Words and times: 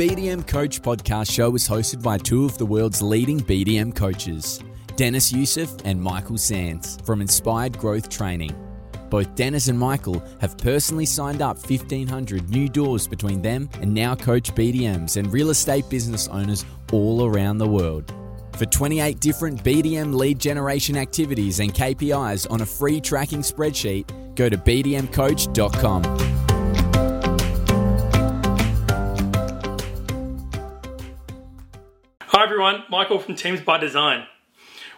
BDM 0.00 0.46
Coach 0.46 0.80
podcast 0.80 1.30
show 1.30 1.54
is 1.54 1.68
hosted 1.68 2.02
by 2.02 2.16
two 2.16 2.46
of 2.46 2.56
the 2.56 2.64
world's 2.64 3.02
leading 3.02 3.38
BDM 3.38 3.94
coaches, 3.94 4.58
Dennis 4.96 5.30
Youssef 5.30 5.70
and 5.84 6.00
Michael 6.00 6.38
Sands 6.38 6.96
from 7.04 7.20
Inspired 7.20 7.76
Growth 7.76 8.08
Training. 8.08 8.56
Both 9.10 9.34
Dennis 9.34 9.68
and 9.68 9.78
Michael 9.78 10.22
have 10.40 10.56
personally 10.56 11.04
signed 11.04 11.42
up 11.42 11.58
1,500 11.58 12.48
new 12.48 12.66
doors 12.66 13.06
between 13.06 13.42
them 13.42 13.68
and 13.82 13.92
now 13.92 14.14
coach 14.14 14.54
BDMs 14.54 15.18
and 15.18 15.30
real 15.30 15.50
estate 15.50 15.84
business 15.90 16.28
owners 16.28 16.64
all 16.92 17.26
around 17.26 17.58
the 17.58 17.68
world. 17.68 18.10
For 18.56 18.64
28 18.64 19.20
different 19.20 19.62
BDM 19.62 20.14
lead 20.14 20.38
generation 20.38 20.96
activities 20.96 21.60
and 21.60 21.74
KPIs 21.74 22.50
on 22.50 22.62
a 22.62 22.66
free 22.66 23.02
tracking 23.02 23.42
spreadsheet, 23.42 24.34
go 24.34 24.48
to 24.48 24.56
bdmcoach.com. 24.56 26.39
everyone, 32.50 32.82
Michael 32.90 33.20
from 33.20 33.36
Teams 33.36 33.60
by 33.60 33.78
Design. 33.78 34.26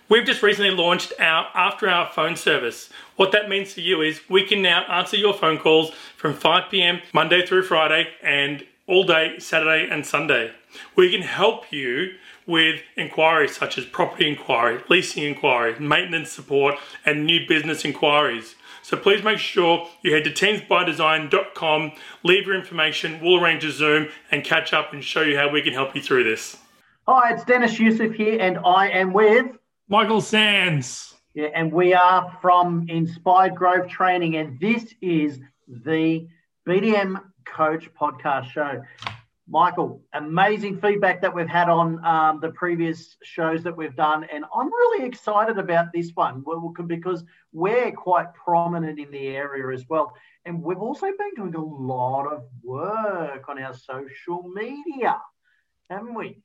We've 0.09 0.25
just 0.25 0.43
recently 0.43 0.71
launched 0.71 1.13
our 1.21 1.49
after 1.55 1.87
hour 1.87 2.09
phone 2.11 2.35
service. 2.35 2.89
What 3.17 3.31
that 3.33 3.51
means 3.51 3.75
for 3.75 3.81
you 3.81 4.01
is 4.01 4.23
we 4.27 4.47
can 4.47 4.63
now 4.63 4.85
answer 4.85 5.19
your 5.19 5.35
phone 5.35 5.59
calls 5.59 5.91
from 6.17 6.33
5 6.33 6.71
p.m. 6.71 7.03
Monday 7.13 7.45
through 7.45 7.65
Friday 7.65 8.09
and 8.23 8.65
all 8.87 9.05
day 9.05 9.39
Saturday 9.39 9.87
and 9.93 10.07
Sunday. 10.07 10.53
We 10.97 11.13
can 11.13 11.21
help 11.21 11.71
you 11.71 12.15
with 12.47 12.81
inquiries 12.97 13.55
such 13.55 13.77
as 13.77 13.85
property 13.85 14.31
inquiry, 14.31 14.83
leasing 14.89 15.25
inquiry, 15.25 15.79
maintenance 15.79 16.33
support, 16.33 16.77
and 17.05 17.27
new 17.27 17.47
business 17.47 17.85
inquiries. 17.85 18.55
So 18.81 18.97
please 18.97 19.23
make 19.23 19.39
sure 19.39 19.91
you 20.01 20.15
head 20.15 20.25
to 20.25 20.31
teamsbydesign.com, 20.31 21.93
leave 22.23 22.47
your 22.47 22.57
information, 22.57 23.21
we'll 23.21 23.45
arrange 23.45 23.63
a 23.67 23.71
Zoom 23.71 24.09
and 24.31 24.43
catch 24.43 24.73
up 24.73 24.95
and 24.95 25.05
show 25.05 25.21
you 25.21 25.37
how 25.37 25.51
we 25.51 25.61
can 25.61 25.75
help 25.75 25.95
you 25.95 26.01
through 26.01 26.25
this. 26.25 26.57
Hi, 27.09 27.33
it's 27.33 27.43
Dennis 27.43 27.81
Youssef 27.81 28.15
here, 28.15 28.39
and 28.41 28.59
I 28.65 28.89
am 28.91 29.13
with 29.13 29.59
Michael 29.89 30.21
Sands. 30.21 31.17
Yeah, 31.35 31.49
and 31.53 31.73
we 31.73 31.95
are 31.95 32.39
from 32.41 32.87
Inspired 32.89 33.57
Growth 33.57 33.89
Training, 33.89 34.37
and 34.37 34.61
this 34.61 34.95
is 35.01 35.41
the 35.67 36.29
BDM 36.65 37.21
Coach 37.45 37.91
Podcast 38.01 38.53
Show. 38.53 38.85
Michael, 39.49 40.01
amazing 40.13 40.81
feedback 40.81 41.21
that 41.23 41.35
we've 41.35 41.49
had 41.49 41.69
on 41.69 42.05
um, 42.05 42.39
the 42.39 42.51
previous 42.51 43.17
shows 43.25 43.65
that 43.65 43.77
we've 43.77 43.97
done, 43.97 44.25
and 44.33 44.45
I'm 44.55 44.69
really 44.69 45.05
excited 45.05 45.59
about 45.59 45.87
this 45.93 46.13
one 46.15 46.45
because 46.87 47.25
we're 47.53 47.91
quite 47.91 48.33
prominent 48.33 49.01
in 49.01 49.11
the 49.11 49.27
area 49.27 49.75
as 49.75 49.85
well. 49.89 50.15
And 50.45 50.63
we've 50.63 50.79
also 50.79 51.07
been 51.07 51.35
doing 51.35 51.57
a 51.57 51.65
lot 51.65 52.33
of 52.33 52.45
work 52.63 53.49
on 53.49 53.61
our 53.61 53.75
social 53.75 54.49
media, 54.55 55.21
haven't 55.91 56.15
we? 56.15 56.45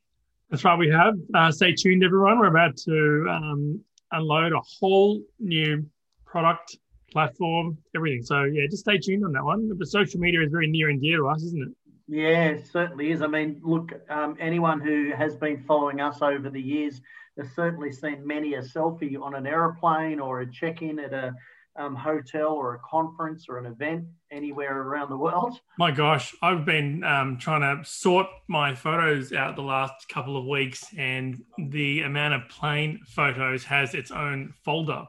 That's 0.50 0.64
right, 0.64 0.78
we 0.78 0.90
have. 0.90 1.16
Uh, 1.34 1.52
stay 1.52 1.74
tuned, 1.74 2.06
everyone. 2.06 2.40
We're 2.40 2.48
about 2.48 2.78
to 2.78 3.28
um, 3.30 3.84
unload 4.14 4.54
a 4.54 4.62
whole 4.80 5.22
new 5.40 5.86
product, 6.26 6.78
platform, 7.12 7.78
everything. 7.94 8.24
So, 8.24 8.44
yeah, 8.44 8.66
just 8.70 8.84
stay 8.84 8.98
tuned 8.98 9.26
on 9.26 9.34
that 9.34 9.44
one. 9.44 9.70
But 9.78 9.90
social 9.90 10.22
media 10.22 10.42
is 10.42 10.50
very 10.50 10.68
near 10.68 10.90
and 10.90 11.02
dear 11.02 11.18
to 11.18 11.28
us, 11.28 11.44
isn't 11.44 11.62
it? 11.64 11.76
Yeah, 12.08 12.46
it 12.46 12.66
certainly 12.66 13.12
is. 13.12 13.22
I 13.22 13.28
mean, 13.28 13.60
look, 13.62 13.92
um, 14.10 14.38
anyone 14.40 14.80
who 14.80 15.12
has 15.18 15.36
been 15.36 15.66
following 15.68 16.00
us 16.00 16.22
over 16.22 16.50
the 16.50 16.62
years 16.62 17.02
has 17.38 17.50
certainly 17.54 17.92
seen 17.92 18.26
many 18.26 18.54
a 18.54 18.62
selfie 18.62 19.22
on 19.22 19.36
an 19.36 19.46
aeroplane 19.46 20.22
or 20.22 20.40
a 20.40 20.50
check 20.50 20.82
in 20.82 20.98
at 20.98 21.14
a 21.14 21.34
um, 21.78 21.96
hotel 21.96 22.50
or 22.50 22.76
a 22.76 22.80
conference 22.80 23.46
or 23.48 23.58
an 23.58 23.66
event 23.66 24.06
anywhere 24.32 24.82
around 24.82 25.10
the 25.10 25.18
world. 25.18 25.60
My 25.78 25.92
gosh, 25.92 26.36
I've 26.42 26.66
been 26.66 27.04
um, 27.04 27.38
trying 27.38 27.62
to 27.62 27.88
sort 27.90 28.28
my 28.48 28.76
photos 28.76 29.32
out 29.34 29.56
the 29.56 29.62
last 29.62 30.10
couple 30.10 30.38
of 30.38 30.46
weeks, 30.46 30.86
and 30.98 31.42
the 31.58 32.02
amount 32.02 32.34
of 32.34 32.50
plane 32.50 33.00
photos 33.08 33.64
has 33.66 33.94
its 33.94 34.12
own 34.12 34.54
folder. 34.64 35.06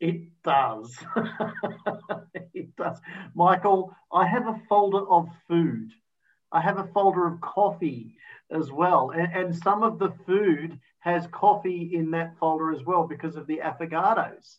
It 0.00 0.42
does. 0.42 0.96
it 2.54 2.74
does. 2.76 2.98
Michael, 3.34 3.94
I 4.12 4.26
have 4.26 4.48
a 4.48 4.60
folder 4.68 5.08
of 5.08 5.28
food. 5.48 5.92
I 6.50 6.60
have 6.60 6.78
a 6.78 6.88
folder 6.92 7.26
of 7.26 7.40
coffee 7.40 8.16
as 8.50 8.70
well. 8.70 9.10
And, 9.10 9.32
and 9.32 9.56
some 9.56 9.82
of 9.82 9.98
the 9.98 10.12
food 10.26 10.78
has 10.98 11.26
coffee 11.28 11.92
in 11.94 12.10
that 12.12 12.36
folder 12.38 12.72
as 12.72 12.84
well 12.84 13.06
because 13.06 13.36
of 13.36 13.46
the 13.46 13.58
affogatos. 13.58 14.56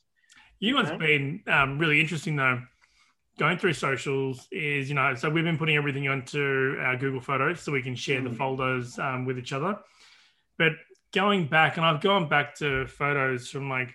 You 0.64 0.72
know 0.72 0.78
what's 0.78 0.98
been 0.98 1.42
um, 1.48 1.78
really 1.78 2.00
interesting 2.00 2.38
though, 2.38 2.62
going 3.38 3.58
through 3.58 3.74
socials 3.74 4.48
is, 4.50 4.88
you 4.88 4.96
know, 4.96 5.14
so 5.14 5.30
we've 5.30 5.44
been 5.44 5.58
putting 5.58 5.76
everything 5.76 6.08
onto 6.08 6.78
our 6.80 6.96
Google 6.96 7.20
Photos 7.20 7.60
so 7.60 7.74
we 7.74 7.82
can 7.82 7.96
share 7.96 8.22
mm. 8.22 8.30
the 8.30 8.36
folders 8.38 8.98
um, 8.98 9.26
with 9.26 9.38
each 9.38 9.52
other. 9.52 9.78
But 10.58 10.72
going 11.14 11.48
back, 11.48 11.76
and 11.76 11.86
I've 11.86 12.00
gone 12.00 12.30
back 12.30 12.56
to 12.60 12.88
photos 12.88 13.50
from 13.50 13.70
like 13.70 13.94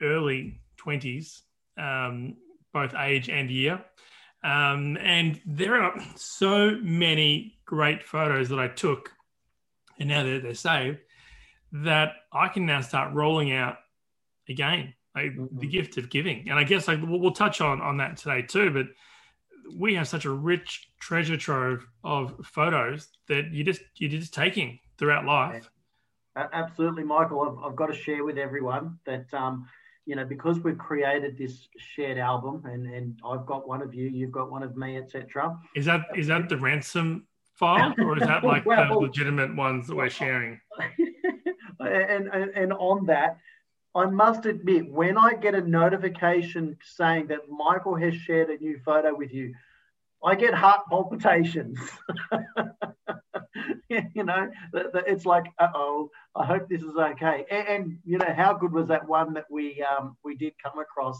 early 0.00 0.60
20s, 0.80 1.40
um, 1.76 2.36
both 2.72 2.94
age 2.94 3.28
and 3.28 3.50
year. 3.50 3.84
Um, 4.44 4.96
and 4.98 5.40
there 5.44 5.82
are 5.82 6.00
so 6.14 6.78
many 6.80 7.58
great 7.64 8.04
photos 8.04 8.48
that 8.50 8.60
I 8.60 8.68
took, 8.68 9.10
and 9.98 10.08
now 10.08 10.22
they're, 10.22 10.38
they're 10.38 10.54
saved, 10.54 10.98
that 11.72 12.12
I 12.32 12.46
can 12.46 12.64
now 12.64 12.80
start 12.82 13.12
rolling 13.12 13.50
out 13.50 13.78
again 14.48 14.94
like 15.16 15.32
mm-hmm. 15.32 15.58
the 15.58 15.66
gift 15.66 15.96
of 15.96 16.10
giving. 16.10 16.48
And 16.48 16.58
I 16.58 16.64
guess 16.64 16.86
like 16.86 17.00
we'll, 17.02 17.18
we'll 17.18 17.32
touch 17.32 17.60
on 17.60 17.80
on 17.80 17.96
that 17.96 18.18
today 18.18 18.42
too. 18.42 18.70
But 18.70 18.86
we 19.76 19.94
have 19.94 20.06
such 20.06 20.26
a 20.26 20.30
rich 20.30 20.88
treasure 21.00 21.36
trove 21.36 21.84
of 22.04 22.34
photos 22.44 23.08
that 23.28 23.52
you 23.52 23.64
just 23.64 23.80
you're 23.96 24.10
just 24.10 24.34
taking 24.34 24.78
throughout 24.98 25.24
life. 25.24 25.68
Absolutely, 26.36 27.02
Michael. 27.02 27.40
I've, 27.40 27.70
I've 27.70 27.76
got 27.76 27.86
to 27.86 27.94
share 27.94 28.22
with 28.22 28.36
everyone 28.36 28.98
that 29.06 29.32
um, 29.32 29.66
you 30.04 30.14
know 30.14 30.24
because 30.24 30.60
we've 30.60 30.78
created 30.78 31.38
this 31.38 31.66
shared 31.78 32.18
album, 32.18 32.62
and 32.66 32.86
and 32.86 33.18
I've 33.24 33.46
got 33.46 33.66
one 33.66 33.80
of 33.80 33.94
you, 33.94 34.08
you've 34.08 34.32
got 34.32 34.50
one 34.50 34.62
of 34.62 34.76
me, 34.76 34.98
etc. 34.98 35.58
Is 35.74 35.86
that 35.86 36.02
is 36.14 36.26
that 36.26 36.50
the 36.50 36.58
ransom 36.58 37.26
file, 37.54 37.94
or 37.98 38.18
is 38.18 38.26
that 38.26 38.44
like 38.44 38.66
well, 38.66 38.86
the 38.86 38.98
legitimate 38.98 39.56
ones 39.56 39.86
that 39.86 39.96
we're 39.96 40.10
sharing? 40.10 40.60
and, 41.80 42.28
and 42.28 42.50
and 42.54 42.72
on 42.74 43.06
that, 43.06 43.38
I 43.96 44.04
must 44.04 44.44
admit, 44.44 44.92
when 44.92 45.16
I 45.16 45.32
get 45.34 45.54
a 45.54 45.62
notification 45.62 46.76
saying 46.82 47.28
that 47.28 47.48
Michael 47.48 47.96
has 47.96 48.14
shared 48.14 48.50
a 48.50 48.58
new 48.58 48.78
photo 48.84 49.16
with 49.16 49.32
you, 49.32 49.54
I 50.22 50.34
get 50.34 50.52
heart 50.52 50.82
palpitations. 50.90 51.78
you 53.88 54.22
know, 54.22 54.50
it's 54.74 55.24
like, 55.24 55.46
uh 55.58 55.68
oh, 55.74 56.10
I 56.34 56.44
hope 56.44 56.68
this 56.68 56.82
is 56.82 56.94
okay. 56.94 57.46
And, 57.50 57.68
and, 57.68 57.98
you 58.04 58.18
know, 58.18 58.34
how 58.36 58.52
good 58.52 58.72
was 58.72 58.88
that 58.88 59.08
one 59.08 59.32
that 59.34 59.46
we 59.50 59.82
um, 59.82 60.16
we 60.22 60.36
did 60.36 60.52
come 60.62 60.78
across 60.78 61.18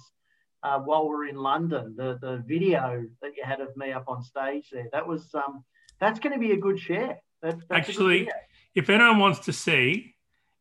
uh, 0.62 0.78
while 0.80 1.08
we 1.08 1.14
are 1.14 1.28
in 1.28 1.36
London? 1.36 1.94
The 1.96 2.18
the 2.20 2.42
video 2.46 3.06
that 3.22 3.36
you 3.36 3.44
had 3.44 3.60
of 3.60 3.74
me 3.76 3.92
up 3.92 4.04
on 4.08 4.22
stage 4.22 4.68
there. 4.70 4.88
That 4.92 5.06
was 5.06 5.34
um, 5.34 5.64
that's 5.98 6.20
going 6.20 6.34
to 6.34 6.38
be 6.38 6.52
a 6.52 6.58
good 6.58 6.78
share. 6.78 7.22
That, 7.42 7.56
Actually, 7.70 8.24
good 8.24 8.34
if 8.74 8.90
anyone 8.90 9.18
wants 9.18 9.40
to 9.46 9.52
see 9.52 10.15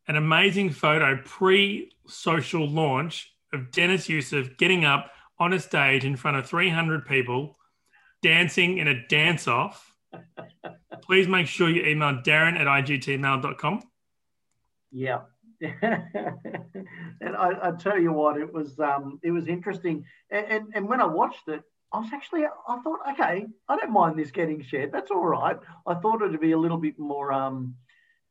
an 0.07 0.15
amazing 0.15 0.69
photo 0.69 1.19
pre 1.23 1.91
social 2.07 2.67
launch 2.67 3.33
of 3.53 3.71
Dennis 3.71 4.07
Youssef 4.09 4.57
getting 4.57 4.85
up 4.85 5.11
on 5.39 5.53
a 5.53 5.59
stage 5.59 6.05
in 6.05 6.15
front 6.15 6.37
of 6.37 6.47
300 6.47 7.05
people, 7.05 7.57
dancing 8.21 8.77
in 8.77 8.87
a 8.87 9.07
dance 9.07 9.47
off. 9.47 9.93
Please 11.01 11.27
make 11.27 11.47
sure 11.47 11.69
you 11.69 11.85
email 11.85 12.21
Darren 12.21 12.57
at 12.59 12.67
igtmail.com. 12.67 13.81
Yeah. 14.91 15.21
and 15.61 17.35
I, 17.35 17.51
I, 17.63 17.71
tell 17.79 17.99
you 17.99 18.11
what, 18.11 18.37
it 18.37 18.53
was 18.53 18.79
um, 18.79 19.19
it 19.23 19.31
was 19.31 19.47
interesting. 19.47 20.05
And, 20.29 20.45
and, 20.47 20.67
and 20.75 20.87
when 20.87 21.01
I 21.01 21.05
watched 21.05 21.47
it, 21.47 21.63
I 21.93 21.99
was 21.99 22.09
actually 22.13 22.43
I 22.45 22.79
thought, 22.81 22.99
okay, 23.11 23.45
I 23.69 23.77
don't 23.77 23.91
mind 23.91 24.19
this 24.19 24.31
getting 24.31 24.61
shared. 24.61 24.91
That's 24.91 25.11
all 25.11 25.25
right. 25.25 25.57
I 25.87 25.95
thought 25.95 26.21
it'd 26.21 26.41
be 26.41 26.51
a 26.51 26.57
little 26.57 26.77
bit 26.77 26.99
more 26.99 27.31
um, 27.31 27.75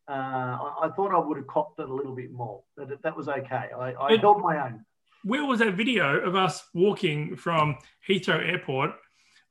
uh, 0.08 0.12
I, 0.12 0.74
I, 0.82 0.88
thought 0.90 1.14
I 1.14 1.18
would 1.18 1.36
have 1.38 1.46
copped 1.46 1.80
it 1.80 1.88
a 1.88 1.94
little 1.94 2.14
bit 2.14 2.30
more, 2.30 2.62
but 2.76 2.88
that 3.02 3.16
was 3.16 3.28
okay. 3.28 3.70
I, 3.76 3.94
I 3.94 4.16
held 4.16 4.42
my 4.42 4.66
own. 4.66 4.84
Where 5.22 5.44
was 5.44 5.60
that 5.60 5.74
video 5.74 6.18
of 6.18 6.34
us 6.36 6.62
walking 6.74 7.36
from 7.36 7.78
Heathrow 8.06 8.46
Airport 8.46 8.92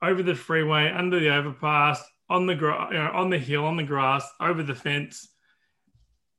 over 0.03 0.21
the 0.21 0.35
freeway, 0.35 0.91
under 0.91 1.19
the 1.19 1.29
overpass, 1.29 2.03
on 2.29 2.45
the 2.45 2.55
gra- 2.55 2.87
you 2.91 2.97
know, 2.97 3.11
on 3.13 3.29
the 3.29 3.39
hill, 3.39 3.65
on 3.65 3.77
the 3.77 3.83
grass, 3.83 4.27
over 4.39 4.61
the 4.61 4.75
fence, 4.75 5.29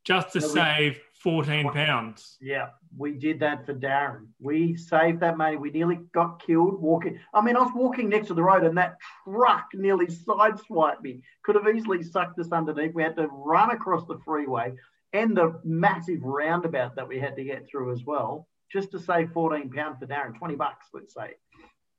just 0.04 0.32
to 0.34 0.40
save 0.40 1.00
14 1.24 1.70
pounds? 1.72 2.36
Yeah, 2.38 2.68
we 2.98 3.12
did 3.12 3.40
that 3.40 3.64
for 3.64 3.72
Darren. 3.72 4.26
We 4.40 4.76
saved 4.76 5.20
that 5.20 5.38
money. 5.38 5.56
We 5.56 5.70
nearly 5.70 6.00
got 6.12 6.44
killed 6.46 6.80
walking. 6.82 7.18
I 7.32 7.40
mean, 7.40 7.56
I 7.56 7.62
was 7.62 7.72
walking 7.74 8.10
next 8.10 8.28
to 8.28 8.34
the 8.34 8.42
road 8.42 8.62
and 8.62 8.76
that 8.76 8.98
truck 9.26 9.68
nearly 9.72 10.06
sideswiped 10.06 11.00
me. 11.00 11.22
Could 11.42 11.54
have 11.54 11.66
easily 11.74 12.02
sucked 12.02 12.38
us 12.38 12.52
underneath. 12.52 12.94
We 12.94 13.02
had 13.02 13.16
to 13.16 13.28
run 13.28 13.70
across 13.70 14.06
the 14.06 14.18
freeway 14.22 14.74
and 15.14 15.34
the 15.34 15.58
massive 15.64 16.22
roundabout 16.22 16.94
that 16.96 17.08
we 17.08 17.18
had 17.18 17.36
to 17.36 17.44
get 17.44 17.66
through 17.70 17.92
as 17.92 18.04
well, 18.04 18.46
just 18.70 18.90
to 18.90 18.98
save 18.98 19.32
14 19.32 19.70
pounds 19.70 20.00
for 20.00 20.06
Darren, 20.06 20.36
20 20.36 20.56
bucks, 20.56 20.88
let's 20.92 21.14
say. 21.14 21.30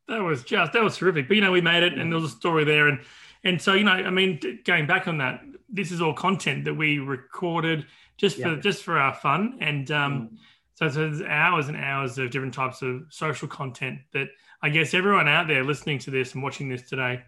That 0.07 0.21
was 0.21 0.43
just 0.43 0.73
that 0.73 0.83
was 0.83 0.97
terrific. 0.97 1.27
But 1.27 1.33
you 1.33 1.41
know, 1.41 1.51
we 1.51 1.61
made 1.61 1.81
it, 1.81 1.93
and 1.93 2.11
there 2.11 2.19
was 2.19 2.31
a 2.31 2.35
story 2.35 2.63
there, 2.63 2.87
and 2.87 2.99
and 3.43 3.59
so 3.59 3.73
you 3.73 3.83
know, 3.83 3.91
I 3.91 4.11
mean, 4.11 4.39
going 4.63 4.85
back 4.85 5.07
on 5.07 5.17
that, 5.17 5.41
this 5.67 5.91
is 5.91 5.99
all 5.99 6.13
content 6.13 6.65
that 6.65 6.75
we 6.75 6.99
recorded 6.99 7.87
just 8.17 8.37
for 8.41 8.53
Yeah. 8.53 8.59
just 8.61 8.83
for 8.83 8.97
our 8.97 9.13
fun, 9.13 9.57
and 9.61 9.89
um, 9.91 10.13
Mm. 10.29 10.37
so, 10.75 10.89
so 10.89 10.99
there's 11.09 11.21
hours 11.21 11.67
and 11.67 11.77
hours 11.77 12.17
of 12.17 12.29
different 12.31 12.53
types 12.53 12.81
of 12.81 13.03
social 13.09 13.47
content 13.47 13.99
that 14.13 14.29
I 14.61 14.69
guess 14.69 14.93
everyone 14.93 15.27
out 15.27 15.47
there 15.47 15.63
listening 15.63 15.99
to 15.99 16.11
this 16.11 16.33
and 16.33 16.41
watching 16.43 16.69
this 16.69 16.87
today, 16.89 17.23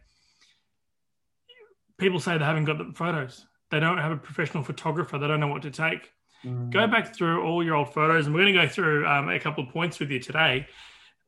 people 1.97 2.19
say 2.19 2.37
they 2.37 2.45
haven't 2.45 2.65
got 2.65 2.77
the 2.77 2.91
photos. 2.95 3.45
They 3.69 3.79
don't 3.79 3.97
have 3.97 4.11
a 4.11 4.17
professional 4.17 4.63
photographer. 4.63 5.17
They 5.17 5.27
don't 5.27 5.39
know 5.39 5.47
what 5.47 5.61
to 5.63 5.71
take. 5.71 6.11
Mm. 6.45 6.69
Go 6.69 6.87
back 6.87 7.15
through 7.15 7.43
all 7.43 7.63
your 7.63 7.75
old 7.75 7.93
photos, 7.93 8.25
and 8.25 8.35
we're 8.35 8.43
going 8.43 8.53
to 8.53 8.61
go 8.61 8.67
through 8.67 9.07
um, 9.07 9.29
a 9.29 9.39
couple 9.39 9.63
of 9.65 9.71
points 9.71 9.99
with 9.99 10.09
you 10.11 10.19
today. 10.19 10.67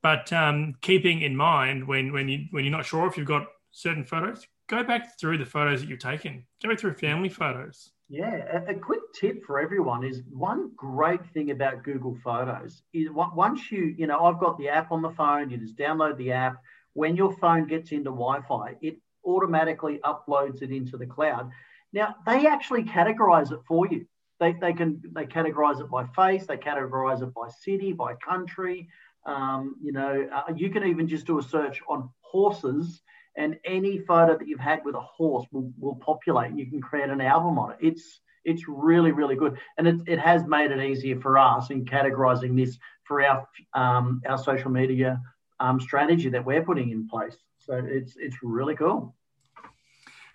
But 0.01 0.31
um, 0.31 0.75
keeping 0.81 1.21
in 1.21 1.35
mind 1.35 1.85
when 1.85 2.13
when 2.13 2.29
you 2.29 2.45
when 2.51 2.63
you're 2.63 2.71
not 2.71 2.85
sure 2.85 3.05
if 3.07 3.17
you've 3.17 3.27
got 3.27 3.47
certain 3.71 4.05
photos, 4.05 4.47
go 4.67 4.83
back 4.83 5.19
through 5.19 5.39
the 5.39 5.45
photos 5.45 5.81
that 5.81 5.89
you've 5.89 5.99
taken. 5.99 6.45
Go 6.63 6.75
through 6.75 6.93
family 6.93 7.27
photos. 7.29 7.91
Yeah, 8.09 8.63
a, 8.67 8.71
a 8.71 8.73
quick 8.73 9.01
tip 9.13 9.45
for 9.45 9.59
everyone 9.59 10.03
is 10.03 10.23
one 10.31 10.71
great 10.75 11.23
thing 11.27 11.51
about 11.51 11.83
Google 11.83 12.17
Photos 12.23 12.81
is 12.91 13.07
once 13.11 13.71
you, 13.71 13.93
you 13.97 14.07
know, 14.07 14.25
I've 14.25 14.39
got 14.39 14.57
the 14.57 14.69
app 14.69 14.91
on 14.91 15.03
the 15.03 15.11
phone, 15.11 15.51
you 15.51 15.57
just 15.57 15.77
download 15.77 16.17
the 16.17 16.31
app. 16.31 16.57
When 16.93 17.15
your 17.15 17.31
phone 17.37 17.67
gets 17.67 17.91
into 17.91 18.09
Wi 18.09 18.41
Fi, 18.47 18.75
it 18.81 18.97
automatically 19.23 19.99
uploads 20.03 20.63
it 20.63 20.71
into 20.71 20.97
the 20.97 21.05
cloud. 21.05 21.51
Now, 21.93 22.15
they 22.25 22.47
actually 22.47 22.83
categorize 22.83 23.51
it 23.51 23.59
for 23.67 23.87
you. 23.87 24.07
They, 24.39 24.53
they 24.53 24.73
can 24.73 25.01
they 25.13 25.25
categorize 25.25 25.79
it 25.79 25.89
by 25.91 26.05
face, 26.15 26.47
they 26.47 26.57
categorize 26.57 27.21
it 27.21 27.33
by 27.33 27.49
city, 27.61 27.93
by 27.93 28.15
country. 28.15 28.87
Um, 29.25 29.75
you 29.83 29.91
know, 29.91 30.27
uh, 30.33 30.51
you 30.55 30.71
can 30.71 30.83
even 30.85 31.07
just 31.07 31.27
do 31.27 31.37
a 31.37 31.43
search 31.43 31.79
on 31.87 32.09
horses 32.21 33.01
and 33.35 33.57
any 33.65 33.99
photo 33.99 34.37
that 34.37 34.47
you've 34.47 34.59
had 34.59 34.79
with 34.83 34.95
a 34.95 35.01
horse 35.01 35.45
will, 35.51 35.71
will 35.77 35.95
populate 35.95 36.49
and 36.49 36.59
you 36.59 36.67
can 36.67 36.81
create 36.81 37.09
an 37.09 37.21
album 37.21 37.57
on 37.57 37.71
it. 37.71 37.77
It's 37.81 38.21
it's 38.45 38.63
really, 38.67 39.11
really 39.11 39.35
good. 39.35 39.57
And 39.77 39.87
it, 39.87 39.95
it 40.07 40.19
has 40.19 40.45
made 40.45 40.71
it 40.71 40.81
easier 40.81 41.19
for 41.19 41.37
us 41.37 41.69
in 41.69 41.85
categorizing 41.85 42.55
this 42.55 42.77
for 43.03 43.21
our 43.21 43.47
um, 43.73 44.21
our 44.27 44.37
social 44.37 44.71
media 44.71 45.21
um, 45.59 45.79
strategy 45.79 46.29
that 46.29 46.45
we're 46.45 46.63
putting 46.63 46.91
in 46.91 47.07
place. 47.07 47.35
So 47.59 47.73
it's 47.85 48.15
it's 48.17 48.37
really 48.41 48.75
cool. 48.75 49.15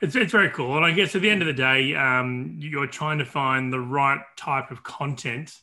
It's, 0.00 0.16
it's 0.16 0.32
very 0.32 0.50
cool. 0.50 0.76
And 0.76 0.84
I 0.84 0.90
guess 0.90 1.14
at 1.14 1.22
the 1.22 1.30
end 1.30 1.40
of 1.40 1.46
the 1.46 1.54
day, 1.54 1.94
um, 1.94 2.56
you're 2.58 2.86
trying 2.86 3.18
to 3.18 3.24
find 3.24 3.72
the 3.72 3.80
right 3.80 4.20
type 4.36 4.70
of 4.70 4.82
content 4.82 5.54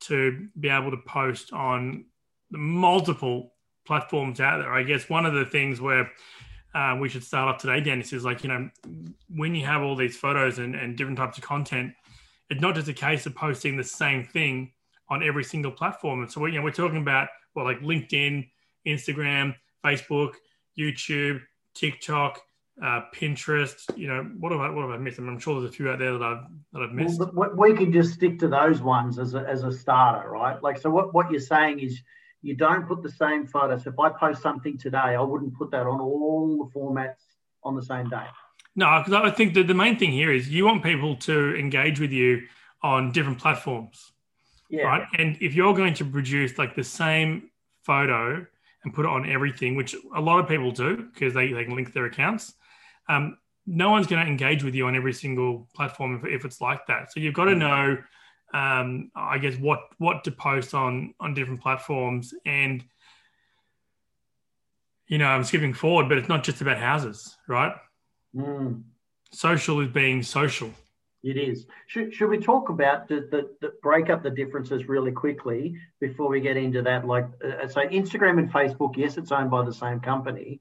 to 0.00 0.48
be 0.58 0.68
able 0.68 0.90
to 0.90 0.98
post 0.98 1.52
on 1.52 2.04
the 2.50 2.58
multiple 2.58 3.54
platforms 3.86 4.40
out 4.40 4.58
there. 4.58 4.72
I 4.72 4.82
guess 4.82 5.08
one 5.08 5.24
of 5.24 5.34
the 5.34 5.46
things 5.46 5.80
where 5.80 6.10
uh, 6.76 6.94
we 7.00 7.08
should 7.08 7.24
start 7.24 7.48
off 7.48 7.58
today, 7.58 7.80
Dennis, 7.80 8.12
is 8.12 8.22
like, 8.22 8.44
you 8.44 8.50
know, 8.50 8.68
when 9.34 9.54
you 9.54 9.64
have 9.64 9.82
all 9.82 9.96
these 9.96 10.14
photos 10.14 10.58
and, 10.58 10.74
and 10.74 10.94
different 10.94 11.16
types 11.16 11.38
of 11.38 11.44
content, 11.44 11.94
it's 12.50 12.60
not 12.60 12.74
just 12.74 12.86
a 12.86 12.92
case 12.92 13.24
of 13.24 13.34
posting 13.34 13.78
the 13.78 13.84
same 13.84 14.22
thing 14.22 14.72
on 15.08 15.22
every 15.22 15.42
single 15.42 15.72
platform. 15.72 16.20
And 16.20 16.30
so, 16.30 16.42
we, 16.42 16.52
you 16.52 16.58
know, 16.58 16.64
we're 16.64 16.72
talking 16.72 16.98
about, 16.98 17.28
well, 17.54 17.64
like 17.64 17.80
LinkedIn, 17.80 18.46
Instagram, 18.86 19.54
Facebook, 19.82 20.34
YouTube, 20.78 21.40
TikTok, 21.74 22.42
uh, 22.82 23.00
Pinterest. 23.14 23.96
You 23.96 24.08
know, 24.08 24.30
what 24.38 24.52
have 24.52 24.60
I 24.60 24.68
what 24.68 24.82
have 24.82 24.90
I 24.90 24.98
missed? 24.98 25.18
I'm 25.18 25.38
sure 25.38 25.58
there's 25.58 25.72
a 25.72 25.74
few 25.74 25.88
out 25.88 25.98
there 25.98 26.12
that 26.12 26.22
I've 26.22 26.44
that 26.74 26.82
I've 26.82 26.92
missed. 26.92 27.18
Well, 27.18 27.52
we 27.56 27.72
we 27.72 27.78
can 27.78 27.90
just 27.90 28.12
stick 28.12 28.38
to 28.40 28.48
those 28.48 28.82
ones 28.82 29.18
as 29.18 29.32
a, 29.32 29.40
as 29.48 29.62
a 29.62 29.72
starter, 29.72 30.28
right? 30.28 30.62
Like, 30.62 30.78
so 30.78 30.90
what, 30.90 31.14
what 31.14 31.30
you're 31.30 31.40
saying 31.40 31.80
is 31.80 32.02
you 32.46 32.54
don't 32.54 32.86
put 32.86 33.02
the 33.02 33.10
same 33.10 33.46
photo. 33.46 33.76
So 33.76 33.90
if 33.90 33.98
I 33.98 34.08
post 34.10 34.40
something 34.40 34.78
today, 34.78 34.98
I 34.98 35.20
wouldn't 35.20 35.54
put 35.54 35.70
that 35.72 35.86
on 35.86 36.00
all 36.00 36.70
the 36.72 36.78
formats 36.78 37.22
on 37.64 37.74
the 37.74 37.82
same 37.82 38.08
day. 38.08 38.26
No, 38.76 39.02
because 39.04 39.14
I 39.14 39.30
think 39.30 39.54
that 39.54 39.66
the 39.66 39.74
main 39.74 39.98
thing 39.98 40.12
here 40.12 40.32
is 40.32 40.48
you 40.48 40.64
want 40.66 40.82
people 40.84 41.16
to 41.16 41.56
engage 41.56 41.98
with 41.98 42.12
you 42.12 42.42
on 42.82 43.10
different 43.10 43.38
platforms, 43.38 44.12
Yeah. 44.70 44.84
right? 44.84 45.06
And 45.18 45.36
if 45.40 45.54
you're 45.54 45.74
going 45.74 45.94
to 45.94 46.04
produce 46.04 46.56
like 46.58 46.76
the 46.76 46.84
same 46.84 47.50
photo 47.82 48.46
and 48.84 48.94
put 48.94 49.06
it 49.06 49.08
on 49.08 49.28
everything, 49.28 49.74
which 49.74 49.96
a 50.14 50.20
lot 50.20 50.38
of 50.38 50.46
people 50.46 50.70
do 50.70 51.08
because 51.12 51.34
they, 51.34 51.52
they 51.52 51.64
can 51.64 51.74
link 51.74 51.92
their 51.92 52.04
accounts, 52.04 52.54
um, 53.08 53.38
no 53.66 53.90
one's 53.90 54.06
going 54.06 54.24
to 54.24 54.30
engage 54.30 54.62
with 54.62 54.74
you 54.76 54.86
on 54.86 54.94
every 54.94 55.12
single 55.12 55.68
platform 55.74 56.14
if, 56.16 56.24
if 56.32 56.44
it's 56.44 56.60
like 56.60 56.86
that. 56.86 57.12
So 57.12 57.18
you've 57.18 57.34
got 57.34 57.46
to 57.46 57.56
know, 57.56 57.98
um, 58.54 59.10
I 59.14 59.38
guess, 59.38 59.56
what 59.56 59.80
what 59.98 60.24
to 60.24 60.30
post 60.30 60.74
on 60.74 61.14
on 61.20 61.34
different 61.34 61.60
platforms. 61.60 62.34
And 62.44 62.84
you 65.08 65.18
know, 65.18 65.26
I'm 65.26 65.44
skipping 65.44 65.72
forward, 65.72 66.08
but 66.08 66.18
it's 66.18 66.28
not 66.28 66.44
just 66.44 66.60
about 66.60 66.78
houses, 66.78 67.36
right? 67.48 67.74
Mm. 68.34 68.82
Social 69.32 69.80
is 69.80 69.88
being 69.88 70.22
social. 70.22 70.70
It 71.22 71.36
is. 71.36 71.66
Should, 71.88 72.14
should 72.14 72.30
we 72.30 72.38
talk 72.38 72.68
about 72.68 73.08
the, 73.08 73.26
the, 73.30 73.50
the 73.60 73.72
break 73.82 74.10
up 74.10 74.22
the 74.22 74.30
differences 74.30 74.88
really 74.88 75.10
quickly 75.10 75.76
before 76.00 76.28
we 76.28 76.40
get 76.40 76.56
into 76.56 76.82
that? 76.82 77.06
Like, 77.06 77.26
uh, 77.44 77.66
so 77.66 77.80
Instagram 77.80 78.38
and 78.38 78.52
Facebook, 78.52 78.96
yes, 78.96 79.16
it's 79.16 79.32
owned 79.32 79.50
by 79.50 79.64
the 79.64 79.72
same 79.72 80.00
company. 80.00 80.60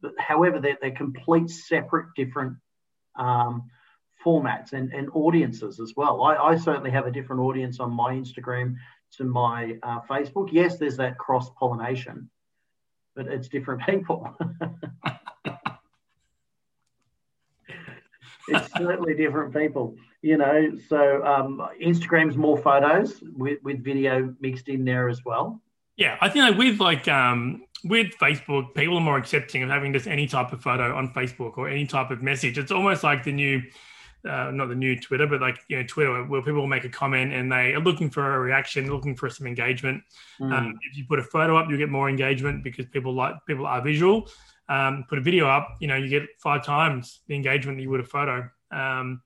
But 0.00 0.12
however, 0.18 0.60
they're, 0.60 0.78
they're 0.80 0.92
complete 0.92 1.50
separate, 1.50 2.08
different 2.14 2.56
um, 3.18 3.70
formats 4.26 4.72
and, 4.72 4.92
and 4.92 5.08
audiences 5.14 5.78
as 5.78 5.92
well. 5.96 6.22
I, 6.24 6.34
I 6.36 6.56
certainly 6.56 6.90
have 6.90 7.06
a 7.06 7.10
different 7.10 7.40
audience 7.42 7.78
on 7.78 7.92
my 7.92 8.14
Instagram 8.14 8.74
to 9.12 9.24
my 9.24 9.78
uh, 9.82 10.00
Facebook. 10.10 10.48
Yes, 10.50 10.78
there's 10.78 10.96
that 10.96 11.16
cross 11.18 11.50
pollination, 11.58 12.28
but 13.14 13.26
it's 13.28 13.48
different 13.48 13.86
people. 13.86 14.36
it's 18.48 18.72
certainly 18.72 19.14
different 19.14 19.54
people, 19.54 19.94
you 20.22 20.36
know. 20.36 20.72
So 20.88 21.24
um, 21.24 21.66
Instagram's 21.80 22.36
more 22.36 22.58
photos 22.58 23.22
with, 23.36 23.58
with 23.62 23.84
video 23.84 24.34
mixed 24.40 24.68
in 24.68 24.84
there 24.84 25.08
as 25.08 25.24
well. 25.24 25.62
Yeah, 25.96 26.18
I 26.20 26.28
think 26.28 26.44
like 26.44 26.58
with 26.58 26.78
like 26.80 27.08
um 27.08 27.62
with 27.84 28.08
Facebook, 28.20 28.74
people 28.74 28.96
are 28.96 29.00
more 29.00 29.16
accepting 29.16 29.62
of 29.62 29.70
having 29.70 29.92
just 29.92 30.06
any 30.06 30.26
type 30.26 30.52
of 30.52 30.60
photo 30.60 30.94
on 30.94 31.12
Facebook 31.14 31.56
or 31.56 31.68
any 31.68 31.86
type 31.86 32.10
of 32.10 32.22
message. 32.22 32.58
It's 32.58 32.72
almost 32.72 33.04
like 33.04 33.24
the 33.24 33.32
new, 33.32 33.62
uh, 34.28 34.50
not 34.52 34.68
the 34.68 34.74
new 34.74 34.98
Twitter, 34.98 35.26
but 35.26 35.40
like 35.40 35.58
you 35.68 35.76
know 35.76 35.84
Twitter, 35.86 36.24
where 36.24 36.42
people 36.42 36.60
will 36.60 36.66
make 36.66 36.84
a 36.84 36.88
comment 36.88 37.32
and 37.32 37.50
they 37.50 37.74
are 37.74 37.80
looking 37.80 38.10
for 38.10 38.34
a 38.34 38.38
reaction, 38.38 38.90
looking 38.90 39.16
for 39.16 39.30
some 39.30 39.46
engagement. 39.46 40.02
Mm. 40.40 40.52
Um, 40.52 40.78
if 40.90 40.96
you 40.96 41.04
put 41.06 41.18
a 41.18 41.22
photo 41.22 41.56
up, 41.56 41.70
you 41.70 41.76
get 41.76 41.90
more 41.90 42.08
engagement 42.08 42.64
because 42.64 42.86
people 42.86 43.14
like 43.14 43.34
people 43.46 43.66
are 43.66 43.80
visual. 43.82 44.28
Um, 44.68 45.04
put 45.08 45.18
a 45.18 45.20
video 45.20 45.46
up, 45.46 45.76
you 45.80 45.86
know, 45.86 45.94
you 45.94 46.08
get 46.08 46.24
five 46.38 46.64
times 46.64 47.20
the 47.28 47.36
engagement 47.36 47.78
that 47.78 47.82
you 47.82 47.90
would 47.90 48.00
a 48.00 48.04
photo. 48.04 48.48
Um, 48.72 49.22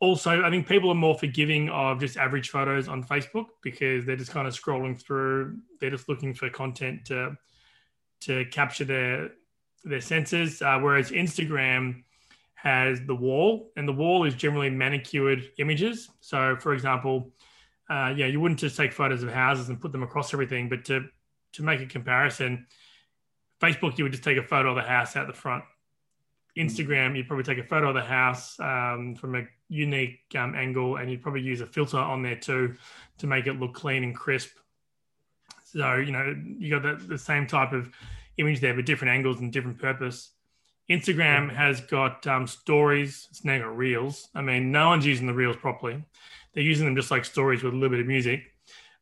also, 0.00 0.42
I 0.42 0.50
think 0.50 0.66
people 0.68 0.90
are 0.90 0.94
more 0.94 1.18
forgiving 1.18 1.68
of 1.70 2.00
just 2.00 2.16
average 2.16 2.50
photos 2.50 2.88
on 2.88 3.02
Facebook 3.02 3.46
because 3.62 4.06
they're 4.06 4.16
just 4.16 4.30
kind 4.30 4.46
of 4.46 4.54
scrolling 4.54 5.00
through. 5.00 5.58
They're 5.80 5.90
just 5.90 6.08
looking 6.08 6.34
for 6.34 6.48
content 6.48 7.04
to 7.06 7.36
to 8.20 8.44
capture 8.46 8.84
their 8.84 9.30
their 9.84 10.00
senses. 10.00 10.62
Uh, 10.62 10.78
whereas 10.78 11.10
Instagram 11.10 12.04
has 12.62 13.00
the 13.06 13.14
wall, 13.14 13.70
and 13.76 13.86
the 13.86 13.92
wall 13.92 14.24
is 14.24 14.34
generally 14.34 14.68
manicured 14.68 15.50
images. 15.58 16.10
So, 16.20 16.56
for 16.56 16.72
example, 16.72 17.30
uh, 17.88 18.12
yeah, 18.16 18.26
you 18.26 18.40
wouldn't 18.40 18.58
just 18.58 18.76
take 18.76 18.92
photos 18.92 19.22
of 19.22 19.30
houses 19.32 19.68
and 19.68 19.80
put 19.80 19.92
them 19.92 20.02
across 20.02 20.34
everything, 20.34 20.68
but 20.68 20.84
to 20.86 21.04
to 21.52 21.62
make 21.62 21.80
a 21.80 21.86
comparison, 21.86 22.66
Facebook 23.60 23.96
you 23.96 24.04
would 24.04 24.12
just 24.12 24.24
take 24.24 24.36
a 24.36 24.42
photo 24.42 24.70
of 24.70 24.76
the 24.76 24.82
house 24.82 25.16
out 25.16 25.26
the 25.26 25.32
front. 25.32 25.64
Instagram, 26.58 27.16
you'd 27.16 27.28
probably 27.28 27.44
take 27.44 27.64
a 27.64 27.66
photo 27.66 27.90
of 27.90 27.94
the 27.94 28.02
house 28.02 28.58
um, 28.58 29.14
from 29.14 29.36
a 29.36 29.44
unique 29.68 30.18
um, 30.36 30.56
angle, 30.56 30.96
and 30.96 31.08
you'd 31.08 31.22
probably 31.22 31.42
use 31.42 31.60
a 31.60 31.66
filter 31.66 31.96
on 31.96 32.22
there 32.22 32.36
too 32.36 32.74
to 33.18 33.26
make 33.28 33.46
it 33.46 33.60
look 33.60 33.74
clean 33.74 34.02
and 34.02 34.16
crisp. 34.16 34.50
So 35.64 35.94
you 35.96 36.10
know 36.10 36.34
you 36.58 36.70
got 36.70 36.82
the, 36.82 37.06
the 37.06 37.18
same 37.18 37.46
type 37.46 37.72
of 37.72 37.88
image 38.36 38.60
there, 38.60 38.74
but 38.74 38.84
different 38.84 39.14
angles 39.14 39.38
and 39.38 39.52
different 39.52 39.78
purpose. 39.78 40.32
Instagram 40.90 41.54
has 41.54 41.80
got 41.82 42.26
um, 42.26 42.46
stories. 42.46 43.28
It's 43.30 43.44
now 43.44 43.58
got 43.58 43.76
reels. 43.76 44.28
I 44.34 44.40
mean, 44.40 44.72
no 44.72 44.88
one's 44.88 45.06
using 45.06 45.26
the 45.26 45.34
reels 45.34 45.56
properly. 45.56 46.02
They're 46.52 46.62
using 46.62 46.86
them 46.86 46.96
just 46.96 47.10
like 47.10 47.24
stories 47.24 47.62
with 47.62 47.74
a 47.74 47.76
little 47.76 47.90
bit 47.90 48.00
of 48.00 48.06
music. 48.06 48.42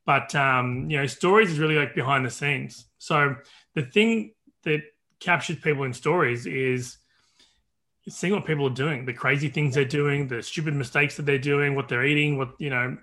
But 0.04 0.34
um, 0.34 0.90
you 0.90 0.98
know, 0.98 1.06
stories 1.06 1.50
is 1.50 1.58
really 1.58 1.76
like 1.76 1.94
behind 1.94 2.24
the 2.24 2.30
scenes. 2.30 2.86
So 2.98 3.36
the 3.74 3.82
thing 3.82 4.34
that 4.64 4.82
captures 5.20 5.58
people 5.58 5.84
in 5.84 5.92
stories 5.92 6.46
is 6.46 6.98
seeing 8.08 8.32
what 8.32 8.46
people 8.46 8.66
are 8.66 8.74
doing, 8.74 9.04
the 9.04 9.12
crazy 9.12 9.48
things 9.48 9.74
they're 9.74 9.84
doing, 9.84 10.28
the 10.28 10.42
stupid 10.42 10.74
mistakes 10.74 11.16
that 11.16 11.26
they're 11.26 11.38
doing, 11.38 11.74
what 11.74 11.88
they're 11.88 12.04
eating, 12.04 12.38
what 12.38 12.50
you 12.58 12.70
know. 12.70 12.96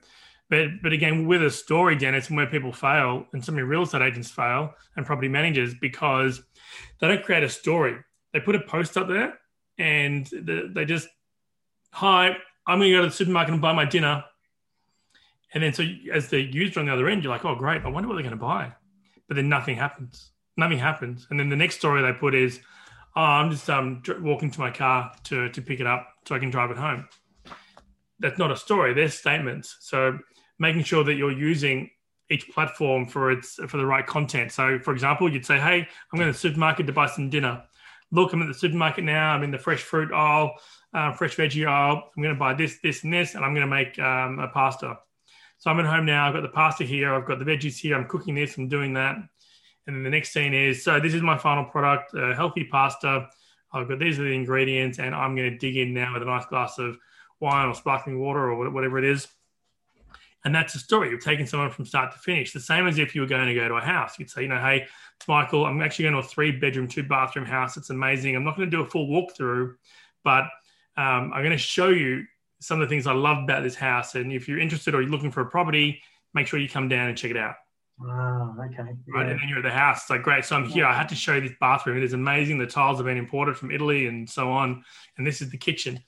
But 0.50 0.82
but 0.82 0.94
again, 0.94 1.28
with 1.28 1.44
a 1.44 1.52
story, 1.52 1.96
Dennis, 1.96 2.28
and 2.28 2.38
where 2.38 2.48
people 2.48 2.72
fail, 2.72 3.26
and 3.34 3.44
so 3.44 3.52
many 3.52 3.64
real 3.64 3.84
estate 3.84 4.02
agents 4.02 4.30
fail 4.30 4.74
and 4.96 5.06
property 5.06 5.28
managers 5.28 5.74
because 5.80 6.42
they 7.00 7.08
don't 7.08 7.24
create 7.24 7.44
a 7.44 7.50
story. 7.50 7.98
They 8.34 8.40
put 8.40 8.56
a 8.56 8.60
post 8.60 8.98
up 8.98 9.08
there, 9.08 9.40
and 9.78 10.26
the, 10.26 10.70
they 10.74 10.86
just, 10.86 11.08
hi, 11.92 12.36
I'm 12.66 12.80
going 12.80 12.92
to 12.92 12.98
go 12.98 13.02
to 13.04 13.08
the 13.08 13.14
supermarket 13.14 13.54
and 13.54 13.62
buy 13.62 13.74
my 13.74 13.86
dinner. 13.86 14.24
And 15.54 15.62
then 15.62 15.74
so 15.74 15.84
as 16.12 16.30
the 16.30 16.42
user 16.42 16.80
on 16.80 16.88
the 16.88 16.94
other 16.94 17.08
end, 17.08 17.24
you're 17.24 17.32
like, 17.32 17.46
oh 17.46 17.56
great, 17.56 17.84
I 17.84 17.90
wonder 17.90 18.10
what 18.10 18.16
they're 18.16 18.24
going 18.24 18.38
to 18.38 18.44
buy. 18.44 18.72
But 19.28 19.36
then 19.36 19.50
nothing 19.50 19.76
happens. 19.76 20.32
Nothing 20.58 20.80
happens. 20.80 21.28
And 21.30 21.40
then 21.40 21.50
the 21.50 21.56
next 21.56 21.76
story 21.76 22.02
they 22.02 22.14
put 22.14 22.34
is, 22.34 22.60
oh, 23.16 23.22
I'm 23.22 23.52
just 23.52 23.70
um, 23.70 24.02
walking 24.22 24.50
to 24.52 24.60
my 24.60 24.72
car 24.72 25.12
to, 25.26 25.50
to 25.50 25.62
pick 25.62 25.80
it 25.80 25.88
up 25.88 26.08
so 26.28 26.36
I 26.36 26.40
can 26.40 26.50
drive 26.50 26.72
it 26.72 26.78
home. 26.78 27.08
that's 28.20 28.40
not 28.40 28.52
a 28.52 28.56
story. 28.58 28.94
They're 28.94 29.10
statements. 29.10 29.78
So 29.82 30.18
making 30.60 30.84
sure 30.84 31.04
that 31.04 31.16
you're 31.16 31.32
using 31.32 31.90
each 32.30 32.50
platform 32.50 33.06
for 33.06 33.32
its 33.32 33.56
for 33.68 33.78
the 33.78 33.86
right 33.86 34.06
content. 34.08 34.52
So, 34.52 34.80
for 34.80 34.94
example, 34.94 35.32
you'd 35.32 35.46
say, 35.46 35.60
"Hey, 35.60 35.88
I'm 36.12 36.20
going 36.20 36.28
to 36.28 36.34
the 36.34 36.38
supermarket 36.38 36.88
to 36.88 36.94
buy 36.94 37.08
some 37.08 37.30
dinner. 37.30 37.64
Look, 38.14 38.32
I'm 38.32 38.44
at 38.44 38.48
the 38.48 38.54
supermarket 38.54 39.04
now. 39.04 39.32
I'm 39.32 39.42
in 39.42 39.50
the 39.50 39.58
fresh 39.58 39.82
fruit 39.82 40.12
aisle, 40.14 40.54
uh, 40.94 41.14
fresh 41.14 41.36
veggie 41.36 41.68
aisle. 41.68 42.12
I'm 42.16 42.22
going 42.22 42.36
to 42.36 42.40
buy 42.40 42.54
this, 42.54 42.78
this, 42.84 43.04
and 43.04 43.12
this, 43.12 43.34
and 43.34 43.44
I'm 43.44 43.56
going 43.56 43.68
to 43.68 43.76
make 43.76 43.98
um, 43.98 44.38
a 44.38 44.48
pasta. 44.50 45.00
So 45.58 45.72
I'm 45.72 45.80
at 45.80 45.88
home 45.88 46.06
now. 46.06 46.28
I've 46.28 46.34
got 46.36 46.44
the 46.44 46.50
pasta 46.50 46.84
here. 46.84 47.12
I've 47.12 47.26
got 47.26 47.40
the 47.40 47.46
veggies 47.46 47.78
here. 47.78 47.96
I'm 47.96 48.08
cooking 48.08 48.36
this. 48.36 48.56
I'm 48.56 48.68
doing 48.68 48.94
that. 48.94 49.16
And 49.88 49.96
then 49.96 50.04
the 50.04 50.12
next 50.12 50.32
scene 50.32 50.54
is 50.54 50.84
so 50.84 51.00
this 51.00 51.16
is 51.16 51.24
my 51.24 51.40
final 51.40 51.66
product, 51.66 52.14
uh, 52.14 52.36
healthy 52.36 52.66
pasta. 52.72 53.28
I've 53.74 53.90
got 53.90 53.98
these 53.98 54.20
are 54.20 54.24
the 54.24 54.36
ingredients, 54.36 55.00
and 55.00 55.16
I'm 55.16 55.36
going 55.36 55.50
to 55.50 55.58
dig 55.58 55.76
in 55.76 55.96
now 55.96 56.14
with 56.14 56.22
a 56.22 56.26
nice 56.26 56.46
glass 56.46 56.78
of 56.78 57.00
wine 57.40 57.68
or 57.68 57.74
sparkling 57.74 58.20
water 58.20 58.52
or 58.52 58.70
whatever 58.70 59.00
it 59.00 59.06
is. 59.06 59.28
And 60.46 60.54
that's 60.54 60.74
the 60.74 60.80
story. 60.80 61.10
You're 61.10 61.20
taking 61.20 61.46
someone 61.46 61.72
from 61.72 61.86
start 61.86 62.12
to 62.12 62.20
finish. 62.20 62.52
The 62.52 62.60
same 62.60 62.86
as 62.86 63.00
if 63.00 63.16
you 63.16 63.22
were 63.22 63.28
going 63.28 63.48
to 63.48 63.54
go 63.54 63.68
to 63.68 63.76
a 63.76 63.82
house. 63.82 64.20
You'd 64.20 64.30
say, 64.30 64.42
you 64.42 64.50
know, 64.50 64.60
hey, 64.60 64.86
it's 65.16 65.28
Michael. 65.28 65.66
I'm 65.66 65.82
actually 65.82 66.04
going 66.04 66.14
to 66.14 66.20
a 66.20 66.24
three 66.24 66.52
bedroom, 66.52 66.88
two 66.88 67.04
bathroom 67.04 67.46
house. 67.46 67.78
It's 67.78 67.90
amazing. 67.90 68.36
I'm 68.36 68.44
not 68.44 68.58
going 68.58 68.70
to 68.70 68.76
do 68.76 68.84
a 68.84 68.90
full 68.90 69.08
walkthrough, 69.08 69.76
but 70.24 70.44
um, 70.98 71.32
I'm 71.34 71.44
going 71.44 71.52
to 71.52 71.58
show 71.58 71.90
you 71.90 72.26
some 72.60 72.82
of 72.82 72.88
the 72.88 72.94
things 72.94 73.08
I 73.08 73.14
love 73.14 73.44
about 73.44 73.64
this 73.64 73.76
house. 73.76 74.16
And 74.16 74.34
if 74.34 74.48
you're 74.48 74.60
interested 74.60 74.94
or 74.94 75.02
you're 75.02 75.12
looking 75.12 75.32
for 75.32 75.42
a 75.42 75.46
property, 75.46 76.02
make 76.34 76.48
sure 76.48 76.60
you 76.60 76.70
come 76.70 76.90
down 76.90 77.08
and 77.08 77.18
check 77.18 77.32
it 77.32 77.38
out. 77.38 77.56
Oh, 78.02 78.56
okay. 78.66 78.90
Right. 79.14 79.30
And 79.30 79.40
then 79.40 79.48
you're 79.48 79.60
at 79.60 79.64
the 79.64 79.72
house. 79.72 80.02
It's 80.02 80.10
like, 80.10 80.24
great. 80.24 80.44
So 80.44 80.56
I'm 80.56 80.66
here. 80.66 80.86
I 80.86 80.94
had 80.94 81.10
to 81.10 81.16
show 81.16 81.36
you 81.36 81.42
this 81.42 81.58
bathroom. 81.62 81.98
It 81.98 82.04
is 82.04 82.14
amazing. 82.14 82.58
The 82.58 82.68
tiles 82.68 82.98
have 82.98 83.06
been 83.06 83.18
imported 83.18 83.56
from 83.56 83.72
Italy 83.72 84.08
and 84.08 84.30
so 84.30 84.52
on. 84.52 84.84
And 85.18 85.26
this 85.26 85.42
is 85.42 85.52
the 85.52 85.58
kitchen. 85.58 86.00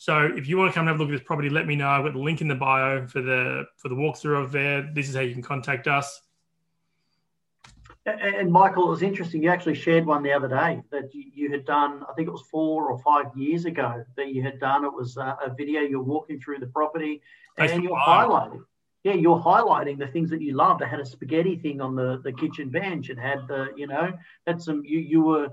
So 0.00 0.32
if 0.34 0.48
you 0.48 0.56
want 0.56 0.70
to 0.70 0.74
come 0.74 0.88
and 0.88 0.88
have 0.88 0.98
a 0.98 1.02
look 1.02 1.12
at 1.12 1.18
this 1.18 1.26
property, 1.26 1.50
let 1.50 1.66
me 1.66 1.76
know. 1.76 1.86
I've 1.86 2.04
got 2.04 2.14
the 2.14 2.20
link 2.20 2.40
in 2.40 2.48
the 2.48 2.54
bio 2.54 3.06
for 3.06 3.20
the 3.20 3.66
for 3.76 3.90
the 3.90 3.94
walkthrough 3.94 4.44
of 4.44 4.50
there. 4.50 4.90
This 4.94 5.10
is 5.10 5.14
how 5.14 5.20
you 5.20 5.34
can 5.34 5.42
contact 5.42 5.86
us. 5.88 6.22
And 8.06 8.50
Michael, 8.50 8.86
it 8.86 8.90
was 8.92 9.02
interesting. 9.02 9.42
You 9.42 9.50
actually 9.50 9.74
shared 9.74 10.06
one 10.06 10.22
the 10.22 10.32
other 10.32 10.48
day 10.48 10.80
that 10.90 11.10
you, 11.12 11.50
had 11.50 11.66
done. 11.66 12.02
I 12.08 12.14
think 12.14 12.28
it 12.28 12.30
was 12.30 12.44
four 12.50 12.90
or 12.90 12.98
five 13.00 13.26
years 13.36 13.66
ago 13.66 14.02
that 14.16 14.28
you 14.28 14.42
had 14.42 14.58
done. 14.58 14.86
It 14.86 14.94
was 14.94 15.18
a, 15.18 15.36
a 15.44 15.54
video. 15.54 15.82
You're 15.82 16.02
walking 16.02 16.40
through 16.40 16.60
the 16.60 16.68
property, 16.68 17.20
and 17.58 17.84
you're 17.84 17.94
highlighting 17.94 18.62
yeah, 19.02 19.14
you're 19.14 19.40
highlighting 19.40 19.98
the 19.98 20.06
things 20.06 20.28
that 20.30 20.42
you 20.42 20.54
loved. 20.54 20.82
I 20.82 20.86
had 20.86 21.00
a 21.00 21.06
spaghetti 21.06 21.56
thing 21.56 21.80
on 21.80 21.96
the, 21.96 22.20
the 22.22 22.32
kitchen 22.32 22.68
bench. 22.68 23.08
It 23.08 23.18
had 23.18 23.48
the, 23.48 23.68
you 23.74 23.86
know, 23.86 24.12
had 24.46 24.60
some, 24.60 24.82
you, 24.84 24.98
you 24.98 25.22
were 25.22 25.48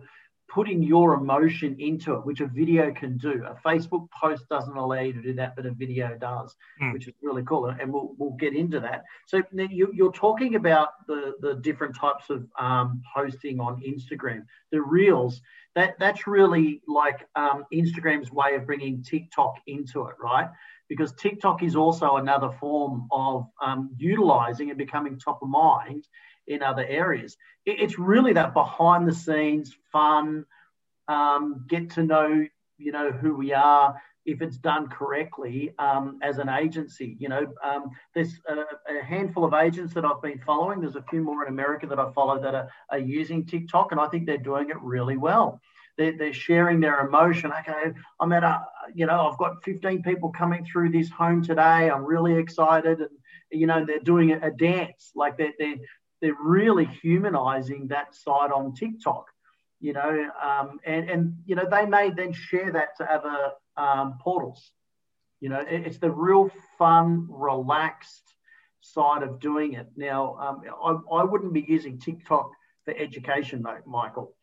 putting 0.50 0.82
your 0.82 1.14
emotion 1.14 1.76
into 1.80 2.14
it, 2.14 2.26
which 2.26 2.42
a 2.42 2.48
video 2.48 2.92
can 2.94 3.18
do. 3.18 3.44
A 3.46 3.56
Facebook 3.68 4.08
post 4.12 4.48
doesn't 4.50 4.76
allow 4.76 5.00
you 5.00 5.14
to 5.14 5.22
do 5.22 5.34
that, 5.34 5.56
but 5.56 5.66
a 5.66 5.72
video 5.72 6.18
does, 6.20 6.56
mm. 6.82 6.94
which 6.94 7.08
is 7.08 7.14
really 7.22 7.44
cool. 7.44 7.68
And 7.68 7.92
we'll, 7.92 8.16
we'll 8.18 8.38
get 8.38 8.56
into 8.56 8.80
that. 8.80 9.04
So 9.26 9.42
you, 9.52 10.08
are 10.08 10.12
talking 10.12 10.56
about 10.56 11.06
the, 11.08 11.34
the 11.42 11.56
different 11.56 11.96
types 11.96 12.30
of 12.30 12.48
um, 12.60 13.02
posting 13.14 13.60
on 13.60 13.82
Instagram, 13.82 14.46
the 14.72 14.82
reels. 14.82 15.42
That, 15.76 15.96
that's 16.00 16.26
really 16.26 16.82
like 16.88 17.28
um, 17.36 17.66
Instagram's 17.74 18.32
way 18.32 18.56
of 18.56 18.66
bringing 18.66 19.04
TikTok 19.04 19.56
into 19.68 20.08
it, 20.08 20.16
right? 20.20 20.50
because 20.90 21.12
TikTok 21.14 21.64
is 21.64 21.76
also 21.76 22.16
another 22.16 22.50
form 22.60 23.08
of 23.12 23.48
um, 23.62 23.90
utilizing 23.98 24.70
and 24.70 24.78
becoming 24.78 25.20
top 25.20 25.42
of 25.42 25.50
mind 25.50 26.08
in 26.48 26.64
other 26.64 26.86
areas. 26.86 27.38
It, 27.66 27.80
it's 27.80 28.00
really 28.00 28.34
that 28.34 28.54
behind 28.54 29.08
the 29.08 29.14
scenes, 29.14 29.76
fun, 29.92 30.46
um, 31.08 31.66
get 31.68 31.92
to 31.92 32.04
know, 32.04 32.46
you 32.78 32.92
know, 32.92 33.12
who 33.12 33.36
we 33.36 33.54
are 33.54 34.00
if 34.26 34.42
it's 34.42 34.58
done 34.58 34.90
correctly 34.90 35.74
um, 35.80 36.20
as 36.22 36.38
an 36.38 36.50
agency. 36.50 37.16
You 37.18 37.30
know, 37.30 37.48
um, 37.64 37.92
there's 38.14 38.34
a, 38.50 38.56
a, 38.94 39.04
handful 39.04 39.46
of 39.46 39.54
agents 39.54 39.94
that 39.94 40.04
I've 40.04 40.22
been 40.22 40.40
following. 40.46 40.82
There's 40.82 40.98
a 40.98 41.06
few 41.10 41.24
more 41.24 41.44
in 41.44 41.50
America 41.50 41.88
that 41.88 41.98
I 41.98 42.12
follow 42.12 42.42
that 42.42 42.54
are, 42.54 42.70
are 42.92 43.00
using 43.00 43.46
TikTok, 43.46 43.94
and 43.94 44.02
I 44.02 44.08
think 44.08 44.26
they're 44.26 44.38
doing 44.38 44.70
it 44.70 44.82
really 44.82 45.16
well 45.16 45.62
they're, 45.98 46.18
they're 46.18 46.34
sharing 46.34 46.80
their 46.80 47.06
emotion. 47.06 47.52
Okay, 47.52 47.92
I'm 48.20 48.32
at 48.32 48.44
a, 48.44 48.62
you 48.94 49.06
know, 49.06 49.28
I've 49.28 49.38
got 49.38 49.64
15 49.64 50.04
people 50.04 50.30
coming 50.30 50.66
through 50.66 50.92
this 50.92 51.10
home 51.10 51.44
today. 51.44 51.90
I'm 51.90 52.06
really 52.06 52.36
excited. 52.36 53.00
And, 53.00 53.10
you 53.52 53.68
know, 53.68 53.84
they're 53.86 54.00
doing 54.00 54.32
a, 54.32 54.48
a 54.48 54.52
dance. 54.52 55.12
Like 55.16 55.38
they're, 55.38 55.54
they're, 55.58 55.78
they're 56.22 56.36
really 56.42 56.86
humanizing 56.86 57.88
that 57.88 58.16
side 58.16 58.52
on 58.52 58.74
TikTok, 58.74 59.28
you 59.80 59.94
know, 59.94 60.30
um, 60.42 60.80
and, 60.86 61.10
and, 61.10 61.36
you 61.46 61.56
know, 61.56 61.68
they 61.70 61.86
may 61.86 62.10
then 62.10 62.34
share 62.34 62.72
that 62.72 62.98
to 62.98 63.12
other 63.12 63.52
um, 63.76 64.18
portals. 64.20 64.72
You 65.40 65.50
know, 65.50 65.60
it, 65.60 65.86
it's 65.86 66.00
the 66.00 66.10
real 66.10 66.50
fun, 66.78 67.28
relaxed 67.30 68.24
side 68.82 69.22
of 69.22 69.40
doing 69.40 69.74
it. 69.74 69.88
Now, 69.96 70.36
um, 70.40 71.04
I, 71.12 71.18
I 71.18 71.24
wouldn't 71.24 71.54
be 71.54 71.66
using 71.68 72.00
TikTok 72.00 72.50
for 72.86 72.96
education, 72.98 73.62
though, 73.62 73.78
Michael. 73.86 74.34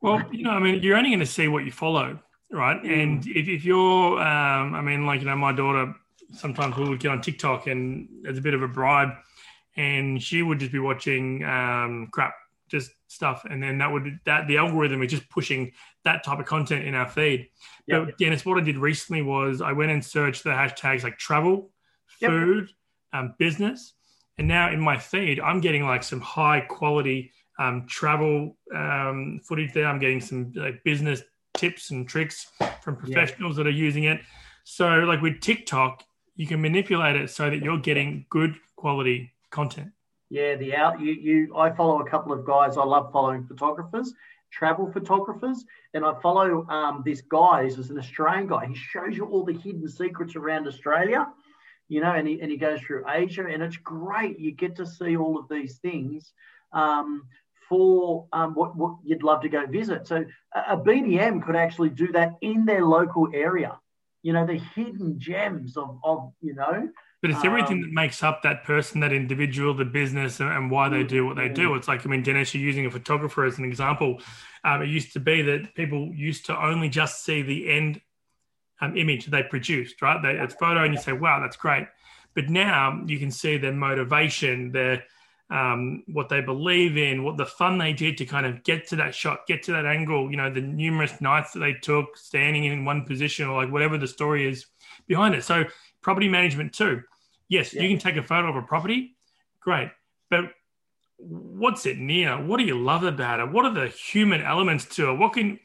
Well, 0.00 0.22
you 0.32 0.42
know, 0.42 0.50
I 0.50 0.58
mean, 0.58 0.82
you're 0.82 0.96
only 0.96 1.10
going 1.10 1.20
to 1.20 1.26
see 1.26 1.46
what 1.46 1.64
you 1.64 1.70
follow, 1.70 2.18
right? 2.50 2.82
Mm. 2.82 3.02
And 3.02 3.26
if, 3.28 3.46
if 3.46 3.64
you're, 3.64 4.20
um, 4.20 4.74
I 4.74 4.80
mean, 4.80 5.06
like, 5.06 5.20
you 5.20 5.26
know, 5.26 5.36
my 5.36 5.52
daughter 5.52 5.94
sometimes 6.32 6.76
we 6.76 6.88
would 6.88 6.98
get 6.98 7.10
on 7.10 7.20
TikTok 7.20 7.66
and 7.66 8.08
as 8.26 8.38
a 8.38 8.40
bit 8.40 8.54
of 8.54 8.62
a 8.62 8.68
bribe, 8.68 9.10
and 9.76 10.22
she 10.22 10.42
would 10.42 10.58
just 10.58 10.72
be 10.72 10.78
watching 10.78 11.44
um, 11.44 12.08
crap, 12.12 12.34
just 12.68 12.90
stuff, 13.08 13.44
and 13.48 13.62
then 13.62 13.78
that 13.78 13.90
would 13.90 14.18
that 14.24 14.46
the 14.48 14.56
algorithm 14.56 15.02
is 15.02 15.10
just 15.10 15.28
pushing 15.28 15.72
that 16.04 16.24
type 16.24 16.38
of 16.38 16.46
content 16.46 16.86
in 16.86 16.94
our 16.94 17.08
feed. 17.08 17.48
Yep. 17.86 18.04
But 18.04 18.18
Dennis, 18.18 18.44
what 18.44 18.58
I 18.58 18.62
did 18.62 18.78
recently 18.78 19.22
was 19.22 19.60
I 19.60 19.72
went 19.72 19.90
and 19.90 20.04
searched 20.04 20.44
the 20.44 20.50
hashtags 20.50 21.02
like 21.02 21.18
travel, 21.18 21.70
food, 22.20 22.68
yep. 22.68 23.20
um, 23.20 23.34
business, 23.38 23.94
and 24.38 24.48
now 24.48 24.70
in 24.70 24.80
my 24.80 24.98
feed 24.98 25.40
I'm 25.40 25.60
getting 25.60 25.84
like 25.84 26.02
some 26.02 26.20
high 26.20 26.60
quality 26.60 27.32
um, 27.58 27.86
travel 27.86 28.56
um, 28.74 29.40
footage 29.44 29.72
there. 29.72 29.86
I'm 29.86 29.98
getting 29.98 30.20
some 30.20 30.52
like 30.54 30.82
business 30.84 31.22
tips 31.54 31.90
and 31.90 32.08
tricks 32.08 32.48
from 32.80 32.96
professionals 32.96 33.56
that 33.56 33.66
are 33.66 33.70
using 33.70 34.04
it. 34.04 34.20
So, 34.64 34.88
like 35.00 35.20
with 35.20 35.40
TikTok, 35.40 36.04
you 36.36 36.46
can 36.46 36.60
manipulate 36.60 37.16
it 37.16 37.30
so 37.30 37.50
that 37.50 37.62
you're 37.62 37.78
getting 37.78 38.26
good 38.30 38.56
quality 38.76 39.31
content. 39.52 39.92
Yeah, 40.30 40.56
the 40.56 40.74
out 40.74 40.98
you 40.98 41.12
you 41.12 41.56
I 41.56 41.70
follow 41.70 42.00
a 42.00 42.08
couple 42.08 42.32
of 42.32 42.44
guys. 42.44 42.76
I 42.76 42.84
love 42.84 43.12
following 43.12 43.44
photographers, 43.46 44.14
travel 44.50 44.90
photographers, 44.90 45.64
and 45.94 46.04
I 46.04 46.14
follow 46.20 46.66
um, 46.68 47.02
this 47.04 47.20
guy. 47.20 47.64
He's 47.64 47.90
an 47.90 47.98
Australian 47.98 48.48
guy. 48.48 48.66
He 48.66 48.74
shows 48.74 49.16
you 49.16 49.26
all 49.26 49.44
the 49.44 49.52
hidden 49.52 49.86
secrets 49.88 50.34
around 50.34 50.66
Australia, 50.66 51.28
you 51.88 52.00
know, 52.00 52.12
and 52.12 52.26
he 52.26 52.40
and 52.40 52.50
he 52.50 52.56
goes 52.56 52.80
through 52.80 53.04
Asia, 53.08 53.46
and 53.46 53.62
it's 53.62 53.76
great. 53.76 54.40
You 54.40 54.52
get 54.52 54.74
to 54.76 54.86
see 54.86 55.16
all 55.16 55.38
of 55.38 55.48
these 55.48 55.78
things. 55.78 56.32
Um, 56.72 57.24
for 57.68 58.26
um, 58.34 58.52
what, 58.54 58.76
what 58.76 58.96
you'd 59.02 59.22
love 59.22 59.40
to 59.40 59.48
go 59.48 59.64
visit. 59.66 60.06
So 60.06 60.26
a 60.54 60.76
BDM 60.76 61.42
could 61.42 61.56
actually 61.56 61.88
do 61.88 62.12
that 62.12 62.32
in 62.42 62.66
their 62.66 62.84
local 62.84 63.28
area. 63.32 63.78
You 64.22 64.34
know, 64.34 64.44
the 64.44 64.60
hidden 64.74 65.18
gems 65.18 65.78
of, 65.78 65.98
of 66.04 66.32
you 66.42 66.54
know. 66.54 66.90
But 67.22 67.30
it's 67.30 67.44
everything 67.44 67.76
um, 67.76 67.82
that 67.82 67.92
makes 67.92 68.24
up 68.24 68.42
that 68.42 68.64
person, 68.64 69.00
that 69.00 69.12
individual, 69.12 69.74
the 69.74 69.84
business, 69.84 70.40
and 70.40 70.72
why 70.72 70.88
they 70.88 71.04
do 71.04 71.24
what 71.24 71.36
they 71.36 71.48
do. 71.48 71.74
It's 71.76 71.86
like, 71.86 72.04
I 72.04 72.08
mean, 72.08 72.24
Dennis, 72.24 72.52
you're 72.52 72.64
using 72.64 72.84
a 72.84 72.90
photographer 72.90 73.44
as 73.44 73.58
an 73.58 73.64
example. 73.64 74.20
Um, 74.64 74.82
it 74.82 74.88
used 74.88 75.12
to 75.12 75.20
be 75.20 75.40
that 75.42 75.72
people 75.76 76.12
used 76.12 76.46
to 76.46 76.60
only 76.60 76.88
just 76.88 77.24
see 77.24 77.42
the 77.42 77.70
end 77.70 78.00
um, 78.80 78.96
image 78.96 79.26
they 79.26 79.44
produced, 79.44 80.02
right? 80.02 80.20
They, 80.20 80.32
it's 80.32 80.54
photo, 80.54 80.82
and 80.82 80.92
you 80.92 81.00
say, 81.00 81.12
wow, 81.12 81.38
that's 81.40 81.56
great. 81.56 81.86
But 82.34 82.48
now 82.48 83.00
you 83.06 83.20
can 83.20 83.30
see 83.30 83.56
their 83.56 83.72
motivation, 83.72 84.72
their 84.72 85.04
um, 85.48 86.02
what 86.08 86.28
they 86.28 86.40
believe 86.40 86.96
in, 86.96 87.22
what 87.22 87.36
the 87.36 87.46
fun 87.46 87.78
they 87.78 87.92
did 87.92 88.16
to 88.18 88.24
kind 88.24 88.46
of 88.46 88.64
get 88.64 88.88
to 88.88 88.96
that 88.96 89.14
shot, 89.14 89.46
get 89.46 89.62
to 89.64 89.72
that 89.72 89.84
angle, 89.84 90.30
you 90.30 90.36
know, 90.36 90.50
the 90.50 90.62
numerous 90.62 91.20
nights 91.20 91.52
that 91.52 91.60
they 91.60 91.74
took 91.74 92.16
standing 92.16 92.64
in 92.64 92.84
one 92.84 93.04
position 93.04 93.46
or 93.46 93.62
like 93.62 93.72
whatever 93.72 93.98
the 93.98 94.08
story 94.08 94.48
is 94.48 94.66
behind 95.06 95.34
it. 95.34 95.44
So, 95.44 95.64
property 96.00 96.28
management 96.28 96.72
too. 96.72 97.02
Yes, 97.52 97.74
yeah. 97.74 97.82
you 97.82 97.88
can 97.88 97.98
take 97.98 98.16
a 98.16 98.22
photo 98.22 98.48
of 98.48 98.56
a 98.56 98.62
property, 98.62 99.16
great. 99.60 99.90
But 100.30 100.52
what's 101.18 101.86
it 101.86 101.98
near? 101.98 102.42
What 102.42 102.58
do 102.58 102.64
you 102.64 102.78
love 102.78 103.04
about 103.04 103.40
it? 103.40 103.50
What 103.50 103.64
are 103.64 103.74
the 103.74 103.88
human 103.88 104.40
elements 104.42 104.84
to 104.96 105.10
it? 105.10 105.14
What 105.14 105.34
can, 105.34 105.60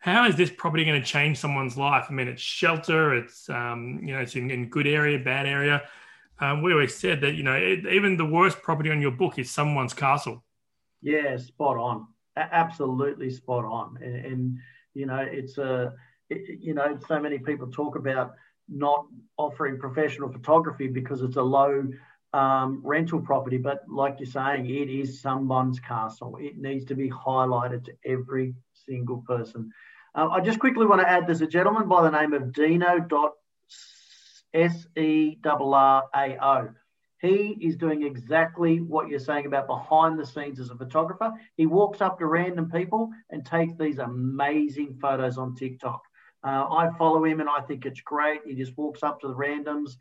how 0.00 0.26
is 0.26 0.36
this 0.36 0.50
property 0.50 0.84
going 0.84 1.00
to 1.00 1.06
change 1.06 1.38
someone's 1.38 1.76
life? 1.76 2.06
I 2.08 2.12
mean, 2.12 2.28
it's 2.28 2.42
shelter, 2.42 3.14
it's, 3.14 3.48
um, 3.50 4.00
you 4.02 4.14
know, 4.14 4.20
it's 4.20 4.36
in, 4.36 4.50
in 4.50 4.68
good 4.68 4.86
area, 4.86 5.18
bad 5.18 5.46
area 5.46 5.82
um, 6.38 6.62
we 6.62 6.72
always 6.72 6.94
said 6.94 7.20
that 7.22 7.34
you 7.34 7.42
know 7.42 7.54
it, 7.54 7.86
even 7.86 8.16
the 8.16 8.24
worst 8.24 8.62
property 8.62 8.90
on 8.90 9.00
your 9.00 9.10
book 9.10 9.38
is 9.38 9.50
someone's 9.50 9.94
castle. 9.94 10.44
Yeah, 11.02 11.36
spot 11.36 11.76
on. 11.76 12.06
A- 12.36 12.54
absolutely 12.54 13.30
spot 13.30 13.64
on. 13.64 13.98
And, 14.02 14.26
and, 14.26 14.58
you 14.94 15.06
know, 15.06 15.18
it's 15.18 15.58
a 15.58 15.94
it, 16.28 16.60
you 16.60 16.74
know 16.74 16.98
so 17.06 17.20
many 17.20 17.38
people 17.38 17.68
talk 17.68 17.96
about 17.96 18.34
not 18.68 19.06
offering 19.36 19.78
professional 19.78 20.30
photography 20.30 20.88
because 20.88 21.22
it's 21.22 21.36
a 21.36 21.42
low 21.42 21.84
um, 22.32 22.80
rental 22.84 23.20
property, 23.20 23.56
but 23.56 23.80
like 23.88 24.16
you're 24.18 24.26
saying, 24.26 24.66
it 24.68 24.90
is 24.90 25.20
someone's 25.20 25.80
castle. 25.80 26.36
It 26.40 26.58
needs 26.58 26.84
to 26.86 26.94
be 26.94 27.10
highlighted 27.10 27.84
to 27.84 27.92
every 28.04 28.54
single 28.74 29.22
person. 29.26 29.70
Uh, 30.14 30.28
I 30.28 30.40
just 30.40 30.58
quickly 30.58 30.86
want 30.86 31.00
to 31.00 31.08
add 31.08 31.26
there's 31.26 31.42
a 31.42 31.46
gentleman 31.46 31.88
by 31.88 32.02
the 32.02 32.10
name 32.10 32.32
of 32.32 32.52
Dino 32.52 33.06
S 34.54 34.86
E 34.96 35.36
R 35.44 35.62
R 35.62 36.04
A 36.14 36.36
O. 36.44 36.68
He 37.20 37.56
is 37.60 37.76
doing 37.76 38.02
exactly 38.02 38.80
what 38.80 39.08
you're 39.08 39.18
saying 39.18 39.46
about 39.46 39.66
behind 39.66 40.18
the 40.18 40.26
scenes 40.26 40.60
as 40.60 40.70
a 40.70 40.76
photographer. 40.76 41.32
He 41.56 41.66
walks 41.66 42.00
up 42.00 42.18
to 42.18 42.26
random 42.26 42.70
people 42.70 43.10
and 43.30 43.44
takes 43.44 43.74
these 43.78 43.98
amazing 43.98 44.98
photos 45.00 45.38
on 45.38 45.54
TikTok. 45.54 46.02
Uh, 46.46 46.68
I 46.70 46.90
follow 46.96 47.24
him 47.24 47.40
and 47.40 47.48
I 47.48 47.60
think 47.60 47.86
it's 47.86 48.00
great. 48.00 48.42
He 48.46 48.54
just 48.54 48.76
walks 48.78 49.02
up 49.02 49.20
to 49.20 49.28
the 49.28 49.34
randoms. 49.34 49.96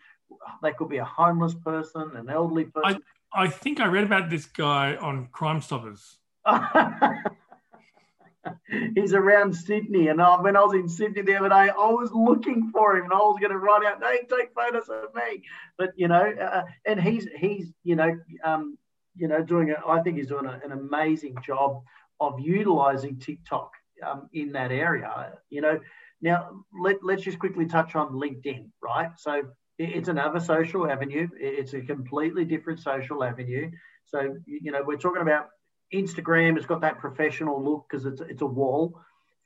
They 0.62 0.74
could 0.74 0.90
be 0.90 0.98
a 0.98 1.06
homeless 1.06 1.56
person, 1.56 2.12
an 2.16 2.30
elderly 2.30 2.66
person. 2.66 3.02
I, 3.34 3.46
I 3.46 3.48
think 3.48 3.80
I 3.80 3.88
read 3.88 4.04
about 4.04 4.30
this 4.30 4.46
guy 4.46 4.96
on 4.96 5.28
Crime 5.32 5.62
Stoppers. 5.62 6.18
he's 8.96 9.14
around 9.14 9.56
Sydney. 9.56 10.10
And 10.10 10.22
I, 10.22 10.40
when 10.40 10.56
I 10.56 10.62
was 10.62 10.76
in 10.76 10.88
Sydney 10.88 11.24
the 11.24 11.36
other 11.36 11.50
day, 11.50 11.56
I 11.56 11.90
was 11.90 12.12
looking 12.14 12.70
for 12.72 12.96
him 12.96 13.06
and 13.06 13.14
I 13.14 13.18
was 13.18 13.38
going 13.40 13.52
to 13.52 13.58
run 13.58 13.84
out, 13.84 14.04
hey, 14.04 14.20
take 14.30 14.54
photos 14.54 14.88
of 14.90 15.16
me. 15.16 15.42
But, 15.80 15.94
you 15.96 16.08
know, 16.08 16.32
uh, 16.32 16.64
and 16.86 17.02
he's, 17.02 17.28
he's, 17.36 17.72
you 17.84 17.96
know, 17.96 18.20
um, 18.44 18.78
you 19.16 19.28
know, 19.28 19.42
doing 19.42 19.70
it, 19.70 19.78
I 19.88 20.02
think 20.02 20.18
he's 20.18 20.28
doing 20.28 20.46
a, 20.46 20.60
an 20.64 20.72
amazing 20.72 21.38
job 21.44 21.82
of 22.20 22.40
utilizing 22.40 23.18
TikTok 23.18 23.72
um, 24.06 24.30
in 24.34 24.52
that 24.52 24.72
area. 24.72 25.34
You 25.50 25.62
know, 25.62 25.80
now 26.22 26.64
let, 26.80 27.04
let's 27.04 27.24
just 27.24 27.40
quickly 27.40 27.66
touch 27.66 27.96
on 27.96 28.14
LinkedIn, 28.14 28.70
right? 28.82 29.10
So 29.18 29.44
it's 29.78 30.08
another 30.08 30.40
social 30.40 30.90
avenue. 30.90 31.28
It's 31.38 31.74
a 31.74 31.82
completely 31.82 32.46
different 32.46 32.80
social 32.80 33.24
avenue. 33.24 33.72
So, 34.06 34.38
you 34.46 34.72
know, 34.72 34.84
we're 34.86 34.98
talking 34.98 35.22
about 35.22 35.50
Instagram 35.94 36.56
has 36.56 36.66
got 36.66 36.82
that 36.82 37.00
professional 37.00 37.64
look 37.64 37.86
because 37.90 38.06
it's 38.06 38.22
it's 38.22 38.42
a 38.42 38.46
wall. 38.46 39.00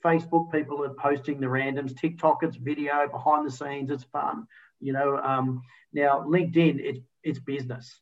Facebook 0.04 0.52
people 0.52 0.84
are 0.84 0.94
posting 0.94 1.40
the 1.40 1.48
randoms. 1.48 1.98
TikTok 1.98 2.44
it's 2.44 2.56
video 2.56 3.08
behind 3.12 3.46
the 3.46 3.52
scenes. 3.52 3.90
It's 3.90 4.04
fun. 4.06 4.48
You 4.80 4.94
know. 4.94 5.18
Um, 5.18 5.62
now 5.94 6.22
LinkedIn 6.22 6.80
it's 6.80 7.00
it's 7.24 7.40
business. 7.40 8.00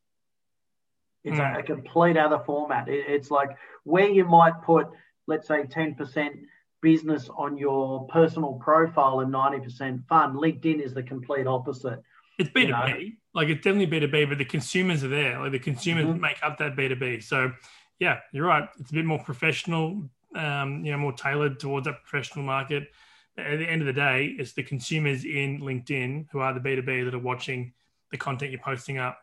It's 1.23 1.37
mm. 1.37 1.55
a, 1.55 1.59
a, 1.59 1.63
complete 1.63 2.17
other 2.17 2.39
format. 2.45 2.87
It, 2.87 3.05
it's 3.07 3.31
like 3.31 3.49
where 3.83 4.07
you 4.07 4.25
might 4.25 4.61
put 4.63 4.87
let's 5.27 5.47
say 5.47 5.65
ten 5.65 5.95
percent 5.95 6.35
business 6.81 7.29
on 7.35 7.57
your 7.57 8.07
personal 8.07 8.53
profile 8.53 9.21
and 9.21 9.31
ninety 9.31 9.59
percent 9.59 10.01
fun. 10.07 10.35
LinkedIn 10.35 10.81
is 10.81 10.93
the 10.93 11.03
complete 11.03 11.47
opposite. 11.47 12.01
It's 12.37 12.49
B 12.49 12.67
two 12.67 12.75
B. 12.85 13.17
Like 13.33 13.49
it's 13.49 13.63
definitely 13.63 13.87
B 13.87 13.99
two 13.99 14.07
B, 14.07 14.25
but 14.25 14.37
the 14.37 14.45
consumers 14.45 15.03
are 15.03 15.09
there. 15.09 15.39
Like 15.39 15.51
the 15.51 15.59
consumers 15.59 16.05
mm-hmm. 16.05 16.21
make 16.21 16.37
up 16.43 16.57
that 16.59 16.75
B 16.75 16.87
two 16.87 16.95
B. 16.95 17.19
So 17.19 17.51
yeah, 17.99 18.19
you're 18.31 18.45
right. 18.45 18.67
It's 18.79 18.91
a 18.91 18.93
bit 18.93 19.05
more 19.05 19.19
professional, 19.23 20.09
um, 20.35 20.85
you 20.85 20.91
know, 20.91 20.97
more 20.97 21.13
tailored 21.13 21.59
towards 21.59 21.85
that 21.85 22.03
professional 22.03 22.45
market. 22.45 22.91
At 23.37 23.59
the 23.59 23.69
end 23.69 23.81
of 23.81 23.87
the 23.87 23.93
day, 23.93 24.35
it's 24.37 24.53
the 24.53 24.63
consumers 24.63 25.23
in 25.23 25.61
LinkedIn 25.61 26.27
who 26.31 26.39
are 26.39 26.53
the 26.53 26.59
B2B 26.59 27.05
that 27.05 27.13
are 27.13 27.19
watching 27.19 27.73
the 28.11 28.17
content 28.17 28.51
you're 28.51 28.61
posting 28.61 28.97
up. 28.97 29.19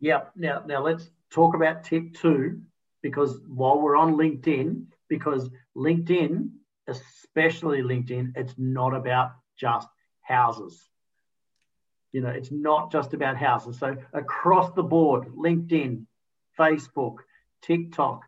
Yeah. 0.00 0.24
Now, 0.36 0.62
now 0.66 0.82
let's 0.82 1.10
talk 1.30 1.54
about 1.54 1.84
tip 1.84 2.14
two, 2.14 2.60
because 3.02 3.40
while 3.46 3.80
we're 3.80 3.96
on 3.96 4.14
LinkedIn, 4.16 4.84
because 5.08 5.48
LinkedIn, 5.76 6.50
especially 6.86 7.82
LinkedIn, 7.82 8.32
it's 8.36 8.54
not 8.56 8.94
about 8.94 9.32
just 9.56 9.88
houses. 10.20 10.88
You 12.12 12.22
know, 12.22 12.30
it's 12.30 12.50
not 12.50 12.90
just 12.90 13.14
about 13.14 13.36
houses. 13.36 13.78
So 13.78 13.96
across 14.12 14.72
the 14.72 14.82
board, 14.82 15.28
LinkedIn, 15.28 16.06
Facebook, 16.58 17.16
TikTok, 17.62 18.22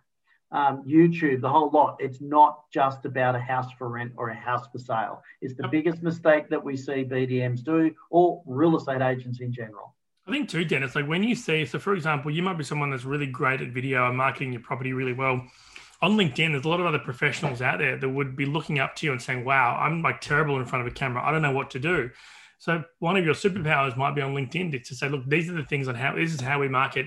um, 0.52 0.84
YouTube, 0.84 1.40
the 1.40 1.48
whole 1.48 1.70
lot. 1.70 1.96
It's 2.00 2.20
not 2.20 2.70
just 2.72 3.04
about 3.04 3.36
a 3.36 3.40
house 3.40 3.70
for 3.78 3.88
rent 3.88 4.12
or 4.16 4.30
a 4.30 4.34
house 4.34 4.66
for 4.70 4.78
sale. 4.78 5.22
It's 5.40 5.54
the 5.54 5.68
biggest 5.68 6.02
mistake 6.02 6.48
that 6.50 6.62
we 6.62 6.76
see 6.76 7.04
BDMs 7.04 7.62
do, 7.62 7.94
or 8.10 8.42
real 8.46 8.76
estate 8.76 9.00
agents 9.00 9.40
in 9.40 9.52
general. 9.52 9.94
I 10.26 10.30
think 10.30 10.48
too, 10.48 10.64
Dennis. 10.64 10.94
Like 10.94 11.08
when 11.08 11.22
you 11.22 11.34
see, 11.34 11.64
so 11.64 11.78
for 11.78 11.94
example, 11.94 12.30
you 12.30 12.42
might 12.42 12.58
be 12.58 12.64
someone 12.64 12.90
that's 12.90 13.04
really 13.04 13.26
great 13.26 13.60
at 13.60 13.68
video 13.68 14.08
and 14.08 14.16
marketing 14.16 14.52
your 14.52 14.62
property 14.62 14.92
really 14.92 15.12
well. 15.12 15.46
On 16.02 16.16
LinkedIn, 16.16 16.52
there's 16.52 16.64
a 16.64 16.68
lot 16.68 16.80
of 16.80 16.86
other 16.86 16.98
professionals 16.98 17.60
out 17.60 17.78
there 17.78 17.96
that 17.96 18.08
would 18.08 18.36
be 18.36 18.46
looking 18.46 18.78
up 18.78 18.96
to 18.96 19.06
you 19.06 19.12
and 19.12 19.20
saying, 19.20 19.44
"Wow, 19.44 19.76
I'm 19.76 20.02
like 20.02 20.20
terrible 20.20 20.58
in 20.58 20.64
front 20.64 20.86
of 20.86 20.92
a 20.92 20.94
camera. 20.94 21.22
I 21.22 21.30
don't 21.30 21.42
know 21.42 21.52
what 21.52 21.70
to 21.70 21.78
do." 21.78 22.10
So 22.58 22.84
one 22.98 23.16
of 23.16 23.24
your 23.24 23.34
superpowers 23.34 23.96
might 23.96 24.14
be 24.14 24.22
on 24.22 24.34
LinkedIn 24.34 24.82
to 24.84 24.94
say, 24.94 25.08
"Look, 25.08 25.28
these 25.28 25.50
are 25.50 25.54
the 25.54 25.64
things 25.64 25.88
on 25.88 25.94
how 25.94 26.14
this 26.14 26.32
is 26.32 26.40
how 26.40 26.60
we 26.60 26.68
market 26.68 27.06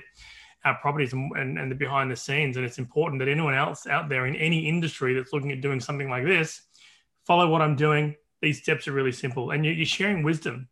our 0.66 0.76
properties 0.76 1.14
and, 1.14 1.32
and, 1.36 1.60
and 1.60 1.72
the 1.72 1.76
behind 1.76 2.10
the 2.12 2.16
scenes. 2.16 2.58
And 2.58 2.66
it's 2.66 2.78
important 2.78 3.20
that 3.20 3.28
anyone 3.28 3.54
else 3.54 3.88
out 3.88 4.10
there 4.10 4.26
in 4.26 4.36
any 4.36 4.68
industry 4.68 5.14
that's 5.14 5.34
looking 5.34 5.52
at 5.52 5.62
doing 5.62 5.80
something 5.80 6.10
like 6.10 6.26
this, 6.26 6.62
follow 7.26 7.50
what 7.50 7.62
I'm 7.62 7.76
doing. 7.76 8.16
These 8.42 8.62
steps 8.62 8.88
are 8.88 8.92
really 8.92 9.12
simple, 9.12 9.52
and 9.52 9.66
you're, 9.66 9.74
you're 9.74 9.86
sharing 9.86 10.24
wisdom. 10.24 10.68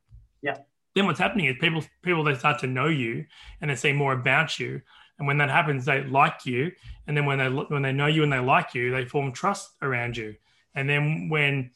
Then 0.95 1.06
what's 1.06 1.19
happening 1.19 1.45
is 1.45 1.56
people 1.60 1.84
people 2.01 2.23
they 2.23 2.36
start 2.36 2.60
to 2.60 2.67
know 2.67 2.88
you 2.88 3.25
and 3.62 3.69
they 3.69 3.75
see 3.75 3.93
more 3.93 4.13
about 4.13 4.60
you. 4.60 4.82
And 5.17 5.27
when 5.27 5.38
that 5.38 5.49
happens, 5.49 5.86
they 5.86 6.04
like 6.04 6.45
you. 6.45 6.71
And 7.08 7.15
then 7.15 7.25
when 7.25 7.38
they 7.38 7.47
when 7.47 7.82
they 7.82 7.93
know 7.93 8.08
you 8.08 8.23
and 8.23 8.34
they 8.34 8.39
like 8.39 8.73
you, 8.73 8.91
they 8.91 9.06
form 9.06 9.32
trust 9.32 9.71
around 9.82 10.17
you. 10.17 10.36
And 10.75 10.89
then 10.89 11.30
when 11.30 11.71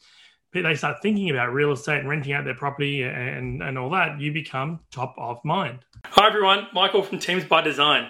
they 0.54 0.76
start 0.76 1.02
thinking 1.02 1.30
about 1.30 1.54
real 1.54 1.72
estate 1.72 2.00
and 2.00 2.10
renting 2.10 2.34
out 2.34 2.46
their 2.46 2.56
property 2.56 3.04
and, 3.04 3.62
and 3.62 3.78
all 3.78 3.90
that, 3.90 4.20
you 4.20 4.32
become 4.32 4.80
top 4.90 5.14
of 5.18 5.44
mind. 5.44 5.80
Hi 6.06 6.28
everyone, 6.28 6.68
Michael 6.74 7.04
from 7.04 7.20
Teams 7.20 7.44
by 7.44 7.62
Design. 7.62 8.10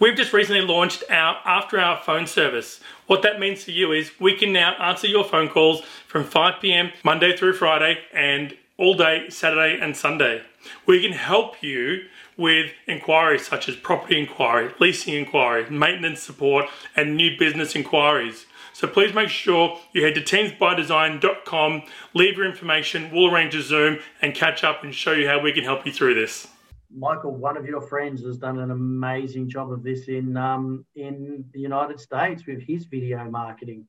We've 0.00 0.16
just 0.16 0.32
recently 0.32 0.60
launched 0.60 1.04
our 1.08 1.36
after 1.44 1.78
hour 1.78 2.00
phone 2.04 2.26
service. 2.26 2.80
What 3.06 3.22
that 3.22 3.38
means 3.38 3.64
for 3.64 3.70
you 3.70 3.92
is 3.92 4.10
we 4.20 4.36
can 4.36 4.52
now 4.52 4.74
answer 4.74 5.06
your 5.06 5.24
phone 5.24 5.48
calls 5.48 5.82
from 6.08 6.24
5 6.24 6.60
p.m. 6.60 6.90
Monday 7.04 7.36
through 7.36 7.54
Friday 7.54 7.98
and 8.12 8.56
all 8.78 8.94
day 8.94 9.28
Saturday 9.28 9.78
and 9.80 9.96
Sunday. 9.96 10.42
We 10.86 11.02
can 11.02 11.12
help 11.12 11.62
you 11.62 12.04
with 12.36 12.72
inquiries 12.86 13.46
such 13.46 13.68
as 13.68 13.76
property 13.76 14.18
inquiry, 14.18 14.72
leasing 14.80 15.14
inquiry, 15.14 15.68
maintenance 15.70 16.22
support, 16.22 16.66
and 16.96 17.16
new 17.16 17.38
business 17.38 17.76
inquiries. 17.76 18.46
So 18.72 18.88
please 18.88 19.14
make 19.14 19.28
sure 19.28 19.78
you 19.92 20.02
head 20.02 20.16
to 20.16 20.20
teamsbydesign.com, 20.20 21.82
leave 22.14 22.36
your 22.36 22.46
information, 22.46 23.10
we'll 23.12 23.32
arrange 23.32 23.54
a 23.54 23.62
Zoom 23.62 24.00
and 24.20 24.34
catch 24.34 24.64
up 24.64 24.82
and 24.82 24.92
show 24.92 25.12
you 25.12 25.28
how 25.28 25.40
we 25.40 25.52
can 25.52 25.62
help 25.62 25.86
you 25.86 25.92
through 25.92 26.14
this. 26.14 26.48
Michael, 26.96 27.34
one 27.34 27.56
of 27.56 27.66
your 27.66 27.80
friends 27.80 28.24
has 28.24 28.36
done 28.36 28.58
an 28.58 28.70
amazing 28.70 29.48
job 29.48 29.70
of 29.70 29.82
this 29.82 30.08
in 30.08 30.36
um, 30.36 30.84
in 30.94 31.44
the 31.52 31.58
United 31.58 31.98
States 31.98 32.46
with 32.46 32.62
his 32.62 32.84
video 32.84 33.28
marketing. 33.30 33.86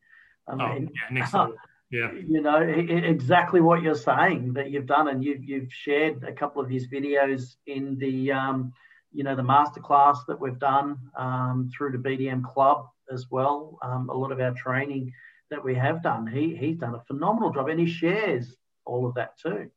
I 0.47 0.55
mean, 0.55 0.89
oh, 0.89 1.13
yeah, 1.13 1.19
next. 1.19 1.35
Yeah. 1.91 2.11
You 2.11 2.41
know, 2.41 2.61
exactly 2.61 3.61
what 3.61 3.81
you're 3.81 3.95
saying 3.95 4.53
that 4.53 4.71
you've 4.71 4.87
done, 4.87 5.07
and 5.07 5.23
you've, 5.23 5.43
you've 5.43 5.71
shared 5.71 6.23
a 6.23 6.33
couple 6.33 6.61
of 6.61 6.69
his 6.69 6.87
videos 6.87 7.55
in 7.67 7.97
the, 7.99 8.31
um, 8.31 8.73
you 9.13 9.23
know, 9.23 9.35
the 9.35 9.43
masterclass 9.43 10.17
that 10.27 10.39
we've 10.39 10.59
done 10.59 10.97
um, 11.17 11.69
through 11.75 11.91
the 11.91 11.97
BDM 11.97 12.43
Club 12.43 12.87
as 13.11 13.27
well. 13.29 13.77
Um, 13.81 14.09
a 14.09 14.13
lot 14.13 14.31
of 14.31 14.39
our 14.39 14.53
training 14.53 15.13
that 15.51 15.63
we 15.63 15.75
have 15.75 16.01
done, 16.01 16.25
he 16.25 16.55
he's 16.55 16.77
done 16.77 16.95
a 16.95 17.03
phenomenal 17.05 17.51
job, 17.51 17.69
and 17.69 17.79
he 17.79 17.85
shares 17.85 18.55
all 18.83 19.05
of 19.05 19.13
that 19.15 19.37
too. 19.37 19.69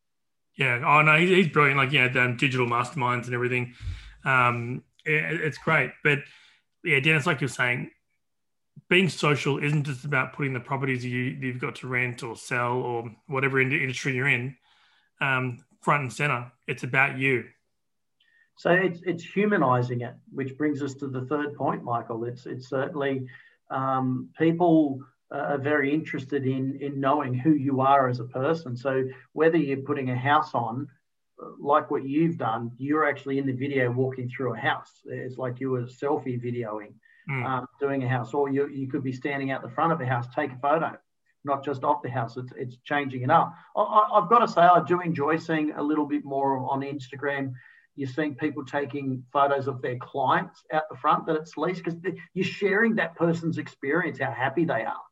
Yeah. 0.56 0.82
Oh 0.84 1.02
no, 1.02 1.16
he's, 1.18 1.30
he's 1.30 1.48
brilliant. 1.48 1.78
Like 1.78 1.92
yeah, 1.92 2.08
the 2.08 2.34
digital 2.38 2.66
masterminds 2.66 3.26
and 3.26 3.34
everything. 3.34 3.74
Um, 4.24 4.82
it, 5.04 5.40
it's 5.40 5.58
great, 5.58 5.90
but 6.02 6.20
yeah, 6.84 7.00
Dennis, 7.00 7.26
like 7.26 7.40
you're 7.40 7.48
saying, 7.48 7.90
being 8.88 9.08
social 9.08 9.58
isn't 9.58 9.84
just 9.84 10.04
about 10.04 10.32
putting 10.32 10.52
the 10.52 10.60
properties 10.60 11.04
you 11.04 11.36
you've 11.40 11.60
got 11.60 11.76
to 11.76 11.88
rent 11.88 12.22
or 12.22 12.36
sell 12.36 12.74
or 12.78 13.10
whatever 13.26 13.60
industry 13.60 14.14
you're 14.14 14.28
in 14.28 14.56
um, 15.20 15.58
front 15.80 16.02
and 16.02 16.12
center. 16.12 16.50
It's 16.66 16.82
about 16.82 17.18
you. 17.18 17.44
So 18.56 18.70
it's 18.70 19.00
it's 19.06 19.24
humanizing 19.24 20.00
it, 20.00 20.14
which 20.32 20.56
brings 20.58 20.82
us 20.82 20.94
to 20.94 21.06
the 21.06 21.24
third 21.26 21.54
point, 21.54 21.84
Michael. 21.84 22.24
It's 22.24 22.46
it's 22.46 22.68
certainly 22.68 23.26
um, 23.70 24.30
people 24.36 25.00
are 25.30 25.58
very 25.58 25.92
interested 25.92 26.46
in 26.46 26.78
in 26.80 26.98
knowing 26.98 27.34
who 27.34 27.52
you 27.52 27.80
are 27.80 28.08
as 28.08 28.18
a 28.18 28.24
person. 28.24 28.76
So 28.76 29.04
whether 29.32 29.56
you're 29.56 29.78
putting 29.78 30.10
a 30.10 30.16
house 30.16 30.54
on, 30.54 30.88
like 31.60 31.90
what 31.90 32.04
you've 32.04 32.36
done, 32.36 32.72
you're 32.78 33.08
actually 33.08 33.38
in 33.38 33.46
the 33.46 33.52
video 33.52 33.90
walking 33.92 34.28
through 34.28 34.54
a 34.54 34.58
house. 34.58 35.02
It's 35.04 35.38
like 35.38 35.60
you 35.60 35.70
were 35.70 35.82
selfie 35.82 36.42
videoing, 36.42 36.94
mm. 37.30 37.44
um, 37.44 37.66
doing 37.80 38.02
a 38.02 38.08
house, 38.08 38.34
or 38.34 38.48
you 38.48 38.68
you 38.68 38.88
could 38.88 39.02
be 39.02 39.12
standing 39.12 39.50
out 39.50 39.62
the 39.62 39.70
front 39.70 39.92
of 39.92 40.00
a 40.00 40.06
house, 40.06 40.26
take 40.34 40.52
a 40.52 40.58
photo 40.58 40.96
not 41.44 41.64
just 41.64 41.84
off 41.84 42.02
the 42.02 42.10
house. 42.10 42.36
It's, 42.36 42.52
it's 42.56 42.76
changing 42.84 43.22
it 43.22 43.30
up. 43.30 43.54
I, 43.74 44.20
have 44.20 44.28
got 44.28 44.40
to 44.40 44.48
say, 44.48 44.60
I 44.60 44.82
do 44.84 45.00
enjoy 45.00 45.38
seeing 45.38 45.70
a 45.70 45.82
little 45.82 46.04
bit 46.04 46.24
more 46.24 46.58
on 46.58 46.80
Instagram 46.80 47.54
you're 47.98 48.08
seeing 48.08 48.36
people 48.36 48.64
taking 48.64 49.24
photos 49.32 49.66
of 49.66 49.82
their 49.82 49.96
clients 49.96 50.62
out 50.72 50.84
the 50.88 50.96
front 50.96 51.26
that 51.26 51.34
it's 51.34 51.56
leased 51.56 51.82
because 51.82 51.98
you're 52.32 52.44
sharing 52.44 52.94
that 52.94 53.16
person's 53.16 53.58
experience, 53.58 54.20
how 54.20 54.30
happy 54.30 54.64
they 54.64 54.84
are. 54.84 55.02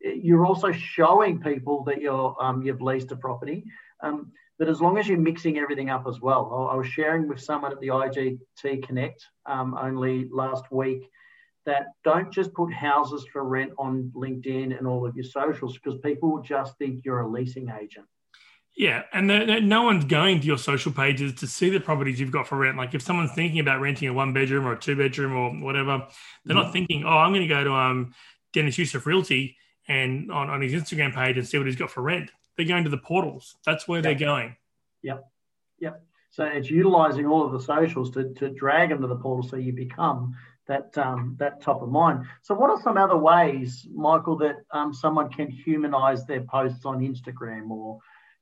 You're 0.00 0.46
also 0.46 0.70
showing 0.70 1.40
people 1.40 1.82
that 1.84 2.00
you're 2.00 2.36
um, 2.40 2.62
you've 2.62 2.80
leased 2.80 3.10
a 3.10 3.16
property. 3.16 3.64
Um, 4.04 4.30
but 4.56 4.68
as 4.68 4.80
long 4.80 4.98
as 4.98 5.08
you're 5.08 5.18
mixing 5.18 5.58
everything 5.58 5.90
up 5.90 6.06
as 6.06 6.20
well, 6.20 6.68
I, 6.70 6.76
was 6.76 6.86
sharing 6.86 7.26
with 7.26 7.40
someone 7.40 7.72
at 7.72 7.80
the 7.80 7.88
IGT 7.88 8.86
Connect 8.86 9.26
um, 9.46 9.76
only 9.76 10.28
last 10.30 10.70
week 10.70 11.10
that 11.64 11.86
don't 12.04 12.32
just 12.32 12.52
put 12.54 12.72
houses 12.72 13.24
for 13.32 13.44
rent 13.44 13.72
on 13.78 14.10
LinkedIn 14.14 14.76
and 14.76 14.86
all 14.86 15.06
of 15.06 15.14
your 15.14 15.24
socials 15.24 15.78
because 15.78 15.98
people 16.00 16.32
will 16.32 16.42
just 16.42 16.76
think 16.78 17.04
you're 17.04 17.20
a 17.20 17.28
leasing 17.28 17.70
agent. 17.80 18.06
Yeah, 18.74 19.02
and 19.12 19.28
the, 19.28 19.44
the, 19.44 19.60
no 19.60 19.82
one's 19.82 20.06
going 20.06 20.40
to 20.40 20.46
your 20.46 20.56
social 20.56 20.92
pages 20.92 21.34
to 21.40 21.46
see 21.46 21.68
the 21.68 21.78
properties 21.78 22.18
you've 22.18 22.32
got 22.32 22.48
for 22.48 22.56
rent. 22.56 22.78
Like 22.78 22.94
if 22.94 23.02
someone's 23.02 23.32
thinking 23.32 23.60
about 23.60 23.80
renting 23.80 24.08
a 24.08 24.12
one 24.12 24.32
bedroom 24.32 24.66
or 24.66 24.72
a 24.72 24.78
two 24.78 24.96
bedroom 24.96 25.36
or 25.36 25.50
whatever, 25.62 26.06
they're 26.44 26.56
mm-hmm. 26.56 26.64
not 26.64 26.72
thinking, 26.72 27.04
"Oh, 27.04 27.10
I'm 27.10 27.32
going 27.32 27.46
to 27.46 27.54
go 27.54 27.64
to 27.64 27.72
um, 27.72 28.14
Dennis 28.54 28.78
Youssef 28.78 29.04
Realty 29.04 29.56
and 29.88 30.32
on, 30.32 30.48
on 30.48 30.62
his 30.62 30.72
Instagram 30.72 31.14
page 31.14 31.36
and 31.36 31.46
see 31.46 31.58
what 31.58 31.66
he's 31.66 31.76
got 31.76 31.90
for 31.90 32.00
rent." 32.00 32.30
They're 32.56 32.66
going 32.66 32.84
to 32.84 32.90
the 32.90 32.98
portals. 32.98 33.56
That's 33.66 33.86
where 33.86 33.98
yep. 33.98 34.04
they're 34.04 34.26
going. 34.26 34.56
Yep, 35.02 35.22
yep. 35.78 36.02
So 36.30 36.44
it's 36.44 36.70
utilizing 36.70 37.26
all 37.26 37.44
of 37.44 37.52
the 37.52 37.60
socials 37.60 38.10
to, 38.12 38.32
to 38.34 38.48
drag 38.48 38.88
them 38.88 39.02
to 39.02 39.06
the 39.06 39.16
portal, 39.16 39.46
so 39.46 39.56
you 39.56 39.74
become 39.74 40.34
that 40.72 40.96
um, 40.96 41.36
that 41.38 41.60
top 41.60 41.82
of 41.82 41.90
mind. 41.90 42.24
So, 42.40 42.54
what 42.54 42.70
are 42.70 42.80
some 42.82 42.96
other 42.96 43.16
ways, 43.16 43.86
Michael, 43.94 44.36
that 44.38 44.56
um, 44.70 44.94
someone 44.94 45.28
can 45.30 45.50
humanize 45.50 46.24
their 46.24 46.40
posts 46.40 46.86
on 46.86 47.00
Instagram 47.00 47.70
or 47.70 47.98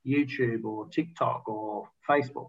YouTube 0.07 0.65
or 0.65 0.89
TikTok 0.89 1.49
or 1.49 1.89
Facebook? 2.09 2.49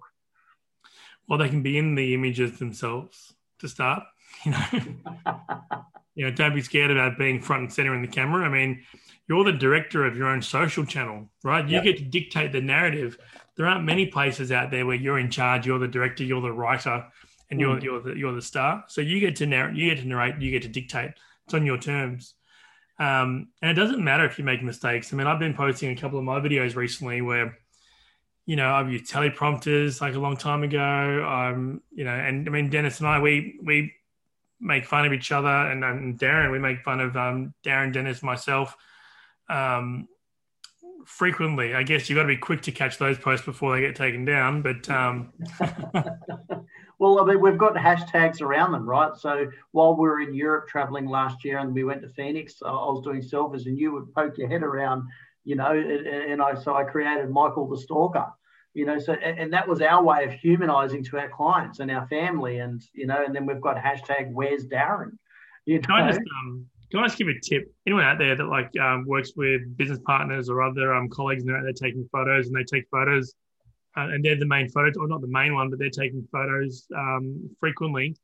Well, 1.27 1.39
they 1.39 1.49
can 1.49 1.63
be 1.63 1.77
in 1.77 1.95
the 1.95 2.13
images 2.13 2.59
themselves 2.59 3.33
to 3.59 3.67
start. 3.67 4.03
You 4.45 4.51
know, 4.51 4.65
you 6.15 6.25
know, 6.25 6.31
don't 6.31 6.55
be 6.55 6.61
scared 6.61 6.89
about 6.89 7.17
being 7.17 7.41
front 7.41 7.63
and 7.63 7.73
center 7.73 7.93
in 7.93 8.01
the 8.01 8.07
camera. 8.07 8.45
I 8.45 8.49
mean, 8.49 8.81
you're 9.27 9.43
the 9.43 9.51
director 9.51 10.05
of 10.05 10.15
your 10.15 10.27
own 10.27 10.41
social 10.41 10.85
channel, 10.85 11.29
right? 11.43 11.67
You 11.67 11.75
yep. 11.75 11.83
get 11.83 11.97
to 11.97 12.05
dictate 12.05 12.53
the 12.53 12.61
narrative. 12.61 13.17
There 13.57 13.67
aren't 13.67 13.83
many 13.83 14.05
places 14.07 14.49
out 14.49 14.71
there 14.71 14.85
where 14.85 14.95
you're 14.95 15.19
in 15.19 15.29
charge. 15.29 15.67
You're 15.67 15.79
the 15.79 15.87
director. 15.89 16.23
You're 16.23 16.41
the 16.41 16.53
writer 16.53 17.07
and 17.51 17.59
you're 17.59 17.75
mm. 17.75 17.83
you're 17.83 18.01
the 18.01 18.13
you're 18.17 18.33
the 18.33 18.41
star. 18.41 18.85
So 18.87 19.01
you 19.01 19.19
get 19.19 19.35
to 19.37 19.45
narrate, 19.45 19.75
you 19.75 19.93
get 19.93 20.01
to 20.01 20.07
narrate, 20.07 20.41
you 20.41 20.49
get 20.49 20.63
to 20.63 20.69
dictate. 20.69 21.11
It's 21.45 21.53
on 21.53 21.65
your 21.65 21.77
terms. 21.77 22.33
Um, 22.97 23.49
and 23.61 23.71
it 23.71 23.73
doesn't 23.73 24.03
matter 24.03 24.25
if 24.25 24.39
you 24.39 24.45
make 24.45 24.63
mistakes. 24.63 25.11
I 25.11 25.17
mean, 25.17 25.27
I've 25.27 25.39
been 25.39 25.53
posting 25.53 25.91
a 25.91 25.95
couple 25.95 26.17
of 26.17 26.25
my 26.25 26.39
videos 26.39 26.75
recently 26.75 27.21
where, 27.21 27.57
you 28.45 28.55
know, 28.55 28.71
I've 28.71 28.91
used 28.91 29.11
teleprompters 29.11 30.01
like 30.01 30.13
a 30.13 30.19
long 30.19 30.37
time 30.37 30.63
ago. 30.63 31.27
Um, 31.27 31.81
you 31.91 32.03
know, 32.03 32.11
and 32.11 32.47
I 32.47 32.51
mean, 32.51 32.69
Dennis 32.69 32.99
and 32.99 33.07
I, 33.07 33.19
we 33.19 33.59
we 33.63 33.93
make 34.59 34.85
fun 34.85 35.05
of 35.05 35.13
each 35.13 35.31
other, 35.31 35.47
and, 35.47 35.83
and 35.83 36.19
Darren, 36.19 36.51
we 36.51 36.59
make 36.59 36.83
fun 36.83 36.99
of 36.99 37.17
um, 37.17 37.53
Darren, 37.63 37.91
Dennis, 37.91 38.23
myself. 38.23 38.75
Um, 39.49 40.07
frequently. 41.05 41.73
I 41.73 41.83
guess 41.83 42.09
you've 42.09 42.15
got 42.15 42.23
to 42.23 42.27
be 42.27 42.37
quick 42.37 42.61
to 42.61 42.71
catch 42.71 42.97
those 42.97 43.17
posts 43.17 43.45
before 43.45 43.75
they 43.75 43.81
get 43.81 43.95
taken 43.95 44.23
down. 44.23 44.61
But 44.61 44.89
um... 44.89 45.33
Well, 47.01 47.19
I 47.19 47.25
mean, 47.25 47.41
we've 47.41 47.57
got 47.57 47.73
hashtags 47.73 48.41
around 48.41 48.73
them, 48.73 48.87
right? 48.87 49.17
So 49.17 49.47
while 49.71 49.95
we 49.95 50.01
were 50.01 50.21
in 50.21 50.35
Europe 50.35 50.67
traveling 50.67 51.07
last 51.07 51.43
year 51.43 51.57
and 51.57 51.73
we 51.73 51.83
went 51.83 52.03
to 52.03 52.09
Phoenix, 52.09 52.61
I 52.63 52.69
was 52.69 53.01
doing 53.03 53.23
selfies 53.23 53.65
and 53.65 53.75
you 53.75 53.91
would 53.91 54.13
poke 54.13 54.37
your 54.37 54.47
head 54.47 54.61
around, 54.61 55.07
you 55.43 55.55
know, 55.55 55.71
and 55.71 56.39
I 56.43 56.53
so 56.53 56.75
I 56.75 56.83
created 56.83 57.31
Michael 57.31 57.67
the 57.67 57.77
Stalker, 57.79 58.27
you 58.75 58.85
know, 58.85 58.99
so 58.99 59.13
and 59.13 59.51
that 59.51 59.67
was 59.67 59.81
our 59.81 60.03
way 60.03 60.25
of 60.25 60.33
humanizing 60.33 61.03
to 61.05 61.17
our 61.17 61.29
clients 61.29 61.79
and 61.79 61.89
our 61.89 62.07
family, 62.07 62.59
and 62.59 62.79
you 62.93 63.07
know, 63.07 63.25
and 63.25 63.33
then 63.33 63.47
we've 63.47 63.61
got 63.61 63.77
hashtag 63.77 64.31
Where's 64.31 64.67
Darren? 64.67 65.17
You 65.65 65.77
know? 65.77 65.81
Can 65.81 65.95
I 65.95 66.07
just 66.07 66.19
um, 66.19 66.67
can 66.91 66.99
I 66.99 67.07
just 67.07 67.17
give 67.17 67.29
a 67.29 67.39
tip? 67.41 67.63
Anyone 67.87 68.03
out 68.03 68.19
there 68.19 68.35
that 68.35 68.45
like 68.45 68.69
um, 68.79 69.05
works 69.07 69.31
with 69.35 69.75
business 69.75 69.99
partners 70.05 70.49
or 70.49 70.61
other 70.61 70.93
um, 70.93 71.09
colleagues 71.09 71.41
and 71.41 71.49
they're, 71.49 71.57
out 71.57 71.63
there 71.63 71.73
taking 71.73 72.07
photos 72.11 72.45
and 72.45 72.55
they 72.55 72.63
take 72.63 72.85
photos 72.91 73.33
uh, 73.97 74.07
and 74.09 74.23
they're 74.23 74.39
the 74.39 74.45
main 74.45 74.69
photos, 74.69 74.95
or 74.97 75.07
not 75.07 75.21
the 75.21 75.27
main 75.27 75.53
one, 75.53 75.69
but 75.69 75.79
they're 75.79 75.89
taking 75.89 76.27
photos 76.31 76.87
um, 76.95 77.49
frequently. 77.59 78.15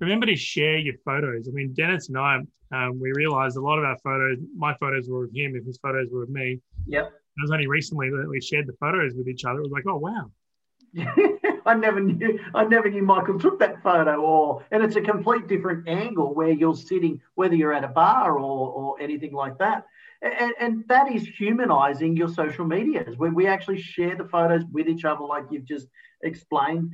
Remember 0.00 0.26
to 0.26 0.36
share 0.36 0.76
your 0.76 0.94
photos. 1.04 1.48
I 1.48 1.52
mean, 1.52 1.72
Dennis 1.72 2.08
and 2.08 2.18
I, 2.18 2.40
um, 2.72 2.98
we 3.00 3.12
realized 3.14 3.56
a 3.56 3.60
lot 3.60 3.78
of 3.78 3.84
our 3.84 3.96
photos, 3.98 4.38
my 4.56 4.74
photos 4.74 5.08
were 5.08 5.24
of 5.24 5.30
him, 5.32 5.54
and 5.54 5.64
his 5.64 5.78
photos 5.78 6.08
were 6.10 6.24
of 6.24 6.30
me. 6.30 6.60
Yep. 6.86 7.06
It 7.06 7.40
was 7.40 7.50
only 7.50 7.66
recently 7.66 8.10
that 8.10 8.28
we 8.28 8.40
shared 8.40 8.66
the 8.66 8.74
photos 8.74 9.14
with 9.14 9.28
each 9.28 9.44
other. 9.44 9.60
It 9.60 9.62
was 9.62 9.72
like, 9.72 9.84
oh 9.86 9.98
wow. 9.98 10.30
I 11.66 11.74
never 11.74 12.00
knew. 12.00 12.38
I 12.54 12.64
never 12.64 12.88
knew 12.88 13.02
Michael 13.02 13.38
took 13.38 13.58
that 13.58 13.82
photo, 13.82 14.20
or 14.20 14.64
and 14.70 14.82
it's 14.82 14.96
a 14.96 15.00
complete 15.00 15.48
different 15.48 15.88
angle 15.88 16.34
where 16.34 16.50
you're 16.50 16.76
sitting, 16.76 17.20
whether 17.34 17.54
you're 17.54 17.72
at 17.72 17.84
a 17.84 17.88
bar 17.88 18.38
or 18.38 18.70
or 18.70 19.00
anything 19.00 19.32
like 19.32 19.58
that. 19.58 19.86
And, 20.24 20.54
and, 20.58 20.84
that 20.88 21.12
is 21.12 21.28
humanizing 21.28 22.16
your 22.16 22.28
social 22.28 22.64
medias 22.64 23.18
where 23.18 23.30
we 23.30 23.46
actually 23.46 23.80
share 23.80 24.16
the 24.16 24.24
photos 24.24 24.62
with 24.72 24.88
each 24.88 25.04
other, 25.04 25.22
like 25.22 25.44
you've 25.50 25.66
just 25.66 25.86
explained. 26.22 26.90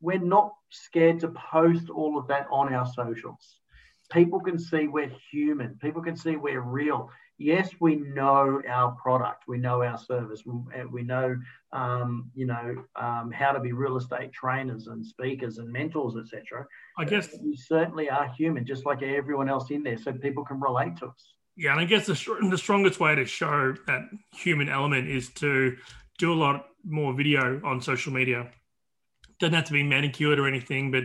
We're 0.00 0.18
not 0.18 0.52
scared 0.70 1.20
to 1.20 1.28
post 1.28 1.88
all 1.88 2.18
of 2.18 2.26
that 2.28 2.48
on 2.50 2.74
our 2.74 2.84
socials. 2.84 3.60
People 4.10 4.40
can 4.40 4.58
see 4.58 4.88
we're 4.88 5.12
human, 5.30 5.78
people 5.80 6.02
can 6.02 6.16
see 6.16 6.34
we're 6.34 6.60
real. 6.60 7.10
Yes, 7.38 7.70
we 7.80 7.96
know 7.96 8.60
our 8.68 8.92
product, 8.92 9.44
we 9.46 9.58
know 9.58 9.82
our 9.82 9.98
service, 9.98 10.42
we 10.44 11.02
know, 11.02 11.36
um, 11.72 12.30
you 12.34 12.46
know, 12.46 12.84
um, 12.96 13.30
how 13.32 13.52
to 13.52 13.60
be 13.60 13.72
real 13.72 13.96
estate 13.96 14.32
trainers 14.32 14.88
and 14.88 15.04
speakers 15.04 15.58
and 15.58 15.72
mentors, 15.72 16.16
etc. 16.16 16.66
I 16.98 17.04
guess 17.04 17.28
we 17.40 17.56
certainly 17.56 18.10
are 18.10 18.32
human, 18.36 18.66
just 18.66 18.84
like 18.84 19.02
everyone 19.02 19.48
else 19.48 19.70
in 19.70 19.84
there, 19.84 19.98
so 19.98 20.12
people 20.12 20.44
can 20.44 20.60
relate 20.60 20.96
to 20.98 21.06
us. 21.06 21.34
Yeah, 21.56 21.72
and 21.72 21.80
I 21.80 21.84
guess 21.84 22.06
the, 22.06 22.48
the 22.50 22.58
strongest 22.58 22.98
way 22.98 23.14
to 23.14 23.24
show 23.24 23.74
that 23.86 24.02
human 24.32 24.68
element 24.68 25.08
is 25.08 25.30
to 25.34 25.76
do 26.18 26.32
a 26.32 26.34
lot 26.34 26.66
more 26.84 27.14
video 27.14 27.60
on 27.64 27.80
social 27.80 28.12
media. 28.12 28.50
Doesn't 29.38 29.54
have 29.54 29.64
to 29.66 29.72
be 29.72 29.82
manicured 29.82 30.38
or 30.38 30.48
anything, 30.48 30.90
but 30.90 31.04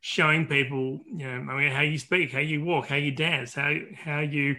showing 0.00 0.46
people, 0.46 1.00
you 1.06 1.26
know, 1.26 1.52
I 1.52 1.58
mean, 1.58 1.72
how 1.72 1.82
you 1.82 1.98
speak, 1.98 2.32
how 2.32 2.40
you 2.40 2.64
walk, 2.64 2.88
how 2.88 2.96
you 2.96 3.12
dance, 3.12 3.54
how 3.54 3.72
how 3.96 4.20
you 4.20 4.56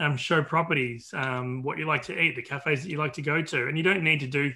um, 0.00 0.16
show 0.16 0.42
properties, 0.42 1.10
um, 1.14 1.62
what 1.62 1.78
you 1.78 1.86
like 1.86 2.02
to 2.02 2.18
eat, 2.18 2.36
the 2.36 2.42
cafes 2.42 2.82
that 2.82 2.90
you 2.90 2.98
like 2.98 3.12
to 3.14 3.22
go 3.22 3.42
to, 3.42 3.66
and 3.68 3.76
you 3.76 3.82
don't 3.82 4.02
need 4.02 4.20
to 4.20 4.26
do 4.26 4.52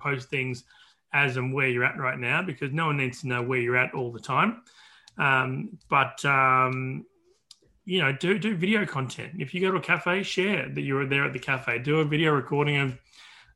post 0.00 0.28
things 0.28 0.64
as 1.12 1.36
and 1.36 1.54
where 1.54 1.68
you're 1.68 1.84
at 1.84 1.98
right 1.98 2.18
now 2.18 2.42
because 2.42 2.72
no 2.72 2.86
one 2.86 2.96
needs 2.96 3.20
to 3.20 3.28
know 3.28 3.42
where 3.42 3.60
you're 3.60 3.76
at 3.76 3.94
all 3.94 4.12
the 4.12 4.20
time. 4.20 4.62
Um, 5.18 5.78
but 5.88 6.22
um, 6.24 7.06
you 7.86 8.00
know, 8.02 8.12
do 8.12 8.38
do 8.38 8.54
video 8.56 8.84
content. 8.84 9.34
If 9.38 9.54
you 9.54 9.60
go 9.60 9.70
to 9.70 9.78
a 9.78 9.80
cafe, 9.80 10.24
share 10.24 10.68
that 10.68 10.80
you 10.80 10.94
were 10.96 11.06
there 11.06 11.24
at 11.24 11.32
the 11.32 11.38
cafe. 11.38 11.78
Do 11.78 12.00
a 12.00 12.04
video 12.04 12.32
recording 12.32 12.76
of 12.78 12.98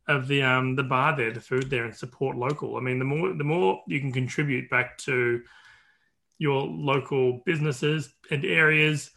of 0.07 0.29
the 0.29 0.43
um 0.43 0.77
the 0.77 0.85
bar 0.85 1.17
there, 1.17 1.33
the 1.33 1.41
food 1.41 1.69
there, 1.69 1.85
and 1.85 1.95
support 1.95 2.37
local. 2.37 2.77
I 2.77 2.81
mean, 2.81 3.01
the 3.01 3.05
more 3.05 3.35
the 3.35 3.45
more 3.45 3.83
you 3.89 4.01
can 4.01 4.13
contribute 4.13 4.71
back 4.71 4.97
to 4.99 5.43
your 6.39 6.63
local 6.63 7.43
businesses 7.45 8.15
and 8.31 8.45
areas, 8.45 9.11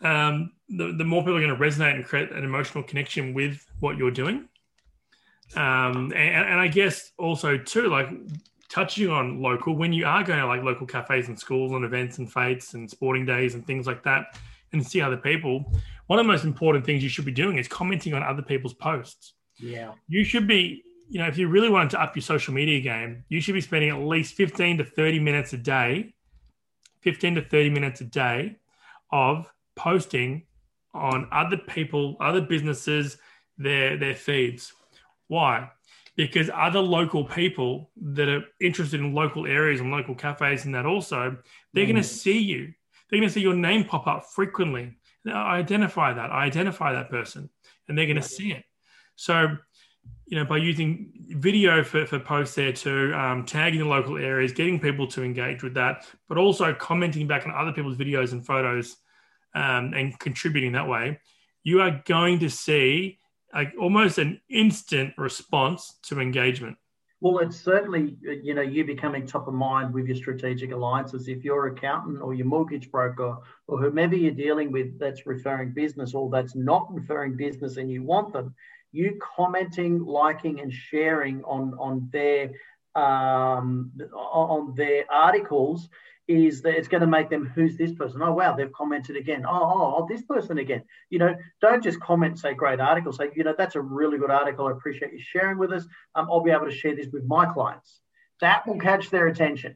um, 0.00 0.52
the, 0.68 0.92
the 0.96 1.04
more 1.04 1.22
people 1.22 1.36
are 1.36 1.40
going 1.40 1.56
to 1.56 1.62
resonate 1.62 1.94
and 1.94 2.04
create 2.04 2.32
an 2.32 2.42
emotional 2.42 2.82
connection 2.82 3.32
with 3.32 3.64
what 3.78 3.96
you're 3.96 4.10
doing. 4.10 4.48
Um, 5.54 6.12
and, 6.16 6.48
and 6.48 6.58
I 6.58 6.66
guess 6.66 7.12
also 7.16 7.56
too, 7.56 7.88
like 7.88 8.08
touching 8.68 9.08
on 9.08 9.40
local 9.40 9.76
when 9.76 9.92
you 9.92 10.04
are 10.04 10.24
going 10.24 10.40
to 10.40 10.46
like 10.46 10.64
local 10.64 10.86
cafes 10.86 11.28
and 11.28 11.38
schools 11.38 11.70
and 11.72 11.84
events 11.84 12.18
and 12.18 12.32
fetes 12.32 12.74
and 12.74 12.90
sporting 12.90 13.24
days 13.24 13.54
and 13.54 13.64
things 13.64 13.86
like 13.86 14.02
that 14.02 14.36
and 14.74 14.86
see 14.86 15.00
other 15.00 15.16
people, 15.16 15.72
one 16.06 16.18
of 16.18 16.26
the 16.26 16.32
most 16.32 16.44
important 16.44 16.84
things 16.84 17.02
you 17.02 17.08
should 17.08 17.24
be 17.24 17.32
doing 17.32 17.58
is 17.58 17.68
commenting 17.68 18.14
on 18.14 18.22
other 18.22 18.42
people's 18.42 18.74
posts. 18.74 19.34
Yeah. 19.58 19.92
You 20.08 20.24
should 20.24 20.46
be, 20.46 20.82
you 21.08 21.18
know, 21.18 21.26
if 21.26 21.38
you 21.38 21.48
really 21.48 21.70
wanted 21.70 21.90
to 21.90 22.02
up 22.02 22.14
your 22.14 22.22
social 22.22 22.52
media 22.52 22.80
game, 22.80 23.24
you 23.28 23.40
should 23.40 23.54
be 23.54 23.60
spending 23.60 23.90
at 23.90 24.00
least 24.00 24.34
15 24.34 24.78
to 24.78 24.84
30 24.84 25.20
minutes 25.20 25.52
a 25.52 25.56
day, 25.56 26.14
15 27.00 27.36
to 27.36 27.42
30 27.42 27.70
minutes 27.70 28.00
a 28.00 28.04
day 28.04 28.56
of 29.10 29.50
posting 29.76 30.46
on 30.92 31.28
other 31.32 31.56
people, 31.56 32.16
other 32.20 32.40
businesses, 32.40 33.18
their 33.58 33.96
their 33.96 34.14
feeds. 34.14 34.72
Why? 35.28 35.70
Because 36.16 36.50
other 36.54 36.80
local 36.80 37.24
people 37.24 37.90
that 38.00 38.28
are 38.28 38.44
interested 38.60 39.00
in 39.00 39.14
local 39.14 39.46
areas 39.46 39.80
and 39.80 39.90
local 39.90 40.14
cafes 40.14 40.64
and 40.64 40.74
that 40.74 40.86
also, 40.86 41.36
they're 41.72 41.84
mm. 41.84 41.88
going 41.88 42.02
to 42.02 42.08
see 42.08 42.38
you 42.38 42.72
they're 43.14 43.20
going 43.20 43.28
to 43.28 43.34
see 43.34 43.40
your 43.42 43.54
name 43.54 43.84
pop 43.84 44.08
up 44.08 44.24
frequently. 44.24 44.96
I 45.24 45.56
identify 45.58 46.12
that. 46.12 46.32
I 46.32 46.44
identify 46.44 46.92
that 46.94 47.10
person, 47.10 47.48
and 47.88 47.96
they're 47.96 48.06
going 48.06 48.16
to 48.16 48.22
see 48.22 48.50
it. 48.50 48.64
So, 49.14 49.56
you 50.26 50.36
know, 50.36 50.44
by 50.44 50.56
using 50.56 51.12
video 51.28 51.84
for, 51.84 52.06
for 52.06 52.18
posts 52.18 52.56
there 52.56 52.72
too, 52.72 53.14
um, 53.14 53.46
tagging 53.46 53.78
the 53.78 53.86
local 53.86 54.18
areas, 54.18 54.50
getting 54.50 54.80
people 54.80 55.06
to 55.06 55.22
engage 55.22 55.62
with 55.62 55.74
that, 55.74 56.06
but 56.28 56.38
also 56.38 56.74
commenting 56.74 57.28
back 57.28 57.46
on 57.46 57.52
other 57.52 57.70
people's 57.70 57.96
videos 57.96 58.32
and 58.32 58.44
photos 58.44 58.96
um, 59.54 59.94
and 59.94 60.18
contributing 60.18 60.72
that 60.72 60.88
way, 60.88 61.20
you 61.62 61.80
are 61.80 62.02
going 62.04 62.40
to 62.40 62.50
see 62.50 63.20
like 63.54 63.72
almost 63.80 64.18
an 64.18 64.40
instant 64.50 65.14
response 65.16 65.98
to 66.02 66.20
engagement. 66.20 66.76
Well, 67.24 67.38
it's 67.38 67.58
certainly, 67.58 68.18
you 68.20 68.52
know, 68.52 68.60
you 68.60 68.84
becoming 68.84 69.26
top 69.26 69.48
of 69.48 69.54
mind 69.54 69.94
with 69.94 70.06
your 70.06 70.14
strategic 70.14 70.72
alliances. 70.72 71.26
If 71.26 71.42
your 71.42 71.68
accountant 71.68 72.20
or 72.20 72.34
your 72.34 72.44
mortgage 72.44 72.90
broker 72.90 73.38
or 73.66 73.78
whomever 73.80 74.14
you're 74.14 74.34
dealing 74.34 74.70
with 74.70 74.98
that's 74.98 75.24
referring 75.24 75.72
business 75.72 76.12
or 76.12 76.28
that's 76.28 76.54
not 76.54 76.86
referring 76.92 77.34
business 77.34 77.78
and 77.78 77.90
you 77.90 78.02
want 78.02 78.34
them, 78.34 78.54
you 78.92 79.18
commenting, 79.36 80.04
liking, 80.04 80.60
and 80.60 80.70
sharing 80.70 81.42
on 81.44 81.72
on 81.78 82.10
their 82.12 82.50
um, 82.94 83.90
on 84.14 84.74
their 84.74 85.10
articles 85.10 85.88
is 86.26 86.62
that 86.62 86.74
it's 86.74 86.88
going 86.88 87.02
to 87.02 87.06
make 87.06 87.28
them 87.28 87.50
who's 87.54 87.76
this 87.76 87.92
person 87.92 88.22
oh 88.22 88.32
wow 88.32 88.54
they've 88.54 88.72
commented 88.72 89.16
again 89.16 89.44
oh, 89.46 89.52
oh, 89.52 89.94
oh 89.98 90.06
this 90.08 90.22
person 90.22 90.58
again 90.58 90.82
you 91.10 91.18
know 91.18 91.34
don't 91.60 91.82
just 91.82 92.00
comment 92.00 92.38
say 92.38 92.54
great 92.54 92.80
article 92.80 93.12
say 93.12 93.30
you 93.36 93.44
know 93.44 93.54
that's 93.56 93.74
a 93.74 93.80
really 93.80 94.16
good 94.18 94.30
article 94.30 94.66
i 94.66 94.70
appreciate 94.70 95.12
you 95.12 95.20
sharing 95.20 95.58
with 95.58 95.72
us 95.72 95.84
um, 96.14 96.26
i'll 96.30 96.40
be 96.40 96.50
able 96.50 96.66
to 96.66 96.74
share 96.74 96.96
this 96.96 97.08
with 97.12 97.24
my 97.24 97.44
clients 97.46 98.00
that 98.40 98.66
will 98.66 98.78
catch 98.78 99.10
their 99.10 99.26
attention 99.26 99.74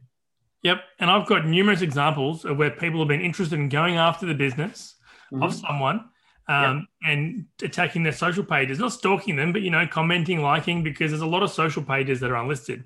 yep 0.62 0.82
and 0.98 1.10
i've 1.10 1.26
got 1.26 1.46
numerous 1.46 1.82
examples 1.82 2.44
of 2.44 2.56
where 2.56 2.70
people 2.70 2.98
have 3.00 3.08
been 3.08 3.20
interested 3.20 3.58
in 3.58 3.68
going 3.68 3.96
after 3.96 4.24
the 4.24 4.34
business 4.34 4.94
mm-hmm. 5.32 5.42
of 5.42 5.54
someone 5.54 6.08
um, 6.48 6.88
yep. 7.02 7.12
and 7.12 7.44
attacking 7.62 8.02
their 8.02 8.12
social 8.12 8.42
pages, 8.42 8.78
not 8.78 8.92
stalking 8.92 9.36
them, 9.36 9.52
but 9.52 9.62
you 9.62 9.70
know, 9.70 9.86
commenting, 9.86 10.40
liking, 10.40 10.82
because 10.82 11.10
there's 11.10 11.20
a 11.20 11.26
lot 11.26 11.42
of 11.42 11.50
social 11.50 11.82
pages 11.82 12.20
that 12.20 12.30
are 12.30 12.36
unlisted. 12.36 12.84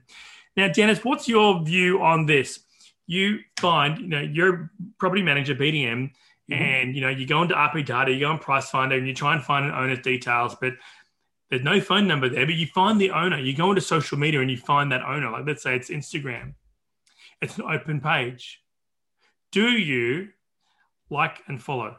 Now, 0.57 0.69
Dennis, 0.69 1.05
what's 1.05 1.29
your 1.29 1.63
view 1.63 2.03
on 2.03 2.27
this? 2.27 2.61
You 3.07 3.41
find, 3.59 3.99
you 3.99 4.09
know, 4.09 4.21
you're 4.21 4.71
property 4.99 5.23
manager, 5.23 5.55
BDM, 5.55 5.85
mm-hmm. 5.85 6.53
and 6.53 6.95
you 6.95 7.01
know, 7.01 7.09
you 7.09 7.27
go 7.27 7.43
into 7.43 7.55
RP 7.55 7.85
data, 7.85 8.13
you 8.13 8.21
go 8.21 8.31
on 8.31 8.39
Pricefinder, 8.39 8.97
and 8.97 9.07
you 9.07 9.15
try 9.15 9.35
and 9.35 9.43
find 9.43 9.67
an 9.67 9.73
owner's 9.73 10.01
details, 10.01 10.57
but 10.61 10.75
there's 11.51 11.63
no 11.63 11.81
phone 11.81 12.07
number 12.07 12.31
there. 12.31 12.47
But 12.47 12.55
you 12.55 12.67
find 12.67 12.99
the 12.99 13.11
owner. 13.11 13.39
You 13.39 13.55
go 13.55 13.71
into 13.71 13.83
social 13.83 14.19
media 14.19 14.41
and 14.41 14.51
you 14.51 14.57
find 14.57 14.91
that 14.91 15.03
owner. 15.03 15.31
Like 15.31 15.47
let's 15.47 15.63
say 15.63 15.77
it's 15.77 15.91
Instagram. 15.91 16.55
It's 17.43 17.59
an 17.59 17.65
open 17.65 18.01
page. 18.01 18.63
Do 19.51 19.73
you 19.73 20.29
like 21.11 21.43
and 21.49 21.63
follow? 21.63 21.97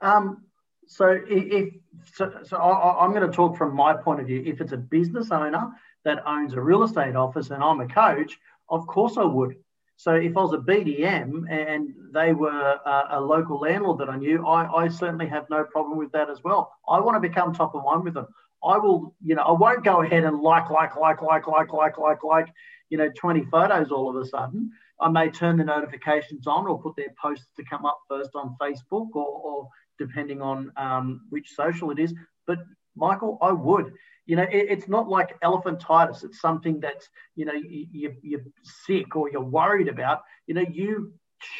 Um, 0.00 0.42
so 0.88 1.16
if 1.28 1.74
so, 2.12 2.32
so 2.42 2.56
I, 2.56 3.04
am 3.04 3.12
going 3.12 3.24
to 3.24 3.32
talk 3.32 3.56
from 3.56 3.74
my 3.74 3.94
point 3.94 4.20
of 4.20 4.26
view. 4.26 4.42
If 4.44 4.60
it's 4.60 4.72
a 4.72 4.76
business 4.76 5.30
owner 5.30 5.70
that 6.04 6.26
owns 6.26 6.54
a 6.54 6.60
real 6.60 6.82
estate 6.82 7.14
office 7.14 7.50
and 7.50 7.62
I'm 7.62 7.80
a 7.80 7.86
coach, 7.86 8.36
of 8.68 8.86
course 8.88 9.16
I 9.16 9.24
would. 9.24 9.54
So 9.96 10.14
if 10.14 10.36
I 10.36 10.40
was 10.40 10.52
a 10.52 10.58
BDM 10.58 11.50
and 11.50 11.94
they 12.12 12.32
were 12.32 12.50
a, 12.84 13.06
a 13.12 13.20
local 13.20 13.60
landlord 13.60 13.98
that 13.98 14.08
I 14.08 14.16
knew, 14.16 14.46
I, 14.46 14.84
I, 14.84 14.88
certainly 14.88 15.28
have 15.28 15.48
no 15.48 15.64
problem 15.64 15.96
with 15.98 16.10
that 16.12 16.28
as 16.28 16.42
well. 16.42 16.72
I 16.88 16.98
want 17.00 17.22
to 17.22 17.28
become 17.28 17.54
top 17.54 17.74
of 17.74 17.84
mind 17.84 18.04
with 18.04 18.14
them. 18.14 18.26
I 18.64 18.78
will, 18.78 19.14
you 19.24 19.34
know, 19.34 19.42
I 19.42 19.52
won't 19.52 19.84
go 19.84 20.02
ahead 20.02 20.24
and 20.24 20.40
like, 20.40 20.70
like, 20.70 20.96
like, 20.96 21.22
like, 21.22 21.46
like, 21.46 21.72
like, 21.72 21.98
like, 21.98 22.24
like, 22.24 22.52
you 22.90 22.98
know, 22.98 23.10
20 23.16 23.44
photos 23.50 23.90
all 23.90 24.08
of 24.08 24.16
a 24.16 24.26
sudden. 24.26 24.70
I 25.00 25.08
may 25.08 25.30
turn 25.30 25.56
the 25.56 25.64
notifications 25.64 26.46
on 26.46 26.66
or 26.66 26.80
put 26.80 26.96
their 26.96 27.12
posts 27.20 27.48
to 27.56 27.64
come 27.64 27.84
up 27.84 27.98
first 28.08 28.30
on 28.34 28.56
Facebook 28.60 29.08
or, 29.14 29.26
or 29.26 29.68
depending 29.98 30.40
on 30.40 30.72
um, 30.76 31.22
which 31.30 31.50
social 31.54 31.90
it 31.90 31.98
is. 31.98 32.14
But 32.46 32.58
Michael, 32.94 33.38
I 33.40 33.52
would. 33.52 33.92
You 34.26 34.36
know, 34.36 34.42
it, 34.44 34.66
it's 34.70 34.88
not 34.88 35.08
like 35.08 35.40
elephantitis. 35.40 36.24
It's 36.24 36.40
something 36.40 36.80
that's, 36.80 37.08
you 37.34 37.44
know, 37.44 37.54
you, 37.54 38.14
you're 38.22 38.40
sick 38.62 39.16
or 39.16 39.30
you're 39.30 39.42
worried 39.42 39.88
about. 39.88 40.22
You 40.46 40.54
know, 40.54 40.64
you 40.70 41.12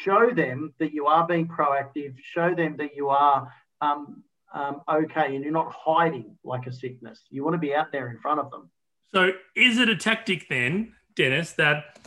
show 0.03 0.31
them 0.31 0.73
that 0.79 0.93
you 0.93 1.05
are 1.07 1.27
being 1.27 1.47
proactive, 1.47 2.15
show 2.21 2.55
them 2.55 2.77
that 2.77 2.95
you 2.95 3.09
are 3.09 3.51
um, 3.81 4.23
um, 4.53 4.81
okay 4.91 5.35
and 5.35 5.43
you're 5.43 5.53
not 5.53 5.73
hiding 5.73 6.37
like 6.43 6.67
a 6.67 6.71
sickness. 6.71 7.21
You 7.29 7.43
want 7.43 7.55
to 7.55 7.59
be 7.59 7.73
out 7.73 7.91
there 7.91 8.09
in 8.09 8.19
front 8.19 8.39
of 8.39 8.49
them. 8.51 8.69
So, 9.13 9.31
is 9.55 9.77
it 9.77 9.89
a 9.89 9.95
tactic 9.95 10.47
then, 10.49 10.93
Dennis, 11.15 11.51
that 11.53 11.99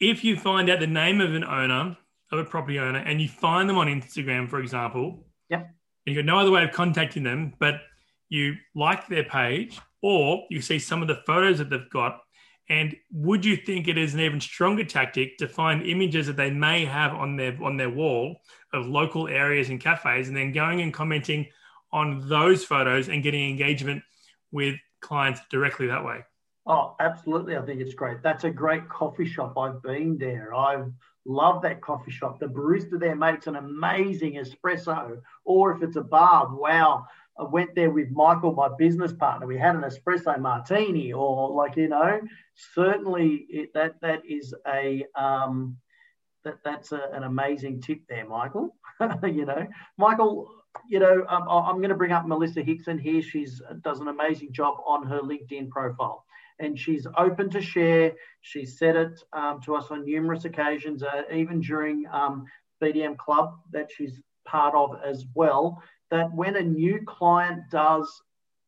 if 0.00 0.24
you 0.24 0.36
find 0.36 0.68
out 0.70 0.80
the 0.80 0.86
name 0.86 1.20
of 1.20 1.34
an 1.34 1.44
owner, 1.44 1.96
of 2.32 2.38
a 2.38 2.44
property 2.44 2.78
owner, 2.78 2.98
and 2.98 3.20
you 3.20 3.28
find 3.28 3.68
them 3.68 3.76
on 3.76 3.86
Instagram, 3.86 4.48
for 4.48 4.60
example, 4.60 5.26
Yep. 5.50 5.70
you've 6.06 6.16
got 6.16 6.24
no 6.24 6.38
other 6.38 6.50
way 6.50 6.64
of 6.64 6.72
contacting 6.72 7.22
them, 7.22 7.54
but 7.58 7.82
you 8.28 8.54
like 8.74 9.06
their 9.08 9.24
page 9.24 9.80
or 10.02 10.44
you 10.50 10.60
see 10.60 10.78
some 10.78 11.02
of 11.02 11.08
the 11.08 11.22
photos 11.26 11.58
that 11.58 11.70
they've 11.70 11.90
got. 11.90 12.20
And 12.68 12.94
would 13.10 13.44
you 13.44 13.56
think 13.56 13.88
it 13.88 13.98
is 13.98 14.14
an 14.14 14.20
even 14.20 14.40
stronger 14.40 14.84
tactic 14.84 15.38
to 15.38 15.48
find 15.48 15.84
images 15.84 16.28
that 16.28 16.36
they 16.36 16.50
may 16.50 16.84
have 16.84 17.12
on 17.14 17.36
their 17.36 17.58
on 17.62 17.76
their 17.76 17.90
wall 17.90 18.40
of 18.72 18.86
local 18.86 19.26
areas 19.26 19.70
and 19.70 19.80
cafes, 19.80 20.28
and 20.28 20.36
then 20.36 20.52
going 20.52 20.80
and 20.80 20.94
commenting 20.94 21.46
on 21.92 22.28
those 22.28 22.64
photos 22.64 23.08
and 23.08 23.24
getting 23.24 23.50
engagement 23.50 24.02
with 24.52 24.76
clients 25.00 25.40
directly 25.50 25.88
that 25.88 26.04
way? 26.04 26.24
Oh, 26.64 26.94
absolutely. 27.00 27.56
I 27.56 27.62
think 27.62 27.80
it's 27.80 27.94
great. 27.94 28.22
That's 28.22 28.44
a 28.44 28.50
great 28.50 28.88
coffee 28.88 29.26
shop. 29.26 29.58
I've 29.58 29.82
been 29.82 30.16
there. 30.18 30.54
I've 30.54 30.92
Love 31.26 31.60
that 31.62 31.82
coffee 31.82 32.10
shop. 32.10 32.40
The 32.40 32.46
barista 32.46 32.98
there 32.98 33.14
makes 33.14 33.46
an 33.46 33.56
amazing 33.56 34.34
espresso. 34.34 35.20
Or 35.44 35.72
if 35.72 35.82
it's 35.82 35.96
a 35.96 36.02
bar, 36.02 36.48
wow, 36.56 37.06
I 37.40 37.44
went 37.44 37.74
there 37.74 37.90
with 37.90 38.10
Michael, 38.10 38.52
my 38.52 38.68
business 38.78 39.12
partner. 39.12 39.46
We 39.46 39.58
had 39.58 39.74
an 39.74 39.82
espresso 39.82 40.38
martini, 40.38 41.12
or 41.12 41.50
like 41.50 41.76
you 41.76 41.88
know, 41.88 42.20
certainly 42.74 43.46
it, 43.48 43.70
that 43.74 44.00
that 44.02 44.20
is 44.28 44.54
a 44.66 45.04
um, 45.14 45.76
that 46.44 46.58
that's 46.64 46.92
a, 46.92 47.08
an 47.12 47.24
amazing 47.24 47.80
tip 47.80 48.00
there, 48.08 48.26
Michael. 48.26 48.76
you 49.24 49.46
know, 49.46 49.66
Michael. 49.96 50.48
You 50.88 51.00
know, 51.00 51.24
um, 51.28 51.48
I'm 51.48 51.78
going 51.78 51.88
to 51.88 51.96
bring 51.96 52.12
up 52.12 52.26
Melissa 52.26 52.62
Hickson 52.62 52.96
here. 52.96 53.22
She's 53.22 53.60
does 53.82 53.98
an 53.98 54.06
amazing 54.06 54.52
job 54.52 54.76
on 54.86 55.04
her 55.04 55.20
LinkedIn 55.20 55.68
profile 55.68 56.24
and 56.60 56.78
she's 56.78 57.06
open 57.16 57.50
to 57.50 57.60
share. 57.60 58.12
She 58.42 58.64
said 58.64 58.94
it 58.94 59.20
um, 59.32 59.60
to 59.62 59.74
us 59.74 59.86
on 59.90 60.04
numerous 60.04 60.44
occasions, 60.44 61.02
uh, 61.02 61.22
even 61.34 61.60
during 61.60 62.04
um, 62.12 62.44
BDM 62.80 63.16
Club 63.16 63.54
that 63.72 63.90
she's 63.90 64.20
part 64.46 64.74
of 64.74 64.96
as 65.04 65.24
well. 65.34 65.82
That 66.10 66.32
when 66.34 66.56
a 66.56 66.62
new 66.62 67.00
client 67.06 67.62
does, 67.70 68.22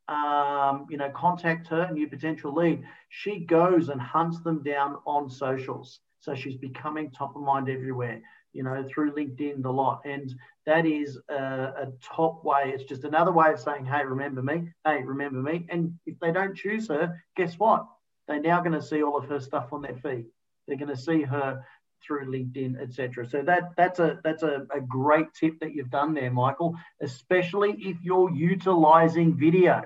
um, 0.09 0.87
you 0.91 0.97
know, 0.97 1.11
contact 1.11 1.69
her, 1.69 1.83
a 1.83 1.93
new 1.93 2.09
potential 2.09 2.55
lead, 2.55 2.85
she 3.09 3.41
goes 3.41 3.89
and 3.89 4.01
hunts 4.01 4.41
them 4.41 4.63
down 4.63 4.99
on 5.07 5.29
socials. 5.29 6.01
So 6.21 6.35
she's 6.35 6.57
becoming 6.57 7.11
top 7.11 7.35
of 7.35 7.43
mind 7.43 7.69
everywhere 7.69 8.23
you 8.53 8.63
know, 8.63 8.85
through 8.89 9.13
LinkedIn, 9.13 9.63
the 9.63 9.73
lot. 9.73 10.03
And 10.05 10.35
that 10.67 10.87
is 10.87 11.19
a, 11.29 11.35
a, 11.35 11.93
top 12.03 12.45
way. 12.45 12.73
It's 12.75 12.85
just 12.85 13.05
another 13.05 13.33
way 13.33 13.53
of 13.53 13.61
saying, 13.61 13.87
hey, 13.87 14.05
remember 14.05 14.43
me. 14.43 14.69
Hey, 14.85 15.03
remember 15.03 15.41
me. 15.41 15.67
And 15.71 15.95
if 16.07 16.19
they 16.21 16.33
don't 16.33 16.57
choose 16.57 16.89
her, 16.89 17.23
guess 17.37 17.59
what? 17.59 17.87
They're 18.29 18.41
now 18.41 18.61
going 18.61 18.79
to 18.79 18.87
see 18.87 19.03
all 19.03 19.17
of 19.17 19.29
her 19.29 19.41
stuff 19.41 19.73
on 19.73 19.83
their 19.83 19.97
feed. 19.97 20.27
They're 20.67 20.77
going 20.77 20.89
to 20.89 20.97
see 20.97 21.23
her 21.23 21.65
through 22.07 22.31
LinkedIn, 22.31 22.81
etc. 22.81 23.27
So 23.29 23.43
that 23.43 23.71
that's 23.77 23.99
a 23.99 24.19
that's 24.25 24.43
a, 24.43 24.67
a 24.75 24.81
great 24.81 25.27
tip 25.39 25.61
that 25.61 25.75
you've 25.75 25.91
done 25.91 26.15
there, 26.15 26.31
Michael, 26.31 26.77
especially 27.01 27.75
if 27.79 27.97
you're 28.03 28.31
utilizing 28.31 29.37
video. 29.37 29.83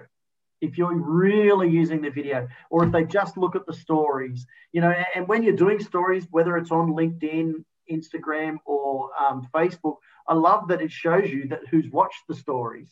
If 0.62 0.78
you're 0.78 0.94
really 0.94 1.68
using 1.68 2.00
the 2.00 2.08
video, 2.08 2.48
or 2.70 2.84
if 2.84 2.90
they 2.90 3.04
just 3.04 3.36
look 3.36 3.54
at 3.56 3.66
the 3.66 3.74
stories, 3.74 4.46
you 4.72 4.80
know, 4.80 4.92
and 5.14 5.28
when 5.28 5.42
you're 5.42 5.54
doing 5.54 5.80
stories, 5.80 6.26
whether 6.30 6.56
it's 6.56 6.70
on 6.70 6.92
LinkedIn, 6.92 7.62
Instagram 7.92 8.56
or 8.64 9.10
um, 9.20 9.46
Facebook, 9.54 9.96
I 10.26 10.34
love 10.34 10.68
that 10.68 10.80
it 10.80 10.90
shows 10.90 11.30
you 11.30 11.48
that 11.48 11.60
who's 11.70 11.90
watched 11.90 12.22
the 12.26 12.34
stories, 12.34 12.88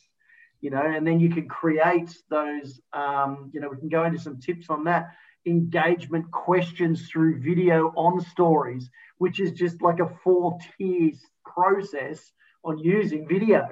you 0.61 0.69
know, 0.69 0.81
and 0.81 1.05
then 1.05 1.19
you 1.19 1.29
can 1.29 1.47
create 1.47 2.15
those, 2.29 2.79
um, 2.93 3.49
you 3.53 3.59
know, 3.59 3.69
we 3.69 3.77
can 3.77 3.89
go 3.89 4.05
into 4.05 4.19
some 4.19 4.39
tips 4.39 4.69
on 4.69 4.83
that 4.85 5.09
engagement 5.45 6.29
questions 6.31 7.07
through 7.07 7.41
video 7.41 7.93
on 7.95 8.19
stories, 8.21 8.89
which 9.17 9.39
is 9.39 9.51
just 9.51 9.81
like 9.81 9.99
a 9.99 10.09
four 10.23 10.57
tiers 10.77 11.19
process 11.43 12.31
on 12.63 12.77
using 12.77 13.27
video. 13.27 13.67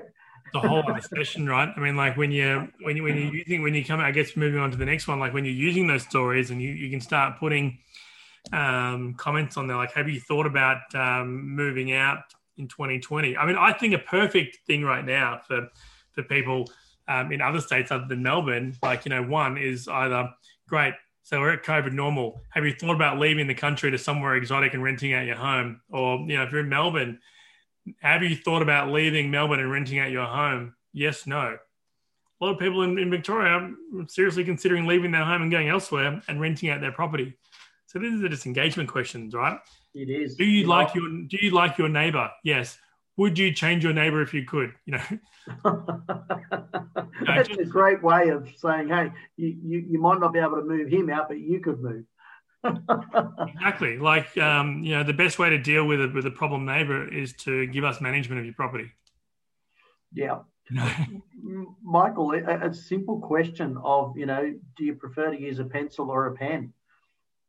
the 0.54 0.60
whole 0.60 0.84
session, 1.16 1.48
right? 1.48 1.70
I 1.76 1.80
mean, 1.80 1.96
like 1.96 2.16
when 2.16 2.32
you 2.32 2.68
when 2.82 2.96
you 2.96 3.04
when 3.04 3.18
you're 3.18 3.34
using 3.34 3.64
when 3.64 3.74
you 3.74 3.84
come, 3.84 4.00
I 4.00 4.12
guess 4.12 4.36
moving 4.36 4.60
on 4.60 4.72
to 4.72 4.78
the 4.78 4.86
next 4.86 5.08
one, 5.08 5.20
like 5.20 5.34
when 5.34 5.46
you're 5.46 5.54
using 5.54 5.88
those 5.88 6.04
stories 6.04 6.52
and 6.52 6.62
you, 6.62 6.70
you 6.70 6.90
can 6.90 7.02
start 7.02 7.40
putting 7.40 7.80
um, 8.52 9.16
comments 9.16 9.58
on 9.58 9.68
there. 9.68 9.78
Like, 9.78 9.94
have 9.94 10.10
you 10.10 10.20
thought 10.20 10.46
about 10.46 10.94
um, 10.94 11.56
moving 11.56 11.94
out 11.94 12.20
in 12.58 12.68
2020? 12.68 13.38
I 13.38 13.46
mean, 13.46 13.56
I 13.56 13.74
think 13.74 13.94
a 13.94 14.00
perfect 14.00 14.60
thing 14.68 14.84
right 14.84 15.06
now 15.06 15.42
for 15.48 15.70
for 16.12 16.24
people 16.24 16.70
um, 17.08 17.32
in 17.32 17.42
other 17.42 17.60
states 17.60 17.92
other 17.92 18.06
than 18.08 18.22
Melbourne, 18.22 18.76
like 18.82 19.06
you 19.06 19.10
know, 19.10 19.24
one 19.24 19.58
is 19.58 19.88
either 19.88 20.30
great. 20.68 20.94
So 21.24 21.40
we're 21.40 21.54
at 21.54 21.64
COVID 21.64 21.94
normal. 21.94 22.42
Have 22.50 22.66
you 22.66 22.74
thought 22.74 22.96
about 22.96 23.18
leaving 23.18 23.48
the 23.48 23.54
country 23.54 23.90
to 23.90 23.98
somewhere 23.98 24.36
exotic 24.36 24.74
and 24.74 24.84
renting 24.84 25.14
out 25.14 25.26
your 25.26 25.38
home? 25.38 25.82
Or 25.90 26.20
you 26.20 26.36
know, 26.38 26.44
if 26.44 26.52
you're 26.52 26.62
in 26.62 26.70
Melbourne, 26.70 27.20
have 28.02 28.24
you 28.24 28.36
thought 28.36 28.62
about 28.62 28.92
leaving 28.92 29.32
Melbourne 29.32 29.62
and 29.62 29.72
renting 29.72 30.00
out 30.00 30.12
your 30.12 30.26
home? 30.26 30.76
Yes, 30.92 31.26
no. 31.26 31.58
A 32.42 32.46
lot 32.46 32.54
of 32.54 32.60
people 32.60 32.84
in, 32.84 33.00
in 33.00 33.10
Victoria 33.10 33.52
are 33.52 33.72
seriously 34.08 34.44
considering 34.44 34.86
leaving 34.86 35.12
their 35.12 35.24
home 35.24 35.42
and 35.42 35.52
going 35.52 35.70
elsewhere 35.70 36.22
and 36.28 36.42
renting 36.42 36.70
out 36.70 36.82
their 36.82 36.92
property. 36.92 37.38
So 37.86 38.00
these 38.00 38.22
are 38.22 38.28
just 38.28 38.46
engagement 38.46 38.90
questions, 38.90 39.34
right? 39.34 39.58
It 39.94 40.10
is. 40.10 40.36
Do 40.36 40.44
you, 40.44 40.62
you 40.62 40.68
like 40.68 40.94
know? 40.94 41.04
your 41.04 41.22
Do 41.28 41.38
you 41.40 41.52
like 41.52 41.78
your 41.78 41.90
neighbor? 41.90 42.30
Yes. 42.44 42.78
Would 43.18 43.38
you 43.38 43.54
change 43.54 43.84
your 43.84 43.94
neighbor 43.94 44.22
if 44.22 44.34
you 44.34 44.44
could? 44.46 44.74
You 44.86 44.98
know. 44.98 45.04
That's 47.26 47.50
just, 47.50 47.60
a 47.60 47.66
great 47.66 48.02
way 48.02 48.30
of 48.30 48.50
saying, 48.58 48.90
hey, 48.90 49.12
you, 49.38 49.56
you, 49.64 49.86
you 49.92 50.02
might 50.02 50.20
not 50.20 50.34
be 50.34 50.40
able 50.40 50.56
to 50.56 50.64
move 50.64 50.90
him 50.90 51.10
out, 51.10 51.28
but 51.28 51.40
you 51.40 51.60
could 51.60 51.80
move. 51.80 52.06
exactly. 53.48 53.98
Like 53.98 54.38
um, 54.38 54.84
you 54.84 54.96
know, 54.96 55.04
the 55.04 55.14
best 55.14 55.38
way 55.38 55.50
to 55.50 55.58
deal 55.58 55.86
with 55.86 56.00
it 56.00 56.14
with 56.14 56.26
a 56.26 56.32
problem 56.32 56.66
neighbor 56.66 57.08
is 57.08 57.34
to 57.38 57.68
give 57.68 57.84
us 57.84 58.02
management 58.02 58.40
of 58.40 58.46
your 58.46 58.56
property. 58.56 58.90
Yeah. 60.14 60.40
Michael, 61.84 62.32
a, 62.32 62.70
a 62.70 62.74
simple 62.74 63.20
question 63.20 63.78
of, 63.84 64.18
you 64.18 64.26
know, 64.26 64.54
do 64.78 64.86
you 64.86 64.96
prefer 64.96 65.32
to 65.32 65.40
use 65.40 65.60
a 65.60 65.66
pencil 65.66 66.10
or 66.10 66.28
a 66.28 66.36
pen? 66.36 66.74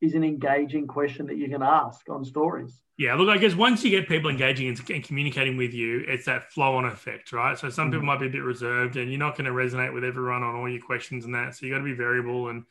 Is 0.05 0.15
an 0.15 0.23
engaging 0.23 0.87
question 0.87 1.27
that 1.27 1.37
you 1.37 1.49
can 1.49 1.63
ask 1.63 2.09
on 2.11 2.25
stories. 2.25 2.83
Yeah, 2.97 3.15
look, 3.15 3.29
I 3.29 3.39
guess 3.39 3.55
once 3.55 3.83
you 3.83 3.91
get 3.91 4.07
people 4.07 4.31
engaging 4.31 4.69
and, 4.69 5.05
communicating 5.05 5.57
with 5.57 5.73
you, 5.73 6.05
it's 6.07 6.27
that 6.27 6.53
flow 6.53 6.77
on 6.77 6.85
effect, 6.85 7.33
right? 7.33 7.59
So 7.59 7.69
some 7.71 7.87
mm-hmm. 7.87 7.93
people 7.93 8.07
might 8.07 8.21
be 8.21 8.27
a 8.27 8.31
bit 8.31 8.43
reserved, 8.43 8.97
and 8.97 9.11
you're 9.11 9.19
not 9.19 9.37
going 9.37 9.47
to 9.47 9.51
resonate 9.51 9.93
with 9.93 10.05
everyone 10.05 10.43
on 10.43 10.55
all 10.55 10.69
your 10.69 10.83
questions 10.83 11.25
and 11.25 11.35
that. 11.35 11.57
So 11.57 11.67
you 11.67 11.73
got 11.73 11.79
to 11.79 11.85
be 11.85 11.95
variable 11.95 12.49
and 12.49 12.65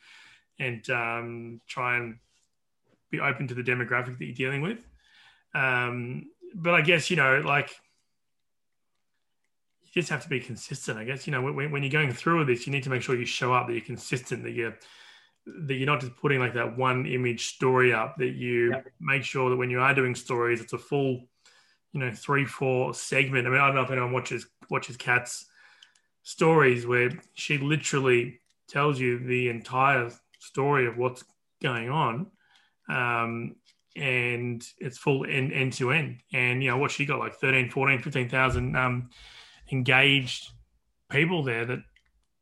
and 0.58 0.88
um, 0.88 1.60
try 1.66 1.96
and 1.96 2.18
be 3.10 3.20
open 3.20 3.48
to 3.48 3.54
the 3.54 3.62
demographic 3.62 4.18
that 4.18 4.24
you're 4.24 4.34
dealing 4.34 4.62
with. 4.62 4.86
Um, 5.54 6.30
but 6.54 6.74
I 6.74 6.80
guess 6.80 7.10
you 7.10 7.16
know, 7.16 7.42
like 7.44 7.70
you 9.82 10.00
just 10.00 10.08
have 10.08 10.22
to 10.22 10.28
be 10.28 10.40
consistent. 10.40 10.98
I 10.98 11.04
guess 11.04 11.26
you 11.26 11.32
know 11.32 11.42
when, 11.42 11.70
when 11.70 11.82
you're 11.82 11.90
going 11.90 12.12
through 12.12 12.44
this, 12.46 12.66
you 12.66 12.72
need 12.72 12.84
to 12.84 12.90
make 12.90 13.02
sure 13.02 13.16
you 13.16 13.26
show 13.26 13.52
up, 13.52 13.66
that 13.66 13.74
you're 13.74 13.82
consistent, 13.82 14.44
that 14.44 14.52
you're 14.52 14.78
that 15.46 15.74
you're 15.74 15.86
not 15.86 16.00
just 16.00 16.16
putting 16.16 16.40
like 16.40 16.54
that 16.54 16.76
one 16.76 17.06
image 17.06 17.54
story 17.54 17.92
up. 17.92 18.16
That 18.18 18.34
you 18.34 18.70
yep. 18.70 18.86
make 19.00 19.24
sure 19.24 19.50
that 19.50 19.56
when 19.56 19.70
you 19.70 19.80
are 19.80 19.94
doing 19.94 20.14
stories, 20.14 20.60
it's 20.60 20.72
a 20.72 20.78
full, 20.78 21.28
you 21.92 22.00
know, 22.00 22.12
three 22.12 22.44
four 22.44 22.94
segment. 22.94 23.46
I 23.46 23.50
mean, 23.50 23.60
I 23.60 23.66
don't 23.66 23.76
know 23.76 23.82
if 23.82 23.90
anyone 23.90 24.12
watches 24.12 24.46
watches 24.70 24.96
Kat's 24.96 25.46
stories 26.22 26.86
where 26.86 27.10
she 27.34 27.58
literally 27.58 28.40
tells 28.68 28.98
you 28.98 29.18
the 29.18 29.48
entire 29.48 30.10
story 30.40 30.86
of 30.86 30.96
what's 30.96 31.24
going 31.62 31.90
on. 31.90 32.26
Um, 32.88 33.56
and 33.96 34.66
it's 34.78 34.98
full 34.98 35.24
end, 35.24 35.52
end 35.52 35.72
to 35.74 35.92
end. 35.92 36.18
And, 36.32 36.62
you 36.62 36.70
know, 36.70 36.78
what 36.78 36.90
she 36.90 37.06
got 37.06 37.20
like 37.20 37.36
13, 37.36 37.70
14, 37.70 38.00
15,000 38.00 38.76
um, 38.76 39.10
engaged 39.70 40.50
people 41.10 41.44
there 41.44 41.64
that 41.64 41.78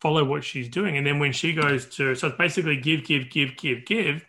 follow 0.02 0.24
what 0.24 0.42
she's 0.42 0.68
doing. 0.68 0.96
And 0.96 1.06
then 1.06 1.20
when 1.20 1.32
she 1.32 1.52
goes 1.52 1.86
to, 1.96 2.16
so 2.16 2.26
it's 2.26 2.36
basically 2.36 2.76
give, 2.76 3.04
give, 3.04 3.30
give, 3.30 3.56
give, 3.56 3.86
give. 3.86 4.26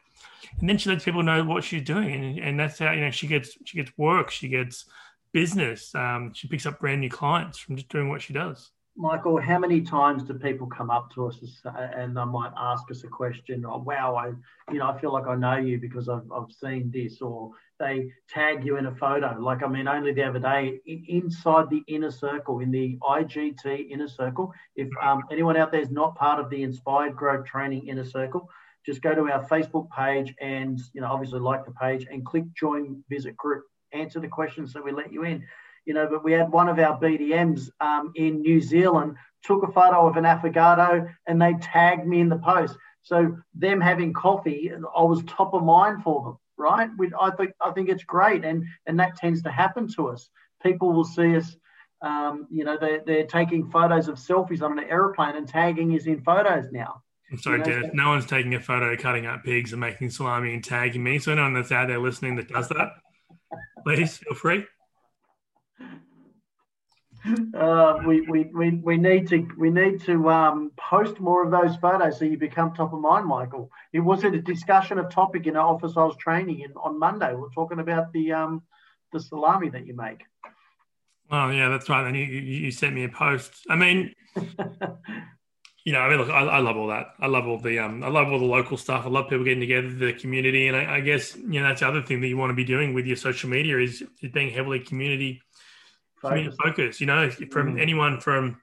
And 0.59 0.69
then 0.69 0.77
she 0.77 0.89
lets 0.89 1.03
people 1.03 1.23
know 1.23 1.43
what 1.43 1.63
she's 1.63 1.81
doing. 1.81 2.13
And, 2.13 2.37
and 2.37 2.59
that's 2.59 2.77
how, 2.77 2.91
you 2.91 3.01
know, 3.01 3.09
she 3.09 3.25
gets, 3.25 3.57
she 3.65 3.77
gets 3.77 3.91
work, 3.97 4.29
she 4.29 4.49
gets 4.49 4.85
business. 5.31 5.95
Um, 5.95 6.31
she 6.33 6.47
picks 6.47 6.67
up 6.67 6.79
brand 6.79 7.01
new 7.01 7.09
clients 7.09 7.57
from 7.57 7.75
just 7.75 7.89
doing 7.89 8.07
what 8.07 8.21
she 8.21 8.33
does. 8.33 8.69
Michael, 8.95 9.41
how 9.41 9.57
many 9.57 9.81
times 9.81 10.21
do 10.21 10.35
people 10.35 10.67
come 10.67 10.91
up 10.91 11.11
to 11.15 11.25
us 11.25 11.39
and 11.95 12.15
they 12.15 12.25
might 12.25 12.51
ask 12.55 12.83
us 12.91 13.03
a 13.03 13.07
question? 13.07 13.65
Oh, 13.67 13.79
wow, 13.79 14.15
I, 14.15 14.27
you 14.71 14.77
know, 14.77 14.87
I 14.87 15.01
feel 15.01 15.11
like 15.11 15.25
I 15.25 15.33
know 15.33 15.57
you 15.57 15.79
because 15.79 16.07
I've, 16.07 16.31
I've 16.31 16.51
seen 16.51 16.91
this, 16.93 17.19
or 17.19 17.49
they 17.83 18.11
tag 18.29 18.65
you 18.65 18.77
in 18.77 18.85
a 18.85 18.95
photo. 18.95 19.37
Like, 19.39 19.63
I 19.63 19.67
mean, 19.67 19.87
only 19.87 20.13
the 20.13 20.23
other 20.23 20.39
day, 20.39 20.79
inside 20.85 21.69
the 21.69 21.83
inner 21.87 22.11
circle, 22.11 22.59
in 22.59 22.71
the 22.71 22.97
IGT 23.01 23.89
inner 23.89 24.07
circle, 24.07 24.53
if 24.75 24.87
um, 25.01 25.23
anyone 25.31 25.57
out 25.57 25.71
there 25.71 25.81
is 25.81 25.91
not 25.91 26.15
part 26.15 26.39
of 26.39 26.49
the 26.49 26.63
Inspired 26.63 27.15
Growth 27.15 27.45
Training 27.45 27.87
inner 27.87 28.05
circle, 28.05 28.49
just 28.85 29.01
go 29.01 29.13
to 29.13 29.29
our 29.31 29.45
Facebook 29.47 29.89
page 29.91 30.33
and, 30.41 30.79
you 30.93 31.01
know, 31.01 31.11
obviously 31.11 31.39
like 31.39 31.65
the 31.65 31.71
page 31.71 32.05
and 32.11 32.25
click 32.25 32.45
join 32.55 33.03
visit 33.09 33.35
group. 33.37 33.63
Answer 33.91 34.19
the 34.19 34.27
questions 34.27 34.73
so 34.73 34.81
we 34.81 34.91
let 34.91 35.13
you 35.13 35.23
in 35.23 35.43
you 35.85 35.93
know, 35.93 36.07
but 36.09 36.23
we 36.23 36.31
had 36.31 36.51
one 36.51 36.69
of 36.69 36.79
our 36.79 36.99
BDMs 36.99 37.69
um, 37.81 38.11
in 38.15 38.41
New 38.41 38.61
Zealand 38.61 39.15
took 39.43 39.63
a 39.63 39.71
photo 39.71 40.07
of 40.07 40.15
an 40.17 40.23
affogato 40.23 41.13
and 41.27 41.41
they 41.41 41.53
tagged 41.55 42.07
me 42.07 42.21
in 42.21 42.29
the 42.29 42.37
post. 42.37 42.77
So 43.01 43.37
them 43.53 43.81
having 43.81 44.13
coffee, 44.13 44.71
I 44.71 45.03
was 45.03 45.23
top 45.23 45.53
of 45.53 45.63
mind 45.63 46.03
for 46.03 46.23
them, 46.23 46.37
right? 46.63 46.89
We, 46.97 47.11
I 47.19 47.31
think 47.31 47.51
I 47.61 47.71
think 47.71 47.89
it's 47.89 48.03
great, 48.03 48.45
and 48.45 48.65
and 48.87 48.99
that 48.99 49.17
tends 49.17 49.41
to 49.43 49.51
happen 49.51 49.87
to 49.95 50.07
us. 50.07 50.29
People 50.63 50.93
will 50.93 51.03
see 51.03 51.35
us, 51.35 51.57
um, 52.01 52.47
you 52.49 52.63
know, 52.63 52.77
they're, 52.79 53.01
they're 53.05 53.27
taking 53.27 53.69
photos 53.69 54.07
of 54.07 54.15
selfies 54.15 54.61
on 54.61 54.79
an 54.79 54.85
aeroplane 54.85 55.35
and 55.35 55.47
tagging 55.47 55.91
us 55.97 56.05
in 56.05 56.21
photos 56.21 56.71
now. 56.71 57.01
I'm 57.31 57.37
sorry, 57.39 57.59
you 57.59 57.65
know, 57.65 57.71
Dennis. 57.71 57.91
No 57.93 58.09
one's 58.09 58.25
taking 58.25 58.55
a 58.55 58.61
photo 58.61 58.95
cutting 58.95 59.25
up 59.25 59.43
pigs 59.43 59.73
and 59.73 59.81
making 59.81 60.09
salami 60.09 60.53
and 60.53 60.63
tagging 60.63 61.03
me. 61.03 61.19
So 61.19 61.33
anyone 61.33 61.53
that's 61.53 61.71
out 61.71 61.87
there 61.89 61.99
listening 61.99 62.37
that 62.37 62.47
does 62.47 62.69
that, 62.69 62.93
please 63.83 64.17
feel 64.17 64.35
free. 64.35 64.65
Uh, 67.53 67.99
we, 68.05 68.21
we, 68.21 68.43
we, 68.53 68.71
we 68.83 68.97
need 68.97 69.27
to 69.29 69.47
we 69.57 69.69
need 69.69 70.01
to 70.01 70.29
um, 70.29 70.71
post 70.75 71.19
more 71.21 71.43
of 71.45 71.51
those 71.51 71.77
photos 71.77 72.19
so 72.19 72.25
you 72.25 72.37
become 72.37 72.73
top 72.73 72.93
of 72.93 72.99
mind, 72.99 73.25
Michael. 73.25 73.71
It 73.93 74.01
was 74.01 74.25
a 74.25 74.31
discussion 74.31 74.99
of 74.99 75.09
topic 75.09 75.47
in 75.47 75.55
our 75.55 75.65
office 75.65 75.93
I 75.95 76.03
was 76.03 76.17
training 76.17 76.59
in 76.61 76.73
on 76.73 76.99
Monday. 76.99 77.33
We 77.33 77.43
are 77.43 77.55
talking 77.55 77.79
about 77.79 78.11
the 78.11 78.33
um, 78.33 78.63
the 79.13 79.21
salami 79.21 79.69
that 79.69 79.87
you 79.87 79.95
make. 79.95 80.23
Oh 81.31 81.49
yeah, 81.49 81.69
that's 81.69 81.87
right. 81.87 82.05
And 82.05 82.17
you, 82.17 82.25
you 82.25 82.71
sent 82.71 82.93
me 82.93 83.05
a 83.05 83.09
post. 83.09 83.53
I 83.69 83.77
mean, 83.77 84.13
you 85.85 85.93
know, 85.93 85.99
I 85.99 86.09
mean, 86.09 86.17
look, 86.17 86.29
I, 86.29 86.41
I, 86.41 86.59
love 86.59 86.75
all 86.75 86.87
that. 86.87 87.07
I 87.21 87.27
love 87.27 87.47
all 87.47 87.57
the 87.57 87.79
um, 87.79 88.03
I 88.03 88.09
love 88.09 88.27
all 88.33 88.39
the 88.39 88.45
local 88.45 88.75
stuff. 88.75 89.05
I 89.05 89.09
love 89.09 89.29
people 89.29 89.45
getting 89.45 89.61
together, 89.61 89.89
the 89.89 90.11
community, 90.11 90.67
and 90.67 90.75
I, 90.75 90.97
I 90.97 90.99
guess 90.99 91.37
you 91.37 91.61
know 91.61 91.69
that's 91.69 91.79
the 91.79 91.87
other 91.87 92.01
thing 92.01 92.19
that 92.19 92.27
you 92.27 92.35
want 92.35 92.49
to 92.49 92.55
be 92.55 92.65
doing 92.65 92.93
with 92.93 93.05
your 93.05 93.15
social 93.15 93.49
media 93.49 93.79
is, 93.79 94.03
is 94.21 94.31
being 94.31 94.53
heavily 94.53 94.79
community 94.79 95.41
focus. 96.29 96.55
focus. 96.63 97.01
You 97.01 97.07
know, 97.07 97.29
from 97.29 97.75
mm. 97.75 97.81
anyone 97.81 98.19
from 98.19 98.61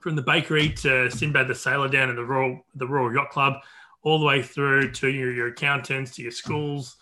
from 0.00 0.16
the 0.16 0.22
bakery 0.22 0.70
to 0.70 1.10
Sinbad 1.10 1.48
the 1.48 1.54
sailor 1.54 1.88
down 1.88 2.10
at 2.10 2.16
the 2.16 2.24
Royal 2.24 2.60
the 2.74 2.86
Royal 2.86 3.12
Yacht 3.12 3.30
Club, 3.30 3.54
all 4.02 4.18
the 4.18 4.26
way 4.26 4.42
through 4.42 4.92
to 4.92 5.08
your, 5.08 5.32
your 5.32 5.48
accountants, 5.48 6.16
to 6.16 6.22
your 6.22 6.32
schools. 6.32 6.96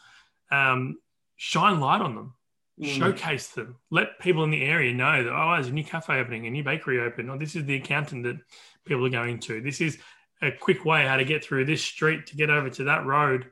Um, 0.50 0.98
shine 1.36 1.80
light 1.80 2.02
on 2.02 2.14
them, 2.14 2.34
mm. 2.80 2.86
showcase 2.86 3.48
them, 3.48 3.76
let 3.90 4.18
people 4.20 4.44
in 4.44 4.50
the 4.50 4.62
area 4.62 4.92
know 4.92 5.24
that 5.24 5.32
oh, 5.32 5.54
there's 5.54 5.68
a 5.68 5.72
new 5.72 5.84
cafe 5.84 6.18
opening, 6.18 6.46
a 6.46 6.50
new 6.50 6.64
bakery 6.64 7.00
open, 7.00 7.30
or 7.30 7.38
this 7.38 7.56
is 7.56 7.64
the 7.64 7.76
accountant 7.76 8.24
that 8.24 8.36
people 8.84 9.06
are 9.06 9.10
going 9.10 9.38
to. 9.38 9.60
This 9.60 9.80
is 9.80 9.98
a 10.42 10.50
quick 10.50 10.84
way 10.84 11.06
how 11.06 11.16
to 11.16 11.24
get 11.24 11.44
through 11.44 11.64
this 11.66 11.82
street 11.82 12.26
to 12.26 12.36
get 12.36 12.50
over 12.50 12.70
to 12.70 12.84
that 12.84 13.06
road. 13.06 13.50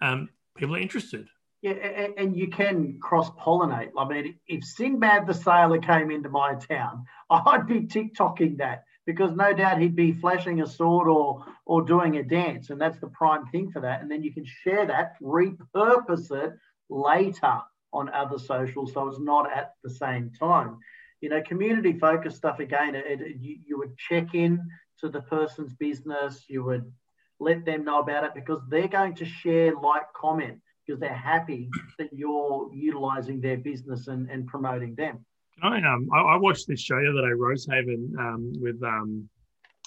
Um, 0.00 0.28
people 0.56 0.76
are 0.76 0.80
interested. 0.80 1.28
Yeah, 1.64 2.08
and 2.18 2.36
you 2.36 2.48
can 2.48 2.98
cross 3.00 3.30
pollinate. 3.30 3.88
I 3.96 4.06
mean, 4.06 4.38
if 4.46 4.62
Sinbad 4.62 5.26
the 5.26 5.32
Sailor 5.32 5.78
came 5.78 6.10
into 6.10 6.28
my 6.28 6.56
town, 6.56 7.06
I'd 7.30 7.66
be 7.66 7.86
TikToking 7.86 8.58
that 8.58 8.84
because 9.06 9.34
no 9.34 9.54
doubt 9.54 9.80
he'd 9.80 9.96
be 9.96 10.12
flashing 10.12 10.60
a 10.60 10.66
sword 10.66 11.08
or 11.08 11.42
or 11.64 11.80
doing 11.80 12.18
a 12.18 12.22
dance, 12.22 12.68
and 12.68 12.78
that's 12.78 12.98
the 12.98 13.06
prime 13.06 13.46
thing 13.46 13.70
for 13.70 13.80
that. 13.80 14.02
And 14.02 14.10
then 14.10 14.22
you 14.22 14.34
can 14.34 14.44
share 14.44 14.84
that, 14.84 15.14
repurpose 15.22 16.30
it 16.32 16.52
later 16.90 17.60
on 17.94 18.10
other 18.10 18.38
socials, 18.38 18.92
so 18.92 19.08
it's 19.08 19.18
not 19.18 19.50
at 19.50 19.72
the 19.82 19.88
same 19.88 20.32
time. 20.38 20.76
You 21.22 21.30
know, 21.30 21.40
community 21.40 21.98
focused 21.98 22.36
stuff 22.36 22.58
again. 22.58 22.94
It, 22.94 23.06
it, 23.06 23.36
you, 23.40 23.56
you 23.66 23.78
would 23.78 23.96
check 23.96 24.34
in 24.34 24.60
to 25.00 25.08
the 25.08 25.22
person's 25.22 25.72
business, 25.72 26.44
you 26.46 26.62
would 26.62 26.92
let 27.40 27.64
them 27.64 27.86
know 27.86 28.00
about 28.00 28.24
it 28.24 28.34
because 28.34 28.60
they're 28.68 28.86
going 28.86 29.14
to 29.14 29.24
share, 29.24 29.72
like, 29.80 30.12
comment 30.14 30.60
because 30.86 31.00
they're 31.00 31.12
happy 31.12 31.68
that 31.98 32.08
you're 32.12 32.70
utilizing 32.72 33.40
their 33.40 33.56
business 33.56 34.08
and, 34.08 34.28
and 34.30 34.46
promoting 34.46 34.94
them. 34.94 35.24
I 35.62 35.78
um 35.78 36.08
I, 36.12 36.20
I 36.20 36.36
watched 36.36 36.66
this 36.66 36.80
show 36.80 37.00
the 37.00 37.10
other 37.10 37.28
day, 37.28 37.34
Rosehaven, 37.34 38.18
um, 38.18 38.52
with 38.60 38.82
um 38.82 39.28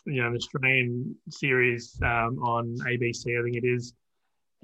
you 0.06 0.22
know 0.22 0.30
an 0.30 0.36
Australian 0.36 1.16
series 1.30 2.00
um, 2.02 2.40
on 2.40 2.76
ABC, 2.88 3.38
I 3.38 3.44
think 3.44 3.58
it 3.64 3.68
is, 3.68 3.94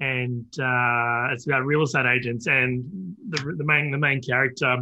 and 0.00 0.46
uh, 0.58 1.32
it's 1.32 1.46
about 1.46 1.64
real 1.64 1.82
estate 1.82 2.06
agents. 2.06 2.46
And 2.46 2.84
the 3.28 3.54
the 3.56 3.64
main 3.64 3.90
the 3.90 3.98
main 3.98 4.22
character, 4.22 4.78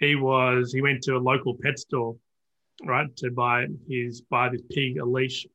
he 0.00 0.16
was 0.16 0.72
he 0.72 0.82
went 0.82 1.02
to 1.04 1.16
a 1.16 1.18
local 1.18 1.56
pet 1.62 1.78
store, 1.78 2.16
right, 2.84 3.14
to 3.18 3.30
buy 3.30 3.66
his 3.88 4.22
buy 4.22 4.48
this 4.48 4.62
pig 4.70 4.98
a 4.98 5.04
leash 5.04 5.46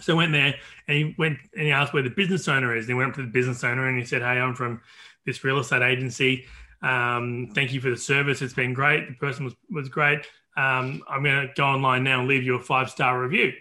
so 0.00 0.14
I 0.14 0.16
went 0.16 0.32
there 0.32 0.54
and 0.86 0.96
he 0.96 1.14
went 1.18 1.38
and 1.54 1.62
he 1.62 1.70
asked 1.70 1.92
where 1.92 2.02
the 2.02 2.10
business 2.10 2.48
owner 2.48 2.74
is. 2.74 2.84
And 2.84 2.90
he 2.90 2.94
went 2.94 3.10
up 3.10 3.16
to 3.16 3.22
the 3.22 3.28
business 3.28 3.62
owner 3.64 3.88
and 3.88 3.98
he 3.98 4.04
said, 4.04 4.22
Hey, 4.22 4.40
I'm 4.40 4.54
from 4.54 4.80
this 5.26 5.44
real 5.44 5.58
estate 5.58 5.82
agency. 5.82 6.46
Um, 6.82 7.50
thank 7.54 7.72
you 7.72 7.80
for 7.80 7.90
the 7.90 7.96
service. 7.96 8.40
It's 8.40 8.54
been 8.54 8.72
great. 8.72 9.08
The 9.08 9.14
person 9.14 9.44
was, 9.44 9.54
was 9.70 9.88
great. 9.88 10.20
Um, 10.56 11.02
I'm 11.08 11.22
going 11.22 11.46
to 11.46 11.52
go 11.54 11.64
online 11.64 12.04
now 12.04 12.20
and 12.20 12.28
leave 12.28 12.42
you 12.42 12.54
a 12.54 12.62
five 12.62 12.90
star 12.90 13.20
review. 13.20 13.52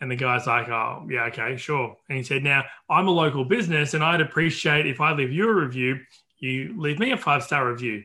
And 0.00 0.10
the 0.10 0.16
guy's 0.16 0.46
like, 0.46 0.68
Oh, 0.68 1.06
yeah, 1.08 1.24
okay, 1.26 1.56
sure. 1.56 1.96
And 2.08 2.18
he 2.18 2.24
said, 2.24 2.42
Now, 2.42 2.64
I'm 2.90 3.08
a 3.08 3.12
local 3.12 3.44
business 3.44 3.94
and 3.94 4.04
I'd 4.04 4.20
appreciate 4.20 4.86
if 4.86 5.00
I 5.00 5.12
leave 5.12 5.32
you 5.32 5.48
a 5.48 5.54
review, 5.54 6.00
you 6.38 6.74
leave 6.76 6.98
me 6.98 7.12
a 7.12 7.16
five 7.16 7.42
star 7.42 7.70
review. 7.70 8.04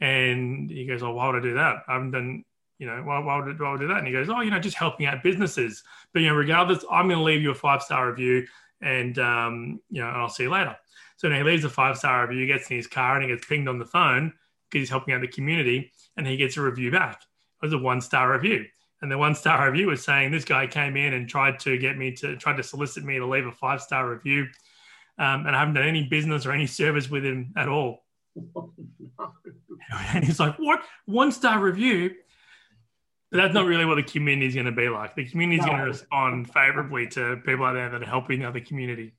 And 0.00 0.70
he 0.70 0.86
goes, 0.86 1.02
Oh, 1.02 1.12
why 1.12 1.26
would 1.26 1.36
I 1.36 1.40
do 1.40 1.54
that? 1.54 1.84
I 1.88 1.94
haven't 1.94 2.10
done 2.10 2.44
you 2.80 2.86
know, 2.86 3.02
why, 3.04 3.18
why, 3.18 3.38
would, 3.38 3.60
why 3.60 3.72
would 3.72 3.80
I 3.80 3.82
do 3.82 3.88
that? 3.88 3.98
And 3.98 4.06
he 4.06 4.12
goes, 4.12 4.30
oh, 4.30 4.40
you 4.40 4.50
know, 4.50 4.58
just 4.58 4.76
helping 4.76 5.04
out 5.04 5.22
businesses. 5.22 5.84
But, 6.14 6.22
you 6.22 6.28
know, 6.28 6.34
regardless, 6.34 6.82
I'm 6.90 7.08
going 7.08 7.18
to 7.18 7.24
leave 7.24 7.42
you 7.42 7.50
a 7.50 7.54
five 7.54 7.82
star 7.82 8.08
review 8.08 8.46
and, 8.80 9.18
um, 9.18 9.80
you 9.90 10.00
know, 10.00 10.08
and 10.08 10.16
I'll 10.16 10.30
see 10.30 10.44
you 10.44 10.50
later. 10.50 10.74
So 11.18 11.28
now 11.28 11.36
he 11.36 11.42
leaves 11.42 11.64
a 11.64 11.68
five 11.68 11.98
star 11.98 12.26
review, 12.26 12.46
gets 12.46 12.70
in 12.70 12.78
his 12.78 12.86
car 12.86 13.16
and 13.16 13.22
he 13.22 13.28
gets 13.28 13.46
pinged 13.46 13.68
on 13.68 13.78
the 13.78 13.84
phone 13.84 14.32
because 14.70 14.80
he's 14.80 14.90
helping 14.90 15.12
out 15.12 15.20
the 15.20 15.28
community 15.28 15.92
and 16.16 16.26
he 16.26 16.38
gets 16.38 16.56
a 16.56 16.62
review 16.62 16.90
back. 16.90 17.20
It 17.62 17.66
was 17.66 17.74
a 17.74 17.78
one 17.78 18.00
star 18.00 18.32
review. 18.32 18.64
And 19.02 19.12
the 19.12 19.18
one 19.18 19.34
star 19.34 19.70
review 19.70 19.88
was 19.88 20.02
saying 20.02 20.30
this 20.30 20.46
guy 20.46 20.66
came 20.66 20.96
in 20.96 21.12
and 21.12 21.28
tried 21.28 21.58
to 21.60 21.76
get 21.76 21.98
me 21.98 22.12
to, 22.12 22.34
tried 22.36 22.56
to 22.56 22.62
solicit 22.62 23.04
me 23.04 23.18
to 23.18 23.26
leave 23.26 23.46
a 23.46 23.52
five 23.52 23.82
star 23.82 24.08
review. 24.08 24.46
Um, 25.18 25.46
and 25.46 25.54
I 25.54 25.58
haven't 25.58 25.74
done 25.74 25.86
any 25.86 26.04
business 26.08 26.46
or 26.46 26.52
any 26.52 26.66
service 26.66 27.10
with 27.10 27.26
him 27.26 27.52
at 27.58 27.68
all. 27.68 28.04
and 30.14 30.24
he's 30.24 30.40
like, 30.40 30.56
what? 30.56 30.82
One 31.04 31.30
star 31.30 31.60
review? 31.60 32.14
But 33.30 33.38
that's 33.38 33.54
not 33.54 33.66
really 33.66 33.84
what 33.84 33.94
the 33.94 34.02
community 34.02 34.48
is 34.48 34.54
going 34.54 34.66
to 34.66 34.72
be 34.72 34.88
like. 34.88 35.14
The 35.14 35.24
community 35.24 35.60
is 35.60 35.66
no. 35.66 35.72
going 35.72 35.80
to 35.82 35.86
respond 35.86 36.52
favorably 36.52 37.06
to 37.08 37.36
people 37.44 37.64
out 37.64 37.74
there 37.74 37.88
that 37.88 38.02
are 38.02 38.06
helping 38.06 38.40
the 38.40 38.48
other 38.48 38.60
community. 38.60 39.12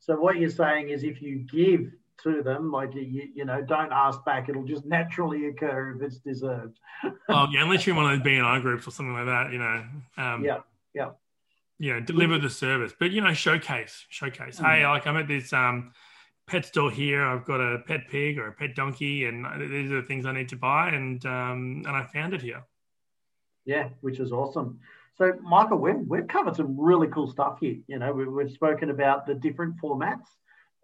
So 0.00 0.16
what 0.16 0.38
you're 0.38 0.50
saying 0.50 0.88
is 0.88 1.04
if 1.04 1.20
you 1.20 1.40
give 1.40 1.92
to 2.22 2.42
them, 2.42 2.70
like 2.70 2.94
you, 2.94 3.28
you 3.34 3.44
know, 3.44 3.62
don't 3.62 3.92
ask 3.92 4.24
back. 4.24 4.48
It'll 4.48 4.64
just 4.64 4.84
naturally 4.84 5.46
occur 5.46 5.94
if 5.96 6.02
it's 6.02 6.18
deserved. 6.18 6.78
oh 7.28 7.48
yeah, 7.50 7.62
unless 7.62 7.86
you're 7.86 7.96
one 7.96 8.10
of 8.10 8.18
those 8.18 8.26
BNI 8.26 8.62
groups 8.62 8.86
or 8.86 8.90
something 8.90 9.14
like 9.14 9.26
that, 9.26 9.52
you 9.52 9.58
know. 9.58 9.84
Um, 10.16 10.44
yeah, 10.44 10.58
yeah, 10.94 11.10
yeah. 11.78 12.00
Deliver 12.00 12.38
the 12.38 12.50
service, 12.50 12.92
but 12.98 13.10
you 13.10 13.20
know, 13.20 13.32
showcase, 13.32 14.04
showcase. 14.08 14.58
Mm. 14.58 14.64
Hey, 14.64 14.86
like 14.86 15.06
I'm 15.06 15.16
at 15.16 15.28
this 15.28 15.52
um, 15.52 15.92
pet 16.46 16.64
store 16.64 16.90
here. 16.90 17.24
I've 17.24 17.44
got 17.44 17.60
a 17.60 17.78
pet 17.80 18.08
pig 18.08 18.38
or 18.38 18.48
a 18.48 18.52
pet 18.52 18.74
donkey, 18.74 19.24
and 19.26 19.44
these 19.60 19.90
are 19.90 20.00
the 20.00 20.06
things 20.06 20.26
I 20.26 20.32
need 20.32 20.48
to 20.50 20.56
buy, 20.56 20.90
and 20.90 21.24
um, 21.26 21.82
and 21.86 21.96
I 21.96 22.04
found 22.04 22.34
it 22.34 22.42
here. 22.42 22.62
Yeah, 23.64 23.88
which 24.00 24.18
is 24.18 24.32
awesome. 24.32 24.80
So, 25.18 25.32
Michael, 25.42 25.78
we've, 25.78 26.06
we've 26.06 26.26
covered 26.26 26.56
some 26.56 26.78
really 26.78 27.08
cool 27.08 27.30
stuff 27.30 27.58
here. 27.60 27.76
You 27.86 27.98
know, 27.98 28.12
we, 28.12 28.26
we've 28.26 28.50
spoken 28.50 28.90
about 28.90 29.26
the 29.26 29.34
different 29.34 29.76
formats 29.80 30.26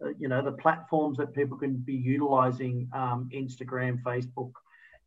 uh, 0.05 0.11
you 0.19 0.29
know, 0.29 0.43
the 0.43 0.53
platforms 0.53 1.19
that 1.19 1.35
people 1.35 1.57
can 1.57 1.75
be 1.77 1.95
utilizing 1.95 2.89
um, 2.93 3.29
Instagram, 3.35 4.01
Facebook, 4.03 4.53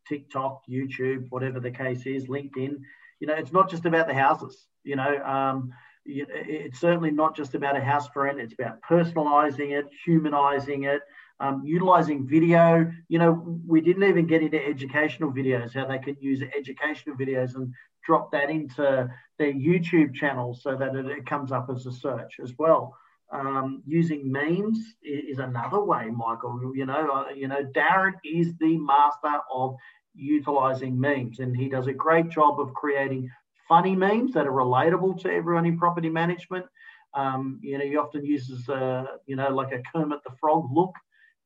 TikTok, 0.06 0.62
YouTube, 0.68 1.26
whatever 1.30 1.60
the 1.60 1.70
case 1.70 2.04
is, 2.06 2.26
LinkedIn. 2.26 2.78
You 3.20 3.26
know, 3.26 3.34
it's 3.34 3.52
not 3.52 3.70
just 3.70 3.86
about 3.86 4.06
the 4.06 4.14
houses. 4.14 4.66
You 4.84 4.96
know, 4.96 5.22
um, 5.24 5.72
it's 6.04 6.80
certainly 6.80 7.10
not 7.10 7.36
just 7.36 7.54
about 7.54 7.76
a 7.76 7.80
house 7.80 8.08
for 8.08 8.24
rent. 8.24 8.40
It's 8.40 8.54
about 8.54 8.82
personalizing 8.82 9.70
it, 9.70 9.86
humanizing 10.04 10.84
it, 10.84 11.00
um, 11.42 11.62
utilizing 11.64 12.26
video. 12.26 12.90
You 13.08 13.18
know, 13.18 13.60
we 13.66 13.80
didn't 13.80 14.04
even 14.04 14.26
get 14.26 14.42
into 14.42 14.64
educational 14.64 15.32
videos, 15.32 15.74
how 15.74 15.86
they 15.86 15.98
can 15.98 16.16
use 16.20 16.40
educational 16.56 17.16
videos 17.16 17.56
and 17.56 17.74
drop 18.06 18.30
that 18.32 18.48
into 18.48 19.10
their 19.38 19.52
YouTube 19.52 20.14
channel 20.14 20.54
so 20.54 20.76
that 20.76 20.94
it, 20.94 21.06
it 21.06 21.26
comes 21.26 21.50
up 21.50 21.66
as 21.74 21.84
a 21.86 21.92
search 21.92 22.34
as 22.42 22.52
well. 22.58 22.96
Um, 23.32 23.82
using 23.86 24.30
memes 24.30 24.78
is, 25.02 25.38
another 25.38 25.82
way, 25.82 26.10
Michael. 26.10 26.72
You 26.74 26.86
know, 26.86 27.10
uh, 27.10 27.32
you 27.34 27.48
know, 27.48 27.64
Darren 27.74 28.12
is 28.24 28.54
the 28.60 28.78
master 28.78 29.40
of 29.52 29.74
utilizing 30.14 31.00
memes, 31.00 31.40
and 31.40 31.56
he 31.56 31.68
does 31.68 31.88
a 31.88 31.92
great 31.92 32.28
job 32.28 32.60
of 32.60 32.72
creating 32.74 33.28
funny 33.68 33.96
memes 33.96 34.34
that 34.34 34.46
are 34.46 34.52
relatable 34.52 35.20
to 35.22 35.32
everyone 35.32 35.66
in 35.66 35.78
property 35.78 36.10
management. 36.10 36.66
Um, 37.14 37.58
you 37.62 37.78
know, 37.78 37.84
he 37.84 37.96
often 37.96 38.24
uses, 38.24 38.68
uh, 38.68 39.06
you 39.26 39.34
know, 39.34 39.48
like 39.48 39.72
a 39.72 39.82
Kermit 39.92 40.20
the 40.24 40.36
Frog 40.38 40.68
look, 40.70 40.92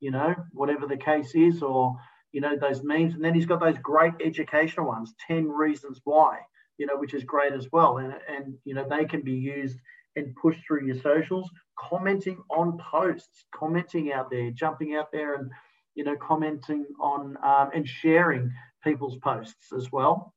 you 0.01 0.11
know, 0.11 0.35
whatever 0.53 0.87
the 0.87 0.97
case 0.97 1.35
is, 1.35 1.63
or 1.63 1.97
you 2.33 2.41
know, 2.41 2.57
those 2.57 2.83
memes. 2.83 3.15
And 3.15 3.25
then 3.25 3.35
he's 3.35 3.47
got 3.47 3.61
those 3.61 3.79
great 3.79 4.13
educational 4.23 4.87
ones, 4.87 5.15
10 5.27 5.49
reasons 5.49 6.01
why, 6.05 6.39
you 6.77 6.87
know, 6.87 6.97
which 6.97 7.15
is 7.15 7.25
great 7.25 7.53
as 7.53 7.69
well. 7.73 7.99
And, 7.99 8.13
and 8.29 8.55
you 8.65 8.75
know, 8.75 8.87
they 8.89 9.07
can 9.07 9.23
be 9.23 9.33
used 9.33 9.79
and 10.17 10.35
pushed 10.37 10.61
through 10.67 10.87
your 10.87 11.01
socials 11.01 11.51
commenting 11.79 12.39
on 12.51 12.79
posts, 12.79 13.45
commenting 13.55 14.13
out 14.13 14.31
there, 14.31 14.51
jumping 14.51 14.97
out 14.97 15.13
there 15.13 15.37
and, 15.37 15.51
you 15.95 16.05
know, 16.05 16.17
commenting 16.17 16.87
on 17.01 17.37
um, 17.43 17.71
and 17.75 17.89
sharing 17.89 18.53
people's 18.83 19.17
posts 19.19 19.73
as 19.77 19.91
well, 19.93 20.35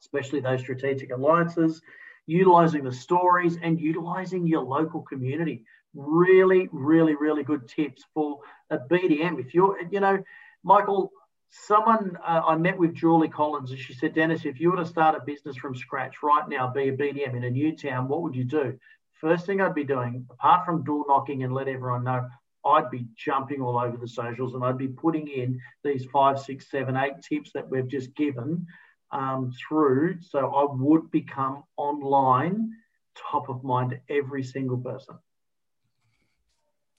especially 0.00 0.40
those 0.40 0.60
strategic 0.60 1.12
alliances, 1.12 1.80
utilizing 2.26 2.84
the 2.84 2.92
stories 2.92 3.58
and 3.62 3.80
utilizing 3.80 4.46
your 4.46 4.62
local 4.62 5.02
community. 5.02 5.64
Really, 5.94 6.68
really, 6.72 7.14
really 7.14 7.42
good 7.42 7.68
tips 7.68 8.04
for 8.14 8.38
a 8.72 8.78
BDM. 8.78 9.38
If 9.38 9.54
you're, 9.54 9.78
you 9.90 10.00
know, 10.00 10.22
Michael, 10.64 11.12
someone 11.50 12.16
uh, 12.26 12.42
I 12.46 12.56
met 12.56 12.78
with 12.78 12.94
Julie 12.94 13.28
Collins 13.28 13.70
and 13.70 13.78
she 13.78 13.94
said, 13.94 14.14
Dennis, 14.14 14.44
if 14.44 14.60
you 14.60 14.70
were 14.70 14.78
to 14.78 14.86
start 14.86 15.16
a 15.16 15.24
business 15.24 15.56
from 15.56 15.76
scratch 15.76 16.22
right 16.22 16.48
now, 16.48 16.68
be 16.68 16.88
a 16.88 16.96
BDM 16.96 17.36
in 17.36 17.44
a 17.44 17.50
new 17.50 17.76
town, 17.76 18.08
what 18.08 18.22
would 18.22 18.34
you 18.34 18.44
do? 18.44 18.78
first 19.22 19.46
thing 19.46 19.60
I'd 19.60 19.74
be 19.74 19.84
doing, 19.84 20.26
apart 20.30 20.66
from 20.66 20.82
door 20.82 21.04
knocking 21.08 21.44
and 21.44 21.54
let 21.54 21.68
everyone 21.68 22.04
know, 22.04 22.28
I'd 22.66 22.90
be 22.90 23.06
jumping 23.16 23.62
all 23.62 23.78
over 23.78 23.96
the 23.96 24.08
socials 24.08 24.54
and 24.54 24.64
I'd 24.64 24.76
be 24.76 24.88
putting 24.88 25.28
in 25.28 25.60
these 25.84 26.04
five, 26.12 26.40
six, 26.40 26.70
seven, 26.70 26.96
eight 26.96 27.22
tips 27.22 27.52
that 27.54 27.68
we've 27.70 27.88
just 27.88 28.14
given 28.16 28.66
um, 29.12 29.52
through. 29.52 30.20
So 30.20 30.52
I 30.52 30.66
would 30.68 31.10
become 31.10 31.62
online 31.76 32.72
top 33.16 33.48
of 33.48 33.62
mind 33.62 33.90
to 33.90 34.14
every 34.14 34.42
single 34.42 34.78
person. 34.78 35.16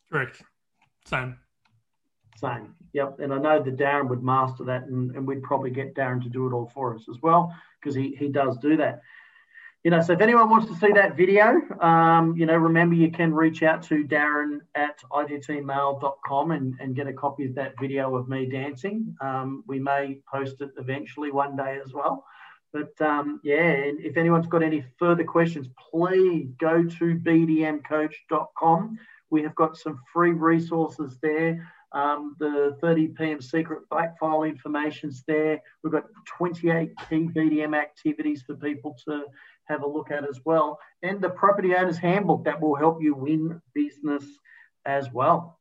Correct. 0.10 0.42
Same. 1.06 1.38
Same. 2.36 2.76
Yep. 2.94 3.20
And 3.20 3.34
I 3.34 3.38
know 3.38 3.62
that 3.62 3.78
Darren 3.78 4.10
would 4.10 4.24
master 4.24 4.64
that 4.66 4.84
and, 4.84 5.16
and 5.16 5.28
we'd 5.28 5.44
probably 5.44 5.72
get 5.72 5.96
Darren 5.96 6.22
to 6.24 6.30
do 6.30 6.48
it 6.48 6.54
all 6.54 6.72
for 6.74 6.96
us 6.96 7.06
as 7.10 7.18
well 7.22 7.56
because 7.80 7.96
he, 7.96 8.16
he 8.16 8.28
does 8.30 8.58
do 8.58 8.78
that 8.78 9.02
you 9.84 9.92
know, 9.92 10.00
so 10.02 10.14
if 10.14 10.22
anyone 10.22 10.50
wants 10.50 10.68
to 10.68 10.76
see 10.76 10.94
that 10.94 11.18
video, 11.18 11.60
um, 11.82 12.36
you 12.38 12.46
know, 12.46 12.56
remember 12.56 12.96
you 12.96 13.12
can 13.12 13.34
reach 13.34 13.64
out 13.64 13.84
to 13.84 14.06
Darren 14.06 14.60
at 14.76 15.02
igtmail.com 15.12 16.52
and, 16.52 16.76
and 16.80 16.96
get 16.96 17.08
a 17.08 17.14
copy 17.14 17.46
of 17.46 17.56
that 17.56 17.74
video 17.80 18.16
of 18.16 18.30
me 18.30 18.46
dancing. 18.46 19.14
Um, 19.20 19.64
we 19.68 19.80
may 19.80 20.20
post 20.32 20.62
it 20.62 20.70
eventually 20.78 21.32
one 21.32 21.58
day 21.58 21.80
as 21.84 21.94
well. 21.94 22.24
But 22.72 23.00
um, 23.02 23.42
yeah, 23.44 23.62
and 23.62 24.00
if 24.00 24.16
anyone's 24.16 24.48
got 24.48 24.64
any 24.64 24.86
further 24.98 25.26
questions, 25.26 25.68
please 25.92 26.48
go 26.58 26.84
to 26.84 27.16
bdmcoach.com. 27.16 29.00
We 29.30 29.44
have 29.44 29.56
got 29.56 29.76
some 29.78 30.00
free 30.14 30.32
resources 30.32 31.18
there. 31.22 31.70
Um, 31.94 32.36
the 32.40 32.76
30 32.82 33.10
PM 33.10 33.42
secret 33.42 33.88
back 33.90 34.18
file 34.20 34.44
information's 34.44 35.24
there. 35.28 35.62
We've 35.84 35.94
got 35.94 36.06
28 36.26 36.90
key 37.10 37.30
BDM 37.36 37.78
activities 37.78 38.42
for 38.42 38.56
people 38.56 38.98
to 39.06 39.26
have 39.66 39.84
a 39.84 39.88
look 39.88 40.12
at 40.12 40.28
as 40.28 40.40
well. 40.44 40.80
And 41.04 41.22
the 41.22 41.30
property 41.30 41.76
owner's 41.76 41.98
handbook 41.98 42.46
that 42.46 42.60
will 42.60 42.76
help 42.76 43.02
you 43.02 43.14
win 43.14 43.62
business 43.74 44.24
as 44.86 45.12
well. 45.12 45.60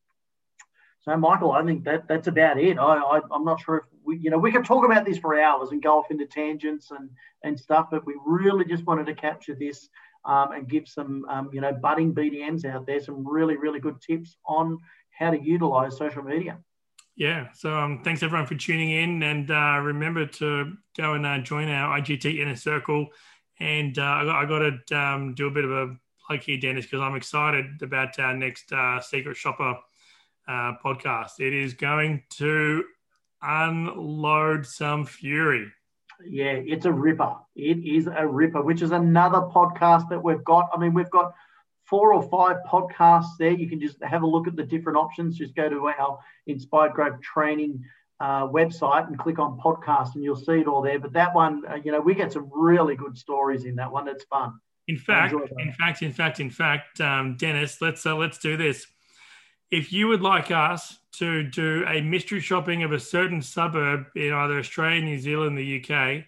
So, 1.01 1.16
Michael, 1.16 1.53
I 1.53 1.64
think 1.64 1.85
that 1.85 2.07
that's 2.07 2.28
about 2.28 2.59
it. 2.59 2.78
I, 2.78 2.95
I 2.95 3.20
am 3.35 3.45
not 3.45 3.61
sure 3.61 3.78
if 3.78 3.85
we, 4.05 4.18
you 4.18 4.30
know, 4.30 4.39
we 4.39 4.53
can 4.53 4.62
talk 4.62 4.85
about 4.85 5.05
this 5.05 5.18
for 5.18 5.39
hours 5.39 5.70
and 5.72 5.83
go 5.83 5.99
off 5.99 6.11
into 6.11 6.26
tangents 6.26 6.93
and 6.93 7.11
and 7.43 7.59
stuff, 7.59 7.89
but 7.91 8.07
we 8.07 8.14
really 8.24 8.64
just 8.64 8.87
wanted 8.87 9.07
to 9.07 9.14
capture 9.14 9.57
this 9.57 9.89
um, 10.24 10.53
and 10.53 10.68
give 10.68 10.87
some, 10.87 11.24
um, 11.28 11.51
you 11.53 11.61
know, 11.61 11.72
budding 11.72 12.14
BDMs 12.14 12.64
out 12.64 12.87
there 12.87 13.01
some 13.01 13.26
really 13.26 13.57
really 13.57 13.80
good 13.80 14.01
tips 14.01 14.37
on 14.47 14.78
how 15.22 15.30
to 15.30 15.42
utilize 15.42 15.96
social 15.96 16.22
media. 16.22 16.58
Yeah. 17.14 17.48
So 17.54 17.76
um, 17.76 18.02
thanks 18.02 18.22
everyone 18.22 18.46
for 18.46 18.54
tuning 18.54 18.90
in, 18.90 19.22
and 19.22 19.50
uh, 19.50 19.80
remember 19.82 20.26
to 20.26 20.72
go 20.96 21.14
and 21.14 21.26
uh, 21.26 21.38
join 21.38 21.68
our 21.68 22.00
IGT 22.00 22.38
Inner 22.40 22.56
Circle 22.56 23.08
and 23.62 23.96
uh, 23.98 24.02
I, 24.02 24.24
got, 24.24 24.36
I 24.36 24.44
got 24.46 24.86
to 24.88 24.98
um, 24.98 25.34
do 25.34 25.46
a 25.46 25.50
bit 25.50 25.64
of 25.64 25.70
a 25.70 25.96
plug 26.26 26.40
here, 26.40 26.58
Dennis, 26.58 26.86
because 26.86 27.00
I'm 27.00 27.14
excited 27.14 27.80
about 27.80 28.18
our 28.18 28.34
next 28.34 28.72
uh, 28.72 29.00
Secret 29.00 29.36
Shopper 29.36 29.76
uh, 30.48 30.72
podcast. 30.84 31.38
It 31.38 31.52
is 31.52 31.74
going 31.74 32.24
to 32.38 32.84
unload 33.40 34.66
some 34.66 35.04
fury. 35.04 35.70
Yeah, 36.24 36.52
it's 36.52 36.86
a 36.86 36.92
ripper. 36.92 37.36
It 37.54 37.78
is 37.84 38.08
a 38.08 38.26
ripper, 38.26 38.62
which 38.62 38.82
is 38.82 38.90
another 38.90 39.42
podcast 39.42 40.08
that 40.10 40.22
we've 40.22 40.44
got. 40.44 40.68
I 40.74 40.78
mean, 40.78 40.94
we've 40.94 41.10
got 41.10 41.32
four 41.93 42.14
or 42.14 42.22
five 42.30 42.57
podcasts 42.66 43.36
there. 43.38 43.51
You 43.51 43.68
can 43.68 43.78
just 43.78 44.03
have 44.03 44.22
a 44.22 44.26
look 44.26 44.49
at 44.49 44.57
the 44.57 44.62
different 44.62 44.97
options. 44.97 45.36
Just 45.36 45.55
go 45.55 45.68
to 45.68 45.88
our 45.88 46.18
Inspired 46.47 46.95
Growth 46.95 47.20
Training 47.20 47.84
uh, 48.18 48.49
website 48.49 49.09
and 49.09 49.18
click 49.18 49.38
on 49.38 49.61
podcast 49.62 50.14
and 50.14 50.24
you'll 50.24 50.34
see 50.34 50.61
it 50.61 50.66
all 50.66 50.80
there. 50.80 50.99
But 50.99 51.12
that 51.12 51.34
one, 51.34 51.64
uh, 51.70 51.74
you 51.84 51.93
know, 51.93 52.01
we 52.01 52.14
get 52.14 52.32
some 52.32 52.49
really 52.51 52.97
good 52.97 53.18
stories 53.18 53.66
in 53.66 53.76
that 53.76 53.93
one. 53.93 54.09
It's 54.09 54.24
fun. 54.24 54.55
In 54.88 54.97
fact, 54.97 55.34
in 55.34 55.72
fact, 55.72 56.01
in 56.01 56.12
fact, 56.12 56.40
in 56.40 56.49
fact, 56.49 56.99
um, 57.03 57.36
Dennis, 57.36 57.82
let's 57.82 58.07
uh, 58.07 58.16
let's 58.16 58.38
do 58.38 58.57
this. 58.57 58.86
If 59.70 59.93
you 59.93 60.09
would 60.09 60.22
like 60.22 60.51
us 60.51 60.99
to 61.18 61.43
do 61.43 61.84
a 61.86 62.01
mystery 62.01 62.40
shopping 62.40 62.84
of 62.84 62.93
a 62.93 63.01
certain 63.01 63.43
suburb 63.43 64.07
in 64.16 64.32
either 64.32 64.59
Australia, 64.59 65.03
New 65.03 65.18
Zealand, 65.18 65.59
the 65.59 65.84
UK, 65.84 66.24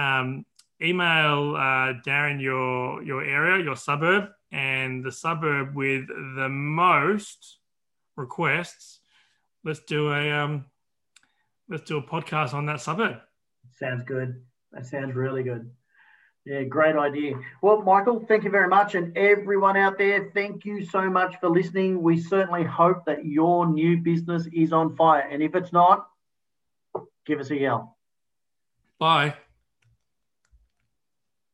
um, 0.00 0.46
email 0.80 1.56
uh, 1.56 1.98
Darren 2.06 2.40
your 2.40 3.02
your 3.02 3.24
area, 3.24 3.64
your 3.64 3.76
suburb, 3.76 4.30
and 4.52 5.02
the 5.02 5.10
suburb 5.10 5.74
with 5.74 6.06
the 6.08 6.48
most 6.48 7.58
requests. 8.16 9.00
Let's 9.64 9.80
do 9.80 10.12
a 10.12 10.30
um, 10.30 10.66
let's 11.68 11.84
do 11.84 11.96
a 11.96 12.02
podcast 12.02 12.54
on 12.54 12.66
that 12.66 12.80
suburb. 12.80 13.18
Sounds 13.78 14.04
good. 14.04 14.42
That 14.72 14.86
sounds 14.86 15.14
really 15.14 15.42
good. 15.42 15.70
Yeah, 16.44 16.64
great 16.64 16.96
idea. 16.96 17.34
Well, 17.62 17.82
Michael, 17.82 18.24
thank 18.26 18.42
you 18.42 18.50
very 18.50 18.68
much. 18.68 18.96
And 18.96 19.16
everyone 19.16 19.76
out 19.76 19.96
there, 19.96 20.30
thank 20.34 20.64
you 20.64 20.84
so 20.84 21.08
much 21.08 21.38
for 21.38 21.48
listening. 21.48 22.02
We 22.02 22.20
certainly 22.20 22.64
hope 22.64 23.04
that 23.06 23.24
your 23.24 23.66
new 23.66 23.98
business 23.98 24.48
is 24.52 24.72
on 24.72 24.96
fire. 24.96 25.28
And 25.30 25.40
if 25.40 25.54
it's 25.54 25.72
not, 25.72 26.08
give 27.26 27.38
us 27.38 27.50
a 27.50 27.56
yell. 27.56 27.96
Bye. 28.98 29.34